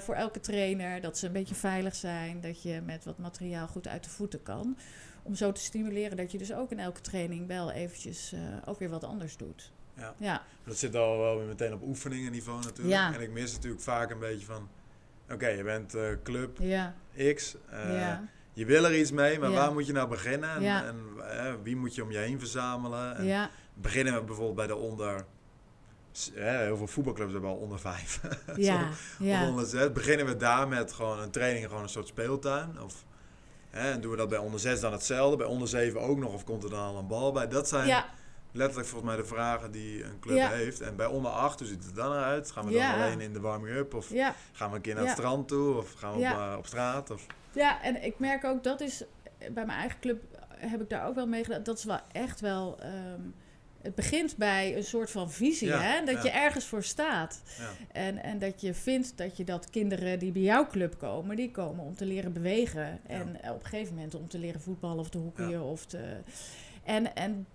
voor 0.00 0.14
elke 0.14 0.40
trainer, 0.40 1.00
dat 1.00 1.18
ze 1.18 1.26
een 1.26 1.32
beetje 1.32 1.54
veilig 1.54 1.94
zijn, 1.94 2.40
dat 2.40 2.62
je 2.62 2.80
met 2.84 3.04
wat 3.04 3.18
materiaal 3.18 3.66
goed 3.66 3.88
uit 3.88 4.04
de 4.04 4.10
voeten 4.10 4.42
kan. 4.42 4.76
Om 5.22 5.34
zo 5.34 5.52
te 5.52 5.60
stimuleren 5.60 6.16
dat 6.16 6.32
je 6.32 6.38
dus 6.38 6.52
ook 6.52 6.70
in 6.70 6.78
elke 6.78 7.00
training 7.00 7.46
wel 7.46 7.70
eventjes 7.70 8.34
ook 8.64 8.78
weer 8.78 8.88
wat 8.88 9.04
anders 9.04 9.36
doet. 9.36 9.72
Ja. 9.96 10.14
Ja, 10.16 10.42
Dat 10.64 10.76
zit 10.76 10.94
al 10.96 11.18
wel 11.18 11.36
weer 11.38 11.46
meteen 11.46 11.72
op 11.72 11.82
oefeningenniveau 11.82 12.60
natuurlijk. 12.62 12.88
Ja. 12.88 13.14
En 13.14 13.20
ik 13.20 13.30
mis 13.30 13.52
natuurlijk 13.52 13.82
vaak 13.82 14.10
een 14.10 14.18
beetje 14.18 14.46
van... 14.46 14.68
Oké, 15.30 15.48
je 15.48 15.62
bent 15.62 15.94
eh, 15.94 16.02
club 16.22 16.58
ja, 16.60 16.94
X. 17.34 17.56
eh, 17.70 17.92
Je 18.52 18.64
wil 18.64 18.84
er 18.84 18.98
iets 18.98 19.10
mee, 19.10 19.38
maar 19.38 19.50
waar 19.52 19.72
moet 19.72 19.86
je 19.86 19.92
nou 19.92 20.08
beginnen? 20.08 20.50
En, 20.50 20.86
en 20.86 20.98
eh, 21.38 21.52
wie 21.62 21.76
moet 21.76 21.94
je 21.94 22.02
om 22.02 22.10
je 22.10 22.18
heen 22.18 22.38
verzamelen? 22.38 23.16
En 23.16 23.24
Beginnen 23.74 24.14
we 24.14 24.22
bijvoorbeeld 24.22 24.56
bij 24.56 24.66
de 24.66 24.76
onder... 24.76 25.24
heel 26.34 26.76
veel 26.76 26.86
voetbalclubs 26.86 27.32
hebben 27.32 27.50
al 27.50 27.56
onder 27.56 27.78
vijf. 27.80 28.20
ja, 28.56 28.88
ja. 29.18 29.48
onder 29.48 29.66
zes. 29.66 29.92
Beginnen 29.92 30.26
we 30.26 30.36
daar 30.36 30.68
met 30.68 30.92
gewoon 30.92 31.18
een 31.20 31.30
training, 31.30 31.66
gewoon 31.66 31.82
een 31.82 31.88
soort 31.88 32.06
speeltuin? 32.08 32.80
Of 32.82 33.04
hè, 33.70 33.90
en 33.90 34.00
doen 34.00 34.10
we 34.10 34.16
dat 34.16 34.28
bij 34.28 34.38
onder 34.38 34.60
zes 34.60 34.80
dan 34.80 34.92
hetzelfde? 34.92 35.36
Bij 35.36 35.46
onder 35.46 35.68
zeven 35.68 36.00
ook 36.00 36.18
nog? 36.18 36.32
Of 36.32 36.44
komt 36.44 36.64
er 36.64 36.70
dan 36.70 36.80
al 36.80 36.98
een 36.98 37.06
bal 37.06 37.32
bij? 37.32 37.48
Dat 37.48 37.68
zijn 37.68 37.86
Ja, 37.86 38.06
letterlijk 38.54 38.88
volgens 38.88 39.10
mij 39.10 39.20
de 39.20 39.28
vragen 39.28 39.70
die 39.70 40.04
een 40.04 40.18
club 40.20 40.36
Ja. 40.36 40.48
heeft. 40.50 40.80
En 40.80 40.96
bij 40.96 41.06
onder 41.06 41.30
acht, 41.30 41.58
hoe 41.58 41.68
ziet 41.68 41.84
het 41.84 41.94
dan 41.94 42.12
uit? 42.12 42.50
Gaan 42.50 42.66
we 42.66 42.72
Ja. 42.72 42.92
dan 42.92 43.02
alleen 43.04 43.20
in 43.20 43.32
de 43.32 43.40
warming-up? 43.40 43.94
Of 43.94 44.10
ja. 44.12 44.34
gaan 44.52 44.70
we 44.70 44.76
een 44.76 44.82
keer 44.82 44.94
naar 44.94 45.04
het 45.04 45.12
strand 45.12 45.48
toe? 45.48 45.76
Of 45.76 45.92
gaan 45.92 46.12
we 46.12 46.18
op, 46.18 46.24
eh, 46.24 46.54
op 46.58 46.66
straat? 46.66 47.10
Of, 47.10 47.26
Ja, 47.52 47.82
en 47.82 48.02
ik 48.04 48.18
merk 48.18 48.44
ook 48.44 48.64
dat 48.64 48.80
is 48.80 49.04
bij 49.38 49.66
mijn 49.66 49.78
eigen 49.78 50.00
club 50.00 50.22
heb 50.56 50.80
ik 50.80 50.88
daar 50.90 51.06
ook 51.06 51.14
wel 51.14 51.26
mee 51.26 51.44
gedaan. 51.44 51.62
Dat 51.62 51.78
is 51.78 51.84
wel 51.84 52.00
echt 52.12 52.40
wel. 52.40 52.78
ehm, 52.80 53.20
het 53.82 53.94
begint 53.94 54.36
bij 54.36 54.76
een 54.76 54.84
soort 54.84 55.10
van 55.10 55.30
visie, 55.30 55.72
hè? 55.72 56.04
Dat 56.04 56.22
je 56.22 56.30
ergens 56.30 56.64
voor 56.66 56.82
staat. 56.82 57.42
ja. 57.58 57.70
En, 57.92 58.22
en 58.22 58.38
dat 58.38 58.60
je 58.60 58.74
vindt 58.74 59.16
dat 59.16 59.36
je 59.36 59.44
dat 59.44 59.70
kinderen 59.70 60.18
die 60.18 60.32
bij 60.32 60.42
jouw 60.42 60.66
club 60.66 60.98
komen, 60.98 61.36
die 61.36 61.50
komen 61.50 61.84
om 61.84 61.94
te 61.96 62.04
leren 62.06 62.32
bewegen. 62.32 63.00
En 63.06 63.28
op 63.28 63.62
een 63.64 63.66
gegeven 63.68 63.94
moment 63.94 64.14
om 64.14 64.28
te 64.28 64.38
leren 64.38 64.60
voetballen 64.60 64.98
of 64.98 65.08
te 65.10 65.18
hockeyen. 65.18 65.50
Ja. 65.50 65.60
Of 65.62 65.86
te... 65.86 66.16
en, 66.84 67.14
en 67.14 67.46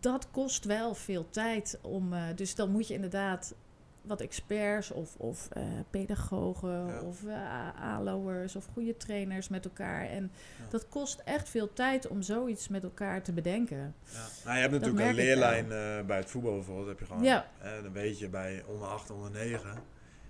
dat 0.00 0.30
kost 0.30 0.64
wel 0.64 0.94
veel 0.94 1.30
tijd 1.30 1.78
om. 1.82 2.12
eh, 2.12 2.22
dus 2.34 2.54
dan 2.54 2.70
moet 2.70 2.88
je 2.88 2.94
inderdaad 2.94 3.54
wat 4.02 4.20
experts 4.20 4.90
of, 4.90 5.14
of 5.16 5.48
eh, 5.52 5.62
pedagogen 5.90 6.86
Ja. 6.86 7.00
of 7.00 7.22
uh, 7.22 7.82
ALO'ers 7.82 8.56
of 8.56 8.66
goede 8.72 8.96
trainers 8.96 9.48
met 9.48 9.64
elkaar. 9.64 10.06
En 10.08 10.22
Ja. 10.58 10.64
dat 10.70 10.88
kost 10.88 11.22
echt 11.24 11.48
veel 11.48 11.72
tijd 11.72 12.08
om 12.08 12.22
zoiets 12.22 12.68
met 12.68 12.82
elkaar 12.84 13.22
te 13.22 13.32
bedenken. 13.32 13.94
Ja. 14.12 14.26
Nou, 14.44 14.54
je 14.56 14.60
hebt 14.62 14.72
natuurlijk 14.72 15.06
een 15.08 15.14
leerlijn 15.14 15.68
bij 16.06 16.16
het 16.16 16.30
voetbal 16.30 16.52
bijvoorbeeld. 16.54 16.86
Heb 16.88 16.98
je 16.98 17.04
gewoon, 17.04 17.22
Ja. 17.22 17.46
eh, 17.62 17.70
dan 17.82 17.92
weet 17.92 18.18
je 18.18 18.28
bij 18.28 18.62
onder 18.66 18.88
8, 18.88 19.10
onder 19.10 19.30
9 19.30 19.82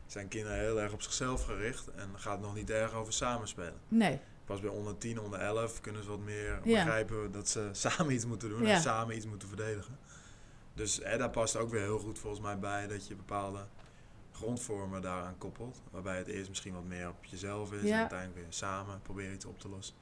zijn 0.06 0.28
kinderen 0.28 0.58
heel 0.58 0.80
erg 0.80 0.92
op 0.92 1.02
zichzelf 1.02 1.44
gericht 1.44 1.90
en 1.94 2.08
gaat 2.14 2.32
het 2.32 2.42
nog 2.42 2.54
niet 2.54 2.70
erg 2.70 2.94
over 2.94 3.12
samenspelen. 3.12 3.74
Nee, 3.88 4.18
Pas 4.46 4.60
bij 4.60 4.70
onder 4.70 4.98
10, 4.98 5.20
onder 5.20 5.38
11 5.40 5.80
kunnen 5.80 6.02
ze 6.02 6.08
wat 6.08 6.18
meer 6.18 6.60
Ja. 6.64 6.84
begrijpen 6.84 7.32
dat 7.32 7.48
ze 7.48 7.68
samen 7.86 8.12
iets 8.12 8.26
moeten 8.26 8.48
doen 8.48 8.62
Ja. 8.66 8.74
en 8.74 8.80
samen 8.80 9.16
iets 9.16 9.26
moeten 9.26 9.48
verdedigen. 9.48 9.98
Dus 10.74 11.00
eh, 11.00 11.18
daar 11.18 11.30
past 11.30 11.56
ook 11.56 11.70
weer 11.70 11.80
heel 11.82 11.98
goed 11.98 12.18
volgens 12.18 12.42
mij 12.42 12.58
bij 12.58 12.86
dat 12.86 13.06
je 13.06 13.14
bepaalde 13.16 13.58
grondvormen 14.32 15.02
daaraan 15.02 15.38
koppelt. 15.38 15.82
Waarbij 15.90 16.16
het 16.18 16.26
eerst 16.26 16.48
misschien 16.48 16.74
wat 16.74 16.84
meer 16.84 17.08
op 17.08 17.24
jezelf 17.24 17.72
is 17.72 17.82
Ja. 17.82 17.92
en 17.94 17.98
uiteindelijk 17.98 18.38
weer 18.40 18.52
samen 18.52 19.00
proberen 19.02 19.34
iets 19.34 19.44
op 19.44 19.58
te 19.60 19.68
lossen. 19.68 19.94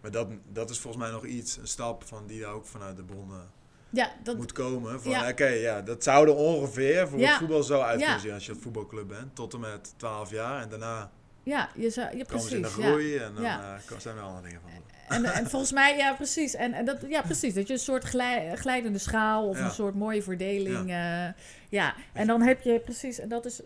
Maar 0.00 0.10
dat, 0.10 0.28
dat 0.52 0.70
is 0.70 0.78
volgens 0.78 1.02
mij 1.02 1.12
nog 1.12 1.24
iets, 1.24 1.56
een 1.56 1.68
stap 1.68 2.04
van 2.04 2.26
die 2.26 2.46
ook 2.46 2.66
vanuit 2.66 2.96
de 2.96 3.02
bonden 3.02 3.50
ja, 3.90 4.12
dat, 4.22 4.36
moet 4.36 4.52
komen. 4.52 5.02
Van 5.02 5.10
Ja. 5.10 5.28
oké, 5.28 5.46
ja, 5.46 5.80
dat 5.82 6.02
zou 6.02 6.28
er 6.28 6.34
ongeveer 6.34 7.08
voor 7.08 7.18
het 7.18 7.30
voetbal 7.36 7.62
zo 7.62 7.80
uit 7.80 8.00
kunnen 8.02 8.20
zien 8.20 8.32
als 8.32 8.46
je 8.46 8.52
een 8.52 8.60
voetbalclub 8.60 9.08
bent. 9.08 9.34
Tot 9.34 9.54
en 9.54 9.60
met 9.60 9.94
12 9.96 10.30
jaar 10.30 10.62
en 10.62 10.68
daarna 10.68 11.10
ja, 11.46 11.68
je 11.74 11.90
zou, 11.90 12.06
ja, 12.06 12.12
komen 12.12 12.26
precies. 12.26 12.48
ze 12.48 12.56
in 12.56 12.62
de 12.62 12.68
ja. 12.68 12.86
groei 12.86 13.16
en 13.16 13.34
dan 13.34 13.42
Ja. 13.42 13.80
eh, 13.90 13.98
zijn 13.98 14.16
er 14.16 14.22
andere 14.22 14.46
dingen 14.46 14.60
van. 14.60 14.70
En, 15.08 15.24
en 15.24 15.46
volgens 15.50 15.72
mij, 15.72 15.96
ja, 15.96 16.14
precies. 16.14 16.54
En, 16.54 16.72
en 16.72 16.84
dat, 16.84 17.04
ja, 17.08 17.22
precies. 17.22 17.54
Dat 17.54 17.66
je 17.66 17.72
een 17.72 17.78
soort 17.78 18.04
glij- 18.04 18.56
glijdende 18.56 18.98
schaal 18.98 19.48
of 19.48 19.58
Ja. 19.58 19.64
een 19.64 19.70
soort 19.70 19.94
mooie 19.94 20.22
verdeling. 20.22 20.88
Ja, 20.88 21.34
ja. 21.68 21.94
en 22.12 22.26
dan 22.26 22.42
heb 22.42 22.60
je 22.62 22.80
precies, 22.80 23.18
en 23.18 23.28
dat 23.28 23.44
is, 23.44 23.60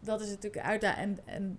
dat 0.00 0.20
is 0.20 0.28
natuurlijk 0.28 0.64
uit 0.66 0.82
En, 0.82 1.18
en 1.24 1.58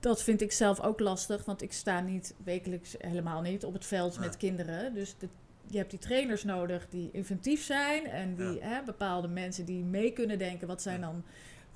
dat 0.00 0.22
vind 0.22 0.40
ik 0.40 0.52
zelf 0.52 0.80
ook 0.80 1.00
lastig, 1.00 1.44
want 1.44 1.62
ik 1.62 1.72
sta 1.72 2.00
niet 2.00 2.34
wekelijks 2.44 2.94
helemaal 2.98 3.40
niet 3.40 3.64
op 3.64 3.72
het 3.72 3.86
veld 3.86 4.18
met 4.18 4.36
kinderen. 4.36 4.94
Dus 4.94 5.14
de, 5.18 5.28
je 5.66 5.78
hebt 5.78 5.90
die 5.90 5.98
trainers 5.98 6.44
nodig 6.44 6.86
die 6.88 7.08
inventief 7.12 7.64
zijn 7.64 8.06
en 8.06 8.34
die 8.34 8.60
hè, 8.60 8.82
bepaalde 8.82 9.28
mensen 9.28 9.64
die 9.64 9.84
mee 9.84 10.12
kunnen 10.12 10.38
denken. 10.38 10.66
Wat 10.68 10.82
zijn 10.82 11.00
dan 11.00 11.24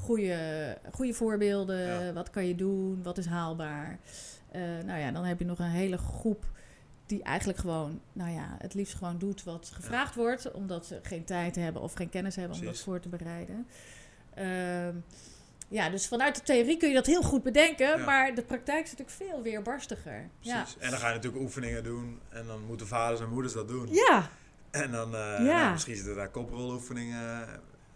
goede, 0.05 0.79
goede 0.93 1.15
voorbeelden? 1.15 2.05
Ja. 2.07 2.13
Wat 2.13 2.31
kan 2.31 2.47
je 2.47 2.55
doen? 2.55 3.03
Wat 3.03 3.19
is 3.19 3.27
haalbaar? 3.27 3.99
Eh, 4.51 4.61
nou 4.87 4.99
ja, 5.01 5.11
dan 5.11 5.25
heb 5.25 5.39
je 5.39 5.45
nog 5.45 5.59
een 5.59 5.65
hele 5.71 5.99
groep 5.99 6.45
die 7.07 7.23
eigenlijk 7.23 7.59
gewoon, 7.59 8.01
nou 8.13 8.31
ja, 8.31 8.57
het 8.59 8.75
liefst 8.75 8.95
gewoon 8.95 9.19
doet 9.19 9.45
wat 9.45 9.71
gevraagd 9.75 10.15
wordt, 10.15 10.51
omdat 10.53 10.87
ze 10.87 10.99
geen 11.03 11.25
tijd 11.25 11.57
hebben 11.57 11.83
of 11.83 11.93
geen 11.93 12.09
kennis 12.09 12.37
hebben 12.37 12.59
om 12.59 12.65
dat 12.65 12.79
voor 12.81 13.01
te 13.01 13.09
bereiden. 13.09 13.67
Ehm, 14.35 14.95
ja, 15.69 15.91
dus 15.91 16.09
vanuit 16.09 16.35
de 16.35 16.43
theorie 16.43 16.77
kun 16.77 16.89
je 16.89 16.95
dat 16.95 17.07
heel 17.07 17.23
goed 17.23 17.43
bedenken, 17.43 17.99
Ja. 17.99 18.05
maar 18.05 18.35
de 18.35 18.43
praktijk 18.43 18.85
is 18.85 18.91
natuurlijk 18.97 19.17
veel 19.31 19.43
weerbarstiger. 19.43 20.29
Ja. 20.41 20.57
Precies. 20.63 20.79
En 20.79 20.91
dan 20.91 20.99
ga 20.99 21.09
je 21.09 21.15
natuurlijk 21.15 21.43
oefeningen 21.43 21.85
doen. 21.85 22.21
En 22.29 22.47
dan 22.47 22.65
moeten 22.67 22.87
vaders 22.87 23.21
en 23.21 23.29
moeders 23.29 23.55
dat 23.55 23.69
doen. 23.69 23.89
Ja, 23.91 24.29
En 24.71 24.91
dan, 24.91 25.11
Ja. 25.11 25.39
nou, 25.41 25.73
misschien 25.73 25.97
zitten 25.97 26.15
daar 26.17 26.29
koproloefeningen. 26.31 27.47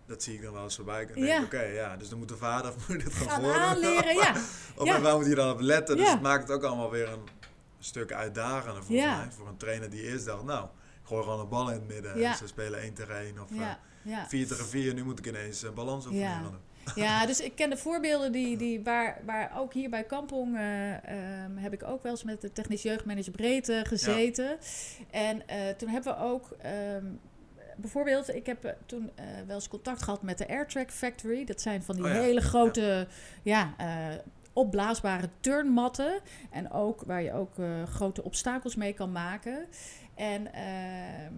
Dat 0.08 0.22
zie 0.22 0.34
ik 0.34 0.42
dan 0.42 0.52
wel 0.52 0.62
eens 0.62 0.76
voorbij. 0.76 1.06
Denk, 1.06 1.18
Ja. 1.26 1.42
oké, 1.42 1.60
ja. 1.62 1.96
Dus 1.96 2.08
dan 2.08 2.18
moet 2.18 2.28
de 2.28 2.36
vader 2.36 2.70
of 2.76 2.88
moeder 2.88 3.06
het 3.06 3.14
gaan 3.16 3.44
aanleren, 3.44 4.14
ja. 4.14 4.30
Of 4.76 4.84
Ja. 4.86 4.94
en 4.96 5.02
waar 5.02 5.16
moet 5.16 5.26
je 5.26 5.34
dan 5.34 5.50
op 5.50 5.60
letten? 5.60 5.96
Dus 5.96 6.06
Ja. 6.06 6.12
het 6.12 6.22
maakt 6.22 6.42
het 6.42 6.50
ook 6.56 6.62
allemaal 6.64 6.90
weer 6.90 7.08
een 7.08 7.28
stuk 7.78 8.12
uitdagender 8.12 8.84
volgens 8.84 9.06
Ja. 9.06 9.16
mij. 9.16 9.30
Voor 9.30 9.48
een 9.48 9.56
trainer 9.56 9.90
die 9.90 10.02
eerst 10.02 10.24
dacht, 10.24 10.44
nou, 10.44 10.68
gooi 11.02 11.22
gewoon 11.22 11.40
een 11.40 11.48
bal 11.48 11.68
in 11.68 11.74
het 11.74 11.86
midden. 11.88 12.18
Ja. 12.18 12.30
En 12.30 12.36
ze 12.36 12.46
spelen 12.46 12.80
1 12.80 12.94
tegen 12.94 13.16
1 13.20 13.42
of 13.42 13.48
Ja, 13.52 13.78
ja. 14.02 14.26
4 14.28 14.46
tegen 14.46 14.66
4. 14.66 14.94
Nu 14.94 15.04
moet 15.04 15.18
ik 15.18 15.26
ineens 15.26 15.62
een 15.62 15.74
balansoefening 15.74 16.26
Ja. 16.28 16.32
gaan 16.34 16.42
doen. 16.42 16.66
Ja, 16.94 17.26
dus 17.26 17.40
ik 17.40 17.54
ken 17.54 17.70
de 17.70 17.76
voorbeelden 17.76 18.32
die, 18.32 18.56
die 18.56 18.82
waar, 18.82 19.20
waar 19.26 19.52
ook 19.56 19.72
hier 19.72 19.90
bij 19.90 20.04
Kampong 20.04 20.56
eh, 20.56 20.94
ehm, 20.94 21.56
heb 21.56 21.72
ik 21.72 21.82
ook 21.84 22.02
wel 22.02 22.12
eens 22.12 22.24
met 22.24 22.40
de 22.40 22.52
technisch 22.52 22.82
jeugdmanager 22.82 23.32
Breedte 23.32 23.84
gezeten. 23.86 24.58
En 25.10 25.48
eh, 25.48 25.68
toen 25.76 25.88
hebben 25.88 26.14
we 26.14 26.20
ook 26.22 26.50
ehm, 26.62 27.04
bijvoorbeeld, 27.80 28.34
ik 28.34 28.46
heb 28.46 28.64
eh, 28.64 28.72
toen 28.86 29.10
eh, 29.14 29.24
wel 29.46 29.54
eens 29.54 29.68
contact 29.68 30.02
gehad 30.02 30.22
met 30.22 30.38
de 30.38 30.48
Airtrack 30.48 30.90
Factory. 30.90 31.44
Dat 31.44 31.60
zijn 31.60 31.82
van 31.82 31.96
die 31.96 32.04
Oh 32.04 32.10
ja, 32.10 32.20
hele 32.20 32.40
grote, 32.40 33.06
ja, 33.42 33.74
eh, 33.76 34.18
opblaasbare 34.52 35.28
turnmatten. 35.40 36.20
En 36.50 36.70
ook 36.70 37.02
waar 37.06 37.22
je 37.22 37.32
ook 37.32 37.54
grote 37.84 38.24
obstakels 38.24 38.76
mee 38.76 38.92
kan 38.92 39.12
maken. 39.12 39.66
En, 40.14 40.52
ehm, 40.52 41.32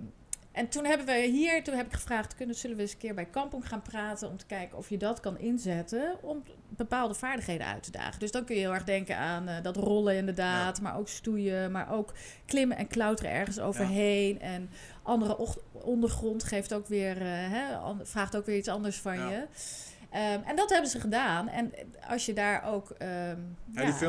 en 0.52 0.68
toen 0.68 0.84
hebben 0.84 1.06
we 1.06 1.20
hier, 1.20 1.64
toen 1.64 1.74
heb 1.74 1.86
ik 1.86 1.92
gevraagd, 1.92 2.34
kunnen, 2.34 2.54
zullen 2.54 2.76
we 2.76 2.82
eens 2.82 2.92
een 2.92 2.98
keer 2.98 3.14
bij 3.14 3.24
Kampong 3.26 3.68
gaan 3.68 3.82
praten 3.82 4.28
om 4.28 4.36
te 4.36 4.46
kijken 4.46 4.78
of 4.78 4.88
je 4.88 4.98
dat 4.98 5.20
kan 5.20 5.38
inzetten 5.38 6.18
om 6.22 6.42
bepaalde 6.68 7.14
vaardigheden 7.14 7.66
uit 7.66 7.82
te 7.82 7.90
dagen. 7.90 8.20
Dus 8.20 8.30
dan 8.30 8.44
kun 8.44 8.54
je 8.54 8.60
heel 8.60 8.74
erg 8.74 8.84
denken 8.84 9.16
aan 9.16 9.48
eh, 9.48 9.62
dat 9.62 9.76
rollen 9.76 10.16
inderdaad, 10.16 10.80
maar 10.80 10.98
ook 10.98 11.08
stoeien, 11.08 11.70
maar 11.70 11.92
ook 11.92 12.12
klimmen 12.46 12.76
en 12.76 12.86
klauteren 12.86 13.32
ergens 13.32 13.58
overheen. 13.60 14.40
En 14.40 14.70
andere 15.02 15.56
ondergrond 15.72 16.44
geeft 16.44 16.74
ook 16.74 16.86
weer, 16.86 17.16
eh, 17.16 17.26
hè, 17.28 17.94
vraagt 18.02 18.36
ook 18.36 18.46
weer 18.46 18.56
iets 18.56 18.68
anders 18.68 18.96
van 18.96 19.16
Ja. 19.16 19.30
je. 19.30 19.46
Ehm, 20.10 20.40
en 20.44 20.56
dat 20.56 20.70
hebben 20.70 20.90
ze 20.90 21.00
gedaan. 21.00 21.48
En 21.48 21.72
als 22.08 22.26
je 22.26 22.32
daar 22.32 22.64
ook 22.64 22.90
ehm, 22.90 23.38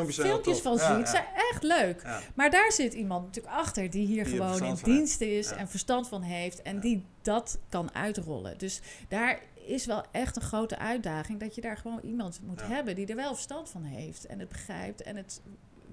filmpjes 0.07 0.59
van 0.59 0.75
Ja, 0.75 0.97
ziet, 0.97 1.07
zijn 1.07 1.25
echt 1.51 1.63
leuk. 1.63 2.03
Maar 2.35 2.49
daar 2.49 2.71
zit 2.71 2.93
iemand 2.93 3.25
natuurlijk 3.25 3.55
achter 3.55 3.89
die 3.89 4.05
hier 4.05 4.23
Die 4.23 4.33
er 4.33 4.39
gewoon 4.39 4.63
in 4.63 4.77
dienst 4.83 5.21
is 5.21 5.51
en 5.51 5.67
verstand 5.67 6.07
van 6.07 6.21
heeft 6.21 6.61
en 6.61 6.79
die 6.79 7.05
dat 7.21 7.59
kan 7.69 7.93
uitrollen. 7.95 8.57
Dus 8.57 8.81
daar 9.07 9.39
is 9.65 9.85
wel 9.85 10.03
echt 10.11 10.35
een 10.35 10.41
grote 10.41 10.77
uitdaging 10.77 11.39
dat 11.39 11.55
je 11.55 11.61
daar 11.61 11.77
gewoon 11.77 11.99
iemand 12.03 12.39
moet 12.43 12.67
hebben 12.67 12.95
die 12.95 13.07
er 13.07 13.15
wel 13.15 13.33
verstand 13.33 13.69
van 13.69 13.83
heeft 13.83 14.25
en 14.25 14.39
het 14.39 14.49
begrijpt 14.49 15.01
en 15.01 15.15
het 15.15 15.41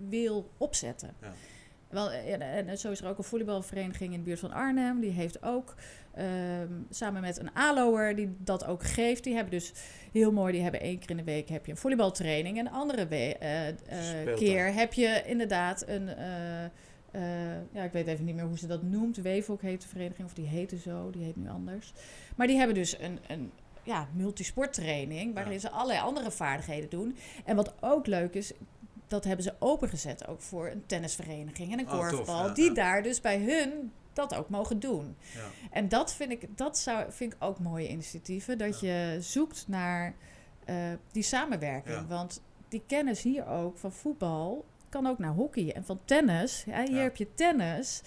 wil 0.09 0.50
opzetten. 0.59 1.14
Wel, 1.89 2.11
en, 2.12 2.41
en 2.68 2.78
zo 2.78 2.91
is 2.91 3.01
er 3.01 3.09
ook 3.09 3.18
een 3.18 3.24
volleybalvereniging 3.24 4.12
in 4.12 4.18
de 4.18 4.24
buurt 4.24 4.39
van 4.41 4.53
Arnhem. 4.53 5.01
Die 5.01 5.11
heeft 5.11 5.43
ook 5.43 5.74
ehm, 6.14 6.72
samen 6.91 7.20
met 7.20 7.39
een 7.39 7.55
ALO'er 7.55 8.16
die 8.16 8.36
dat 8.39 8.66
ook 8.66 8.82
geeft. 8.84 9.24
Die 9.24 9.34
hebben 9.34 9.53
dus 9.53 9.72
heel 10.12 10.32
mooi, 10.32 10.53
die 10.53 10.62
hebben 10.62 10.80
één 10.80 10.99
keer 10.99 11.11
in 11.11 11.16
de 11.16 11.22
week 11.24 11.49
heb 11.49 11.64
je 11.66 11.70
een 11.72 11.78
volleybaltraining. 11.78 12.59
En 12.59 12.66
een 12.66 12.72
andere 12.72 13.07
eh, 13.07 13.68
eh, 13.68 14.36
keer 14.36 14.74
heb 14.74 14.93
je 14.93 15.22
inderdaad 15.26 15.84
een... 15.89 16.09
eh, 16.09 16.64
eh, 17.11 17.57
ja, 17.72 17.82
ik 17.82 17.93
weet 17.93 18.07
even 18.07 18.24
niet 18.24 18.34
meer 18.34 18.45
hoe 18.45 18.59
ze 18.59 18.66
dat 18.66 18.82
noemt. 18.82 19.16
Weefok 19.16 19.62
heet 19.62 19.82
de 19.82 19.89
vereniging, 19.89 20.26
of 20.28 20.34
die 20.34 20.47
heette 20.47 20.78
zo, 20.78 21.11
die 21.11 21.24
heet 21.24 21.36
nu 21.36 21.49
anders. 21.49 21.93
Maar 22.36 22.47
die 22.47 22.57
hebben 22.57 22.74
dus 22.74 22.99
een, 23.01 23.18
een 23.28 23.51
ja, 23.82 24.09
multisporttraining, 24.12 25.34
waarin 25.34 25.53
Ja. 25.53 25.59
ze 25.59 25.70
allerlei 25.70 26.01
andere 26.01 26.30
vaardigheden 26.30 26.91
doen. 26.91 27.16
En 27.45 27.57
wat 27.57 27.74
ook 27.80 28.07
leuk 28.07 28.34
is, 28.34 28.53
dat 29.09 29.24
hebben 29.24 29.44
ze 29.44 29.54
opengezet 29.59 30.26
ook 30.26 30.40
voor 30.40 30.68
een 30.68 30.86
tennisvereniging 30.86 31.72
en 31.72 31.78
een 31.78 31.86
Oh, 31.86 31.92
tof, 31.92 32.11
korfbal. 32.11 32.46
ja, 32.46 32.52
die 32.52 32.64
ja. 32.68 32.74
daar 32.74 33.02
dus 33.02 33.20
bij 33.20 33.38
hun 33.38 33.92
dat 34.12 34.34
ook 34.34 34.48
mogen 34.48 34.80
doen. 34.80 35.16
Ja. 35.34 35.40
En 35.70 35.88
dat 35.88 36.12
vind 36.14 36.30
ik, 36.30 36.56
dat 36.56 36.78
zou, 36.78 37.12
vind 37.12 37.32
ik 37.32 37.42
ook 37.42 37.59
mooie 37.59 37.88
initiatieven. 37.88 38.59
Dat 38.59 38.80
je 38.80 39.16
zoekt 39.20 39.64
naar 39.68 40.14
eh, 40.64 40.76
die 41.12 41.22
samenwerking. 41.22 42.06
Want 42.09 42.42
die 42.68 42.82
kennis 42.86 43.22
hier 43.22 43.46
ook 43.46 43.78
van 43.78 43.92
voetbal 43.92 44.64
kan 44.88 45.06
ook 45.06 45.18
naar 45.18 45.32
hockey. 45.32 45.72
En 45.72 45.84
van 45.84 46.00
tennis, 46.04 46.64
ja, 46.66 46.84
hier 46.84 47.02
heb 47.02 47.16
je 47.16 47.34
tennis, 47.34 48.02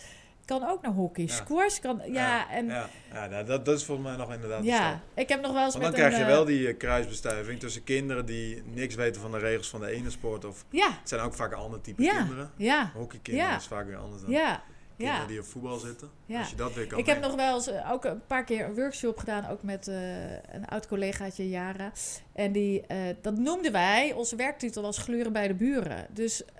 kan 0.59 0.69
ook 0.69 0.81
naar 0.81 0.91
hockey. 0.91 1.23
Ja. 1.23 1.33
Squash 1.33 1.79
kan, 1.79 2.01
ja, 2.05 2.49
en 2.49 2.65
ja, 2.65 2.73
ja, 2.73 2.89
ja 3.13 3.27
nou, 3.27 3.45
dat, 3.45 3.65
dat 3.65 3.77
is 3.77 3.83
volgens 3.83 4.07
mij 4.07 4.17
nog 4.17 4.33
inderdaad 4.33 4.63
de 4.63 4.71
stap. 4.71 4.99
ik 5.13 5.29
heb 5.29 5.41
nog 5.41 5.53
wel 5.53 5.63
eens 5.63 5.73
Want 5.75 5.83
dan 5.83 5.91
met 5.91 5.99
krijg 5.99 6.13
een... 6.13 6.19
je 6.19 6.25
eh, 6.25 6.31
wel 6.31 6.45
die 6.45 6.67
eh, 6.67 6.77
kruisbestuiving 6.77 7.59
tussen 7.59 7.83
kinderen 7.83 8.25
die 8.25 8.63
niks 8.65 8.95
weten 8.95 9.21
van 9.21 9.31
de 9.31 9.37
regels 9.37 9.69
van 9.69 9.79
de 9.79 9.87
ene 9.87 10.09
sport. 10.09 10.45
Of 10.45 10.65
Ja, 10.69 10.89
het 10.99 11.09
zijn 11.09 11.21
ook 11.21 11.33
vaak 11.33 11.51
een 11.51 11.57
ander 11.57 11.81
type 11.81 12.03
ja, 12.03 12.17
kinderen. 12.17 12.51
ja, 12.55 12.91
Hockeykinderen 12.93 13.49
Ja. 13.51 13.57
is 13.57 13.67
vaak 13.67 13.85
weer 13.85 13.97
anders 13.97 14.21
dan 14.21 14.31
ja, 14.31 14.63
kinderen 14.97 15.21
ja. 15.21 15.27
die 15.27 15.39
op 15.39 15.45
voetbal 15.45 15.77
zitten. 15.77 16.09
Ja. 16.25 16.39
Als 16.39 16.49
je 16.49 16.55
dat 16.55 16.73
weer 16.73 16.87
kan 16.87 16.99
Ik 16.99 17.05
heb 17.05 17.21
nog 17.21 17.35
wel 17.35 17.55
eens 17.55 17.67
eh, 17.67 17.91
ook 17.91 18.05
een 18.05 18.25
paar 18.27 18.43
keer 18.43 18.65
een 18.65 18.75
workshop 18.75 19.17
gedaan, 19.17 19.49
ook 19.49 19.63
met 19.63 19.87
eh, 19.87 20.31
een 20.31 20.65
oud 20.67 20.87
collegaatje, 20.87 21.49
Jara. 21.49 21.91
En 22.33 22.51
die, 22.51 22.81
eh, 22.87 22.97
dat 23.21 23.37
noemden 23.37 23.71
wij, 23.71 24.13
onze 24.13 24.35
werktitel 24.35 24.81
was 24.81 24.97
gluren 24.97 25.33
bij 25.33 25.47
de 25.47 25.53
buren. 25.53 26.07
Dus 26.09 26.45
eh, 26.45 26.51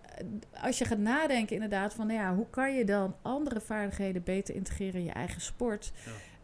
als 0.61 0.77
je 0.77 0.85
gaat 0.85 0.97
nadenken 0.97 1.53
inderdaad 1.55 1.93
van, 1.93 2.07
nou 2.07 2.19
ja, 2.19 2.35
hoe 2.35 2.49
kan 2.49 2.73
je 2.75 2.85
dan 2.85 3.15
andere 3.21 3.61
vaardigheden 3.61 4.23
beter 4.23 4.55
integreren 4.55 4.99
in 4.99 5.05
je 5.05 5.11
eigen 5.11 5.41
sport? 5.41 5.91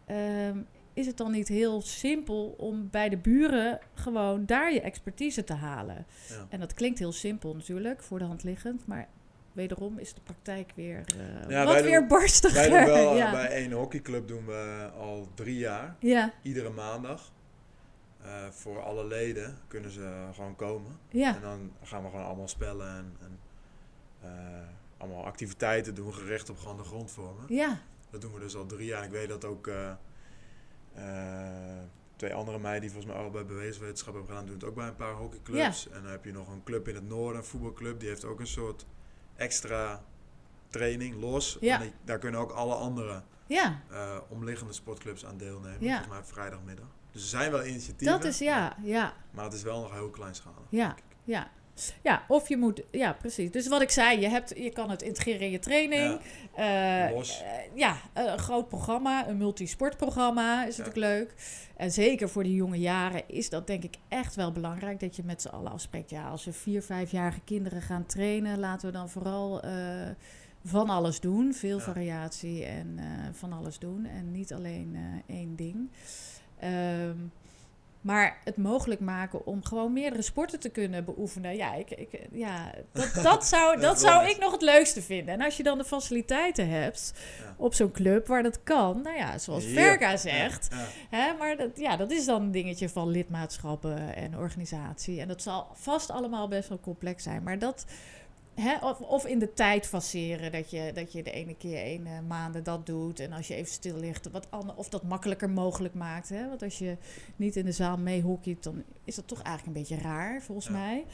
Ehm, 0.06 0.58
is 0.94 1.06
het 1.06 1.18
dan 1.18 1.32
niet 1.32 1.48
heel 1.48 1.82
simpel 1.82 2.56
om 2.58 2.90
bij 2.92 3.10
de 3.10 3.18
buren 3.18 3.80
gewoon 3.94 4.46
daar 4.46 4.74
je 4.74 4.82
expertise 4.82 5.44
te 5.44 5.54
halen? 5.54 6.06
Ja. 6.30 6.46
En 6.50 6.60
dat 6.60 6.74
klinkt 6.74 7.00
heel 7.00 7.12
simpel 7.12 7.54
natuurlijk, 7.56 8.04
voor 8.04 8.20
de 8.20 8.26
hand 8.26 8.44
liggend, 8.44 8.86
maar 8.88 9.08
wederom 9.54 9.98
is 10.00 10.14
de 10.14 10.22
praktijk 10.22 10.72
weer 10.76 11.04
eh, 11.18 11.50
Ja, 11.50 11.64
wat 11.64 11.74
wij 11.74 11.82
doen- 11.82 11.92
weer 11.92 12.06
barstiger. 12.08 12.70
Wij 12.72 12.86
doen 12.86 12.94
wel, 12.94 13.12
eh, 13.12 13.18
ja. 13.18 13.32
bij 13.32 13.48
één 13.50 13.72
hockeyclub 13.72 14.28
doen 14.28 14.46
we 14.46 14.90
al 15.00 15.28
drie 15.36 15.58
jaar. 15.58 15.96
ja, 16.00 16.32
Iedere 16.42 16.70
maandag. 16.70 17.32
Eh, 18.24 18.48
voor 18.50 18.82
alle 18.84 19.06
leden 19.08 19.58
kunnen 19.68 19.92
ze 19.92 20.26
gewoon 20.34 20.56
komen. 20.56 20.92
ja. 21.10 21.36
En 21.36 21.42
dan 21.42 21.72
gaan 21.84 22.04
we 22.04 22.10
gewoon 22.10 22.26
allemaal 22.26 22.48
spellen 22.48 22.88
en, 22.96 23.16
en 23.22 23.40
eh, 24.22 24.30
allemaal 24.98 25.26
activiteiten 25.26 25.96
doen 25.96 26.14
gericht 26.14 26.50
op 26.50 26.58
gewoon 26.58 26.78
de 26.78 26.84
grondvormen. 26.84 27.46
Ja, 27.48 27.82
Dat 28.10 28.22
doen 28.22 28.34
we 28.34 28.40
dus 28.40 28.56
al 28.56 28.66
drie 28.66 28.86
jaar. 28.86 29.00
En 29.00 29.06
ik 29.06 29.12
weet 29.12 29.30
dat 29.30 29.46
ook 29.46 29.68
eh, 29.68 29.92
eh, 30.94 31.84
twee 32.16 32.34
andere 32.34 32.60
meiden 32.60 32.82
die 32.82 32.92
volgens 32.92 33.14
mij 33.14 33.24
al 33.24 33.30
bij 33.30 33.46
beweeswetenschap 33.46 34.14
hebben 34.14 34.30
gedaan, 34.32 34.46
doen 34.46 34.56
het 34.56 34.64
ook 34.64 34.76
bij 34.76 34.88
een 34.88 34.96
paar 34.96 35.14
hockeyclubs. 35.14 35.90
En 35.90 36.02
dan 36.02 36.12
heb 36.12 36.26
je 36.26 36.32
nog 36.32 36.48
een 36.48 36.64
club 36.64 36.88
in 36.88 36.96
het 36.96 37.08
noorden, 37.08 37.38
een 37.42 37.48
voetbalclub, 37.48 38.00
die 38.00 38.10
heeft 38.10 38.26
ook 38.26 38.40
een 38.40 38.48
soort 38.48 38.86
extra 39.36 40.04
training 40.68 41.16
los. 41.20 41.58
Ja. 41.62 41.76
En 41.76 41.82
die- 41.82 41.94
daar 42.04 42.20
kunnen 42.20 42.40
ook 42.40 42.52
alle 42.52 42.74
andere 42.76 43.22
ja, 43.48 43.82
omliggende 44.30 44.74
sportclubs 44.74 45.26
aan 45.26 45.38
deelnemen. 45.38 45.78
Ja. 45.84 45.98
Volgens 46.04 46.08
mij 46.20 46.24
vrijdagmiddag. 46.24 46.86
Dus 47.12 47.22
er 47.22 47.28
zijn 47.28 47.52
wel 47.52 47.66
initiatieven, 47.66 48.18
dat 48.18 48.26
is 48.26 48.38
ja, 48.40 48.78
ja, 48.84 49.14
maar 49.32 49.44
het 49.44 49.54
is 49.54 49.64
wel 49.64 49.82
nog 49.82 49.92
heel 49.92 50.10
kleinschalig. 50.10 50.58
ja, 50.70 50.96
ja. 51.24 51.52
Ja, 52.04 52.24
of 52.28 52.50
je 52.50 52.58
moet, 52.58 52.82
ja, 52.92 53.14
precies. 53.14 53.52
Dus 53.52 53.68
wat 53.68 53.82
ik 53.82 53.90
zei, 53.90 54.20
je, 54.20 54.28
hebt, 54.30 54.54
je 54.58 54.70
kan 54.70 54.90
het 54.90 55.02
integreren 55.02 55.42
in 55.42 55.52
je 55.52 55.60
training. 55.60 56.20
Eh, 56.56 57.06
Los. 57.14 57.42
eh, 57.42 57.48
ja, 57.76 57.98
een 58.14 58.38
groot 58.40 58.68
programma, 58.68 59.28
een 59.28 59.38
multisportprogramma 59.38 60.66
is 60.66 60.76
Ja. 60.78 60.84
natuurlijk 60.84 61.14
leuk. 61.14 61.34
En 61.78 61.92
zeker 61.92 62.30
voor 62.30 62.44
die 62.44 62.56
jonge 62.56 62.80
jaren 62.80 63.22
is 63.28 63.50
dat 63.50 63.68
denk 63.68 63.84
ik 63.84 63.96
echt 64.08 64.36
wel 64.36 64.52
belangrijk 64.52 65.00
dat 65.00 65.16
je 65.16 65.24
met 65.26 65.42
z'n 65.42 65.48
allen 65.48 65.72
afspreekt. 65.72 66.10
Ja, 66.10 66.30
als 66.30 66.46
we 66.46 66.54
vier, 66.54 66.82
vijfjarige 66.82 67.42
kinderen 67.44 67.82
gaan 67.82 68.06
trainen, 68.06 68.60
laten 68.60 68.88
we 68.88 68.94
dan 68.94 69.10
vooral 69.10 69.62
eh, 69.62 69.72
van 70.64 70.90
alles 70.90 71.20
doen. 71.20 71.54
Veel 71.54 71.78
Ja. 71.78 71.84
variatie 71.84 72.66
en 72.66 72.94
eh, 72.98 73.06
van 73.32 73.54
alles 73.54 73.80
doen. 73.80 74.06
En 74.06 74.32
niet 74.32 74.54
alleen 74.54 74.92
eh, 75.28 75.36
één 75.36 75.56
ding. 75.56 75.90
Ehm, 76.60 77.16
maar 78.08 78.38
het 78.44 78.58
mogelijk 78.58 79.00
maken 79.00 79.46
om 79.46 79.64
gewoon 79.66 79.94
meerdere 79.94 80.22
sporten 80.22 80.60
te 80.60 80.70
kunnen 80.70 81.06
beoefenen. 81.06 81.56
Ja, 81.56 81.74
ik, 81.74 81.92
ik, 81.92 82.20
ja 82.32 82.72
dat, 82.94 83.20
dat, 83.24 83.46
zou, 83.46 83.80
Dat 83.80 84.00
zou 84.00 84.28
ik 84.30 84.38
nog 84.40 84.52
het 84.52 84.62
leukste 84.62 85.02
vinden. 85.02 85.34
En 85.34 85.42
als 85.42 85.58
je 85.58 85.64
dan 85.64 85.78
de 85.78 85.84
faciliteiten 85.84 86.70
hebt 86.70 87.14
Ja. 87.44 87.56
op 87.58 87.74
zo'n 87.74 87.92
club 87.92 88.28
waar 88.28 88.44
dat 88.44 88.64
kan. 88.64 89.02
Nou 89.02 89.18
ja, 89.18 89.38
zoals. 89.38 89.66
Verga 89.66 90.18
zegt. 90.18 90.68
Ja. 90.72 91.18
Hè, 91.18 91.34
maar 91.38 91.58
dat, 91.58 91.70
ja, 91.78 91.98
dat 91.98 92.12
is 92.12 92.26
dan 92.26 92.42
een 92.42 92.52
dingetje 92.52 92.90
van 92.90 93.10
lidmaatschappen 93.10 94.16
en 94.16 94.38
organisatie. 94.38 95.22
En 95.22 95.28
dat 95.28 95.42
zal 95.42 95.68
vast 95.74 96.10
allemaal 96.12 96.48
best 96.48 96.70
wel 96.70 96.80
complex 96.80 97.24
zijn. 97.24 97.44
Maar 97.44 97.60
dat... 97.60 97.86
Hè, 98.62 98.78
of, 98.88 99.00
of 99.02 99.26
in 99.26 99.40
de 99.40 99.54
tijd 99.54 99.88
faceren, 99.88 100.52
dat 100.52 100.70
je, 100.72 100.92
dat 100.94 101.12
je 101.12 101.24
de 101.24 101.32
ene 101.32 101.56
keer 101.56 101.86
een 101.94 102.08
eh, 102.08 102.14
maanden 102.28 102.64
dat 102.64 102.86
doet. 102.86 103.20
En 103.20 103.32
als 103.34 103.48
je 103.48 103.56
even 103.56 103.72
stil 103.72 103.96
ligt, 103.96 104.32
wat 104.32 104.48
ander, 104.50 104.76
of 104.76 104.90
dat 104.90 105.04
makkelijker 105.04 105.50
mogelijk 105.50 105.94
maakt. 105.94 106.30
Hè? 106.30 106.48
Want 106.48 106.64
als 106.64 106.78
je 106.78 106.98
niet 107.36 107.56
in 107.56 107.66
de 107.66 107.72
zaal 107.72 107.98
mee 107.98 108.22
hockeyt, 108.22 108.64
dan 108.64 108.84
is 109.04 109.16
dat 109.16 109.28
toch 109.28 109.42
eigenlijk 109.42 109.78
een 109.78 109.84
beetje 109.84 110.04
raar, 110.04 110.42
volgens 110.42 110.68
Ja. 110.68 110.72
mij. 110.74 111.06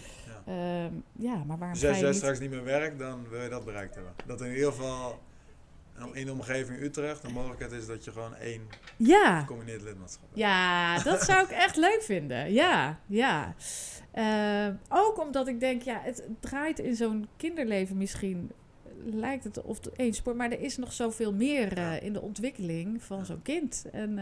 Ja. 0.45 0.53
Ehm, 0.85 0.93
ja, 1.11 1.43
maar 1.43 1.57
waarom 1.57 1.79
Dus 1.79 1.87
als 1.87 1.95
je 1.95 2.01
jij 2.01 2.09
niet... 2.11 2.19
straks 2.19 2.39
niet 2.39 2.49
meer 2.49 2.63
werkt, 2.63 2.99
dan 2.99 3.29
wil 3.29 3.41
je 3.41 3.49
dat 3.49 3.65
bereikt 3.65 3.95
hebben. 3.95 4.13
Dat 4.25 4.41
in 4.41 4.51
ieder 4.53 4.71
geval 4.71 5.19
En 5.93 6.13
in 6.15 6.25
de 6.25 6.31
omgeving 6.31 6.79
Utrecht, 6.81 7.21
de 7.21 7.31
mogelijkheid 7.33 7.71
is 7.71 7.85
dat 7.85 8.03
je 8.03 8.11
gewoon 8.11 8.35
één 8.35 8.61
Ja, 8.97 9.39
gecombineerd 9.39 9.81
lidmaatschap 9.81 10.23
hebt. 10.23 10.37
ja, 10.37 10.99
dat 11.03 11.21
zou 11.23 11.43
ik 11.43 11.49
echt 11.49 11.75
leuk 11.77 12.01
vinden. 12.01 12.53
Ja, 12.53 12.99
ja. 13.05 13.53
Eh, 14.11 14.67
ook 14.89 15.19
omdat 15.19 15.47
ik 15.47 15.59
denk, 15.59 15.81
ja, 15.81 15.99
het 16.03 16.23
draait 16.39 16.79
in 16.79 16.95
zo'n 16.95 17.27
kinderleven 17.37 17.97
misschien, 17.97 18.51
lijkt 19.05 19.43
het 19.43 19.61
of 19.61 19.79
één 19.95 20.13
sport, 20.13 20.35
maar 20.35 20.51
er 20.51 20.59
is 20.61 20.77
nog 20.77 20.93
zoveel 20.93 21.33
meer 21.33 21.77
eh, 21.77 22.01
in 22.01 22.13
de 22.13 22.21
ontwikkeling 22.21 23.03
van 23.03 23.25
zo'n 23.25 23.41
kind. 23.41 23.85
En 23.91 24.17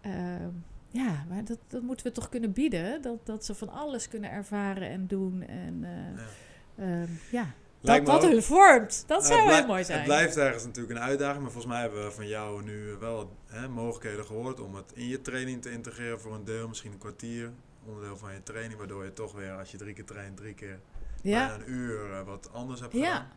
eh, 0.00 0.46
ja, 0.90 1.24
maar 1.28 1.44
dat, 1.44 1.58
dat 1.68 1.82
moeten 1.82 2.06
we 2.06 2.12
toch 2.12 2.28
kunnen 2.28 2.52
bieden, 2.52 3.02
dat, 3.02 3.26
dat 3.26 3.44
ze 3.44 3.54
van 3.54 3.68
alles 3.68 4.08
kunnen 4.08 4.30
ervaren 4.30 4.88
en 4.88 5.06
doen. 5.06 5.42
En 5.42 5.80
Ja. 5.80 6.84
ehm, 6.84 7.08
ja, 7.30 7.46
dat 7.80 8.06
dat 8.06 8.24
ook- 8.24 8.30
hun 8.30 8.42
vormt. 8.42 9.04
Dat 9.06 9.22
Nou, 9.22 9.32
zou 9.34 9.52
heel 9.54 9.66
mooi 9.66 9.84
zijn. 9.84 9.98
Het 9.98 10.06
blijft 10.06 10.36
ergens 10.36 10.64
natuurlijk 10.64 10.98
een 10.98 11.04
uitdaging, 11.04 11.42
maar 11.42 11.50
volgens 11.52 11.72
mij 11.72 11.80
hebben 11.82 12.04
we 12.04 12.10
van 12.10 12.28
jou 12.28 12.62
nu 12.62 12.96
wel 13.00 13.36
hè, 13.46 13.68
mogelijkheden 13.68 14.24
gehoord 14.26 14.60
om 14.60 14.74
het 14.74 14.92
in 14.94 15.08
je 15.08 15.20
training 15.20 15.62
te 15.62 15.70
integreren 15.70 16.20
voor 16.20 16.34
een 16.34 16.44
deel, 16.44 16.68
misschien 16.68 16.92
een 16.92 16.98
kwartier, 16.98 17.50
onderdeel 17.86 18.16
van 18.16 18.32
je 18.32 18.42
training, 18.42 18.78
waardoor 18.78 19.04
je 19.04 19.12
toch 19.12 19.32
weer, 19.32 19.52
als 19.52 19.70
je 19.70 19.76
drie 19.76 19.94
keer 19.94 20.04
traint, 20.04 20.36
drie 20.36 20.54
keer 20.54 20.80
ja, 21.22 21.54
een 21.54 21.70
uur 21.70 22.12
eh, 22.12 22.22
wat 22.26 22.48
anders 22.52 22.80
hebt 22.80 22.92
Ja. 22.92 22.98
gedaan. 23.04 23.28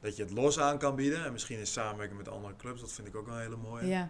Dat 0.00 0.16
je 0.16 0.22
het 0.22 0.32
los 0.32 0.58
aan 0.60 0.78
kan 0.78 0.94
bieden 0.96 1.24
en 1.24 1.32
misschien 1.32 1.58
in 1.58 1.66
samenwerking 1.66 2.18
met 2.18 2.28
andere 2.28 2.56
clubs, 2.56 2.80
dat 2.80 2.92
vind 2.92 3.08
ik 3.08 3.16
ook 3.16 3.26
wel 3.26 3.34
een 3.34 3.40
hele 3.42 3.56
mooie. 3.56 3.86
ja, 3.86 4.08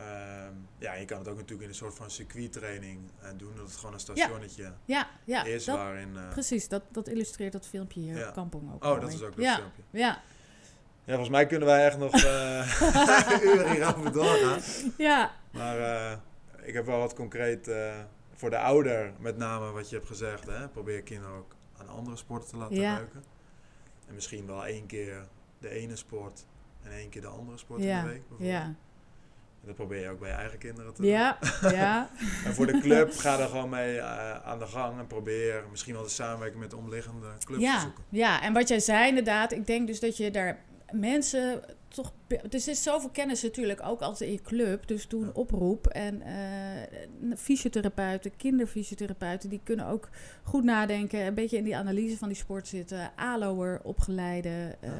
Ehm, 0.00 0.54
ja, 0.78 0.94
je 0.94 1.04
kan 1.04 1.18
het 1.18 1.28
ook 1.28 1.34
natuurlijk 1.36 1.62
in 1.62 1.68
een 1.68 1.74
soort 1.74 1.94
van 1.94 2.10
circuittraining 2.10 3.10
eh, 3.20 3.28
doen, 3.36 3.52
dat 3.56 3.66
het 3.66 3.76
gewoon 3.76 3.94
een 3.94 4.00
stationnetje 4.00 4.72
ja, 4.84 5.08
ja. 5.24 5.44
is 5.44 5.64
dat, 5.64 5.76
waarin... 5.76 6.16
eh, 6.16 6.28
precies, 6.28 6.68
dat, 6.68 6.82
dat 6.90 7.08
illustreert 7.08 7.52
dat 7.52 7.66
filmpje 7.66 8.00
hier 8.00 8.16
Ja. 8.16 8.30
Kampong 8.30 8.72
ook 8.72 8.82
oh, 8.84 8.88
mooi. 8.88 9.00
dat 9.00 9.12
is 9.12 9.22
ook 9.22 9.36
dat 9.36 9.44
ja, 9.44 9.54
filmpje. 9.56 9.82
Ja, 9.90 10.22
Ja, 11.04 11.16
volgens 11.16 11.28
mij 11.28 11.46
kunnen 11.46 11.68
wij 11.68 11.86
echt 11.86 11.98
nog 11.98 12.12
eh 12.12 13.40
uren 13.52 13.70
hierover 13.70 14.12
doorgaan. 14.12 14.60
ja, 14.96 15.32
Maar 15.52 15.76
ik 16.62 16.74
heb 16.74 16.86
wel 16.86 16.98
wat 16.98 17.14
concreet 17.14 17.70
voor 18.34 18.50
de 18.50 18.58
ouder, 18.58 19.12
met 19.18 19.36
name 19.36 19.70
wat 19.70 19.88
je 19.90 19.96
hebt 19.96 20.08
gezegd. 20.08 20.46
Hè? 20.46 20.68
Probeer 20.68 21.02
kinderen 21.02 21.36
ook 21.36 21.54
aan 21.76 21.88
andere 21.88 22.16
sporten 22.16 22.48
te 22.48 22.56
laten 22.56 22.76
Ja. 22.76 22.94
ruiken. 22.94 23.24
En 24.08 24.14
misschien 24.14 24.46
wel 24.46 24.66
één 24.66 24.86
keer 24.86 25.28
de 25.58 25.68
ene 25.68 25.96
sport 25.96 26.46
en 26.82 26.92
één 26.92 27.08
keer 27.08 27.20
de 27.20 27.26
andere 27.28 27.58
sport 27.58 27.82
ja, 27.82 27.98
in 27.98 28.04
de 28.04 28.10
week. 28.10 28.18
bijvoorbeeld. 28.28 28.50
ja, 28.50 28.74
dat 29.66 29.74
probeer 29.74 30.00
je 30.00 30.08
ook 30.08 30.20
bij 30.20 30.28
je 30.28 30.34
eigen 30.34 30.58
kinderen 30.58 30.94
te 30.94 31.02
doen. 31.02 31.10
ja, 31.18 31.38
ja, 31.62 32.10
En 32.46 32.54
voor 32.54 32.66
de 32.66 32.80
club 32.80 33.12
ga 33.12 33.38
er 33.38 33.48
gewoon 33.48 33.68
mee 33.68 33.98
eh, 33.98 34.32
aan 34.44 34.58
de 34.58 34.66
gang 34.66 34.98
en 34.98 35.06
probeer 35.06 35.64
misschien 35.70 35.94
wel 35.94 36.02
de 36.02 36.08
samenwerking 36.08 36.60
met 36.60 36.70
de 36.70 36.76
omliggende 36.76 37.26
clubs 37.44 37.62
te 37.62 37.68
ja, 37.68 37.80
zoeken. 37.80 38.04
ja. 38.08 38.42
En 38.42 38.52
wat 38.52 38.68
jij 38.68 38.80
zei 38.80 39.08
inderdaad, 39.08 39.52
ik 39.52 39.66
denk 39.66 39.86
dus 39.86 40.00
dat 40.00 40.16
je 40.16 40.30
daar 40.30 40.58
mensen 40.90 41.62
toch... 41.94 42.12
Dus 42.48 42.66
er 42.66 42.72
is 42.72 42.82
zoveel 42.82 43.10
kennis 43.10 43.42
natuurlijk 43.42 43.82
ook 43.82 44.00
altijd 44.00 44.30
in 44.30 44.36
je 44.36 44.42
club. 44.42 44.86
Dus 44.86 45.08
doe 45.08 45.22
een 45.22 45.34
oproep. 45.34 45.86
En 45.86 46.22
eh, 46.22 47.36
fysiotherapeuten, 47.36 48.36
kinderfysiotherapeuten, 48.36 49.50
die 49.50 49.60
kunnen 49.64 49.86
ook 49.86 50.08
goed 50.42 50.64
nadenken. 50.64 51.26
Een 51.26 51.34
beetje 51.34 51.56
in 51.56 51.64
die 51.64 51.76
analyse 51.76 52.18
van 52.18 52.28
die 52.28 52.36
sport 52.36 52.68
zitten. 52.68 53.10
ALO'er, 53.16 53.80
opgeleide, 53.82 54.76
ehm, 54.80 54.92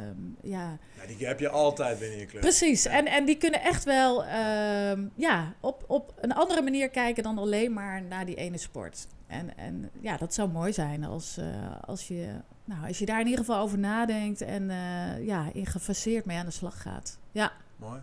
ja... 0.43 0.78
Ja, 0.97 1.07
die 1.16 1.26
heb 1.26 1.41
je 1.41 1.49
altijd 1.49 1.99
binnen 1.99 2.18
je 2.18 2.26
club. 2.26 2.41
Precies, 2.41 2.86
en, 2.86 3.07
en 3.07 3.24
die 3.24 3.36
kunnen 3.36 3.62
echt 3.62 3.84
wel 3.84 4.24
ehm, 4.24 5.07
ja, 5.14 5.55
op, 5.61 5.84
op 5.86 6.14
een 6.20 6.32
andere 6.32 6.62
manier 6.62 6.88
kijken 6.88 7.22
dan 7.22 7.38
alleen 7.38 7.72
maar 7.72 8.03
naar 8.03 8.26
die 8.26 8.36
ene 8.36 8.59
sport. 8.59 9.07
En, 9.30 9.57
en 9.57 9.91
ja, 10.01 10.16
dat 10.16 10.34
zou 10.34 10.51
mooi 10.51 10.72
zijn 10.72 11.05
als, 11.05 11.36
eh, 11.36 11.47
als, 11.80 12.09
je, 12.09 12.28
nou, 12.70 12.86
als 12.86 12.98
je 12.98 13.06
daar 13.06 13.20
in 13.20 13.26
ieder 13.26 13.44
geval 13.44 13.62
over 13.62 13.78
nadenkt 13.78 14.40
en 14.40 14.70
eh, 14.70 15.26
ja, 15.26 15.50
in 15.52 15.66
gefaseerd 15.66 16.24
mee 16.24 16.38
aan 16.38 16.44
de 16.44 16.50
slag 16.50 16.82
gaat. 16.82 17.18
Ja, 17.32 17.52
Mooi. 17.76 18.00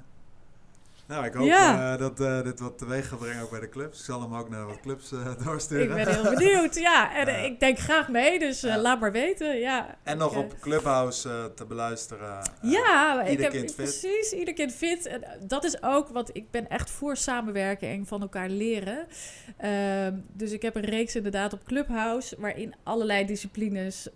Nou, 1.08 1.26
ik 1.26 1.34
hoop 1.34 1.46
Ja. 1.48 1.94
eh, 1.94 2.00
dat 2.00 2.20
eh, 2.20 2.42
dit 2.44 2.60
wat 2.60 2.78
teweeg 2.78 3.08
gaat 3.08 3.20
brengen 3.20 3.44
ook 3.44 3.50
bij 3.50 3.60
de 3.60 3.70
clubs. 3.70 4.00
Ik 4.00 4.06
zal 4.06 4.22
hem 4.22 4.36
ook 4.36 4.50
naar 4.50 4.66
wat 4.66 4.80
clubs 4.80 5.12
eh, 5.12 5.32
ik 5.38 5.44
doorsturen. 5.44 5.96
ben 5.96 6.14
heel 6.14 6.34
benieuwd. 6.36 6.76
Ja, 6.80 7.16
en 7.16 7.46
ik 7.46 7.60
denk 7.60 7.80
graag 7.80 8.10
mee, 8.10 8.40
dus 8.40 8.62
laat 8.62 9.00
maar 9.00 9.12
weten. 9.12 9.58
Ja, 9.60 9.98
En 10.04 10.18
nog 10.18 10.32
Ik, 10.32 10.38
op 10.38 10.56
Clubhouse 10.60 11.52
te 11.56 11.66
beluisteren. 11.66 12.52
Ja, 12.62 13.24
ik 13.24 13.40
heb 13.40 13.52
precies, 13.76 14.32
ieder 14.32 14.54
kind 14.54 14.72
fit. 14.74 15.06
En 15.06 15.24
dat 15.48 15.64
is 15.64 15.84
ook 15.84 16.10
wat 16.10 16.30
ik 16.34 16.52
ben 16.52 16.70
echt 16.70 16.90
voor 16.90 17.18
samenwerken 17.18 17.88
en 17.90 18.06
van 18.06 18.22
elkaar 18.22 18.50
leren. 18.50 19.08
Ehm, 19.58 20.16
dus 20.34 20.52
ik 20.52 20.62
heb 20.62 20.76
een 20.76 20.86
reeks 20.86 21.16
inderdaad 21.16 21.54
op 21.54 21.64
Clubhouse, 21.64 22.36
waarin 22.40 22.76
allerlei 22.84 23.26
disciplines 23.26 24.10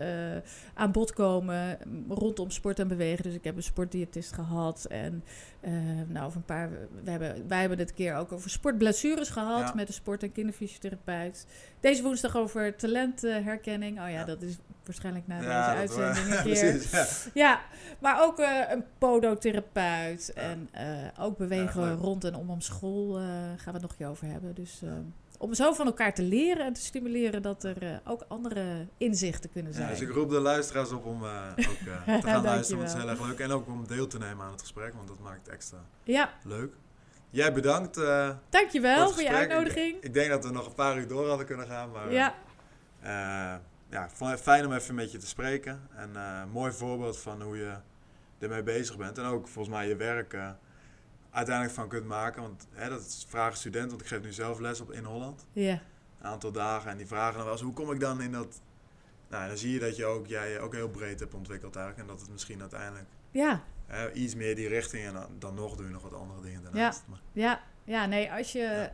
aan 0.74 0.92
bod 0.92 1.14
komen 1.14 1.78
rondom 2.10 2.50
sport 2.52 2.80
en 2.80 2.88
bewegen. 2.88 3.24
Dus 3.24 3.34
ik 3.34 3.44
heb 3.44 3.56
een 3.56 3.64
sportdiëtist 3.64 4.34
gehad 4.34 4.86
en 4.90 5.24
eh, 5.62 5.72
nou, 6.08 6.26
over 6.26 6.38
een 6.38 6.46
paar, 6.46 6.70
we 7.04 7.10
hebben, 7.12 7.48
wij 7.48 7.60
hebben 7.60 7.78
het 7.78 7.94
keer 7.94 8.16
ook 8.16 8.32
over 8.32 8.50
sportblessures 8.50 9.30
gehad 9.30 9.60
Ja. 9.68 9.74
met 9.76 9.88
een 9.88 9.94
sport- 9.94 10.24
en 10.24 10.32
kinderfysiotherapeut. 10.32 11.46
Deze 11.80 12.04
woensdag 12.04 12.36
over 12.38 12.76
talentherkenning. 12.76 13.92
Oh 14.00 14.04
ja, 14.04 14.08
Ja. 14.10 14.24
dat 14.26 14.42
is 14.42 14.58
waarschijnlijk 14.86 15.28
na 15.28 15.42
Ja, 15.42 15.74
deze 15.74 15.78
uitzending 16.00 16.36
een 16.38 16.44
keer. 16.54 16.72
Precies, 16.72 16.92
ja. 16.92 17.06
Ja, 17.34 17.62
maar 18.00 18.24
ook 18.24 18.40
eh, 18.40 18.60
een 18.70 18.84
podotherapeut. 18.98 20.34
En 20.34 20.70
eh, 20.72 20.86
ook 21.20 21.38
bewegen 21.38 21.96
rond 21.96 22.24
en 22.24 22.36
om 22.36 22.50
om 22.50 22.62
school 22.62 23.14
gaan 23.58 23.58
we 23.66 23.72
het 23.72 23.82
nog 23.82 23.92
een 23.92 23.98
keer 23.98 24.08
over 24.08 24.28
hebben. 24.28 24.56
Dus 24.56 24.82
eh, 24.84 24.92
om 25.42 25.54
zo 25.54 25.74
van 25.74 25.86
elkaar 25.86 26.14
te 26.14 26.24
leren 26.24 26.66
en 26.66 26.74
te 26.74 26.82
stimuleren 26.82 27.42
dat 27.42 27.64
er 27.64 27.84
eh, 27.84 27.96
ook 28.04 28.26
andere 28.28 28.88
inzichten 28.98 29.52
kunnen 29.52 29.72
Ja, 29.72 29.78
zijn. 29.78 29.90
dus 29.90 30.02
ik 30.02 30.10
roep 30.10 30.30
de 30.30 30.40
luisteraars 30.40 30.92
op 30.92 31.06
om 31.06 31.24
eh, 31.24 31.48
ook 31.58 31.88
eh, 31.88 32.20
te 32.20 32.28
gaan 32.28 32.44
luisteren, 32.44 32.78
want 32.78 32.92
het 32.92 32.98
is 32.98 33.04
heel 33.04 33.10
erg 33.10 33.28
leuk. 33.28 33.40
En 33.40 33.52
ook 33.52 33.68
om 33.68 33.88
deel 33.88 34.08
te 34.08 34.18
nemen 34.18 34.46
aan 34.46 34.52
het 34.52 34.62
gesprek, 34.62 34.94
want 34.94 35.08
dat 35.08 35.20
maakt 35.20 35.46
het 35.46 35.56
extra 35.56 35.78
Ja, 36.04 36.30
leuk. 36.44 36.74
Jij 37.30 37.54
bedankt 37.54 37.96
dankjewel 38.50 39.06
voor 39.06 39.14
voor 39.14 39.24
je 39.24 39.30
uitnodiging. 39.30 39.96
Ik, 39.96 40.04
ik 40.04 40.14
denk 40.14 40.30
dat 40.30 40.46
we 40.46 40.52
nog 40.52 40.66
een 40.66 40.74
paar 40.74 40.98
uur 40.98 41.08
door 41.08 41.28
hadden 41.28 41.46
kunnen 41.46 41.68
gaan, 41.68 41.92
maar 41.92 42.12
Ja, 42.12 42.34
ja, 43.90 44.10
fijn 44.38 44.66
om 44.66 44.74
even 44.74 44.96
met 44.96 45.12
je 45.12 45.18
te 45.18 45.28
spreken. 45.28 45.88
En 45.96 46.12
mooi 46.52 46.72
voorbeeld 46.72 47.18
van 47.18 47.42
hoe 47.42 47.58
je 47.58 47.74
ermee 48.40 48.64
bezig 48.64 48.98
bent. 48.98 49.18
En 49.18 49.26
ook 49.26 49.48
volgens 49.48 49.76
mij 49.76 49.88
je 49.88 49.96
werk 49.96 50.38
uiteindelijk 51.32 51.76
van 51.76 51.88
kunt 51.88 52.06
maken. 52.06 52.42
Want 52.42 52.68
hè, 52.72 52.90
dat 52.90 53.02
is 53.02 53.26
vragen 53.30 53.58
studenten, 53.58 53.90
want 53.90 54.02
ik 54.02 54.08
geef 54.08 54.22
nu 54.22 54.32
zelf 54.34 54.60
les 54.60 54.82
op 54.82 54.92
in 54.92 55.04
Holland. 55.04 55.46
ja, 55.52 55.72
Een 56.22 56.28
aantal 56.28 56.52
dagen. 56.52 56.92
En 56.92 56.98
die 56.98 57.08
vragen 57.08 57.34
dan 57.36 57.44
wel 57.44 57.52
eens, 57.54 57.62
hoe 57.62 57.74
kom 57.74 57.92
ik 57.92 58.00
dan 58.00 58.22
in 58.22 58.32
dat... 58.32 58.62
Nou, 59.30 59.48
dan 59.48 59.58
zie 59.58 59.74
je 59.74 59.80
dat 59.80 59.96
je 59.96 60.06
ook, 60.06 60.28
jij 60.28 60.52
je 60.52 60.60
ook 60.60 60.74
heel 60.74 60.90
breed 60.90 61.20
hebt 61.20 61.34
ontwikkeld 61.34 61.76
eigenlijk. 61.76 62.08
En 62.08 62.14
dat 62.16 62.22
het 62.24 62.32
misschien 62.32 62.62
uiteindelijk 62.62 63.10
ja, 63.32 63.64
hè, 63.86 64.12
iets 64.12 64.36
meer 64.36 64.56
die 64.56 64.68
richting... 64.68 65.06
En 65.06 65.14
dan, 65.14 65.26
dan 65.40 65.54
nog 65.56 65.76
doe 65.76 65.86
je 65.86 65.92
nog 65.92 66.02
wat 66.02 66.14
andere 66.14 66.42
dingen 66.42 66.64
daarnaast. 66.64 67.04
Maar, 67.08 67.20
ja, 67.32 67.62
ja. 67.84 68.06
Nee, 68.06 68.32
als 68.32 68.52
je 68.52 68.60
Ja. 68.60 68.92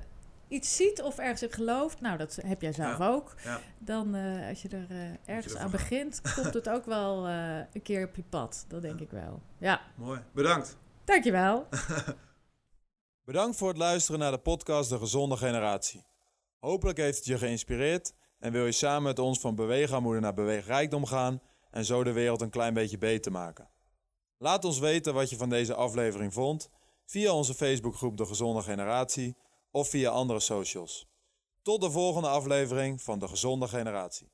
iets 0.48 0.76
ziet 0.76 1.02
of 1.02 1.18
ergens 1.18 1.42
in 1.44 1.52
gelooft, 1.52 2.02
nou 2.02 2.18
dat 2.18 2.36
heb 2.46 2.62
jij 2.62 2.72
zelf 2.74 3.00
ook. 3.02 3.34
ja. 3.44 3.60
Dan 3.80 4.16
eh, 4.16 4.48
als 4.50 4.62
je 4.62 4.70
er 4.70 4.86
eh, 4.90 5.36
ergens 5.36 5.56
aan 5.56 5.62
gaat. 5.62 5.72
begint, 5.72 6.22
komt 6.42 6.54
het 6.54 6.70
ook 6.70 6.86
wel 6.86 7.28
eh, 7.28 7.58
een 7.74 7.82
keer 7.82 8.08
op 8.08 8.16
je 8.16 8.24
pad. 8.30 8.66
Dat 8.68 8.82
denk 8.82 9.00
ik 9.00 9.12
wel. 9.12 9.42
Ja, 9.58 9.82
Mooi. 9.96 10.20
Bedankt. 10.34 10.78
dankjewel. 11.06 11.68
Bedankt 13.28 13.58
voor 13.58 13.68
het 13.68 13.78
luisteren 13.78 14.20
naar 14.20 14.32
de 14.32 14.38
podcast 14.38 14.90
De 14.90 14.98
Gezonde 14.98 15.38
Generatie. 15.38 16.06
Hopelijk 16.60 16.98
heeft 16.98 17.18
het 17.18 17.26
je 17.26 17.38
geïnspireerd 17.38 18.14
en 18.40 18.52
wil 18.52 18.66
je 18.66 18.72
samen 18.72 19.04
met 19.04 19.20
ons 19.20 19.40
van 19.40 19.56
beweegarmoede 19.56 20.20
naar 20.20 20.34
beweegrijkdom 20.34 21.06
gaan 21.06 21.42
en 21.72 21.86
zo 21.86 22.04
de 22.04 22.12
wereld 22.12 22.42
een 22.42 22.50
klein 22.50 22.74
beetje 22.74 22.98
beter 22.98 23.32
maken. 23.32 23.70
Laat 24.38 24.66
ons 24.66 24.80
weten 24.80 25.14
wat 25.14 25.30
je 25.30 25.38
van 25.38 25.50
deze 25.50 25.74
aflevering 25.74 26.34
vond 26.34 26.70
via 27.06 27.34
onze 27.34 27.54
Facebookgroep 27.54 28.18
De 28.18 28.26
Gezonde 28.26 28.62
Generatie 28.62 29.36
of 29.72 29.90
via 29.90 30.10
andere 30.10 30.40
socials. 30.40 31.08
Tot 31.62 31.82
de 31.82 31.92
volgende 31.92 32.28
aflevering 32.28 33.02
van 33.02 33.20
De 33.20 33.28
Gezonde 33.28 33.68
Generatie. 33.68 34.32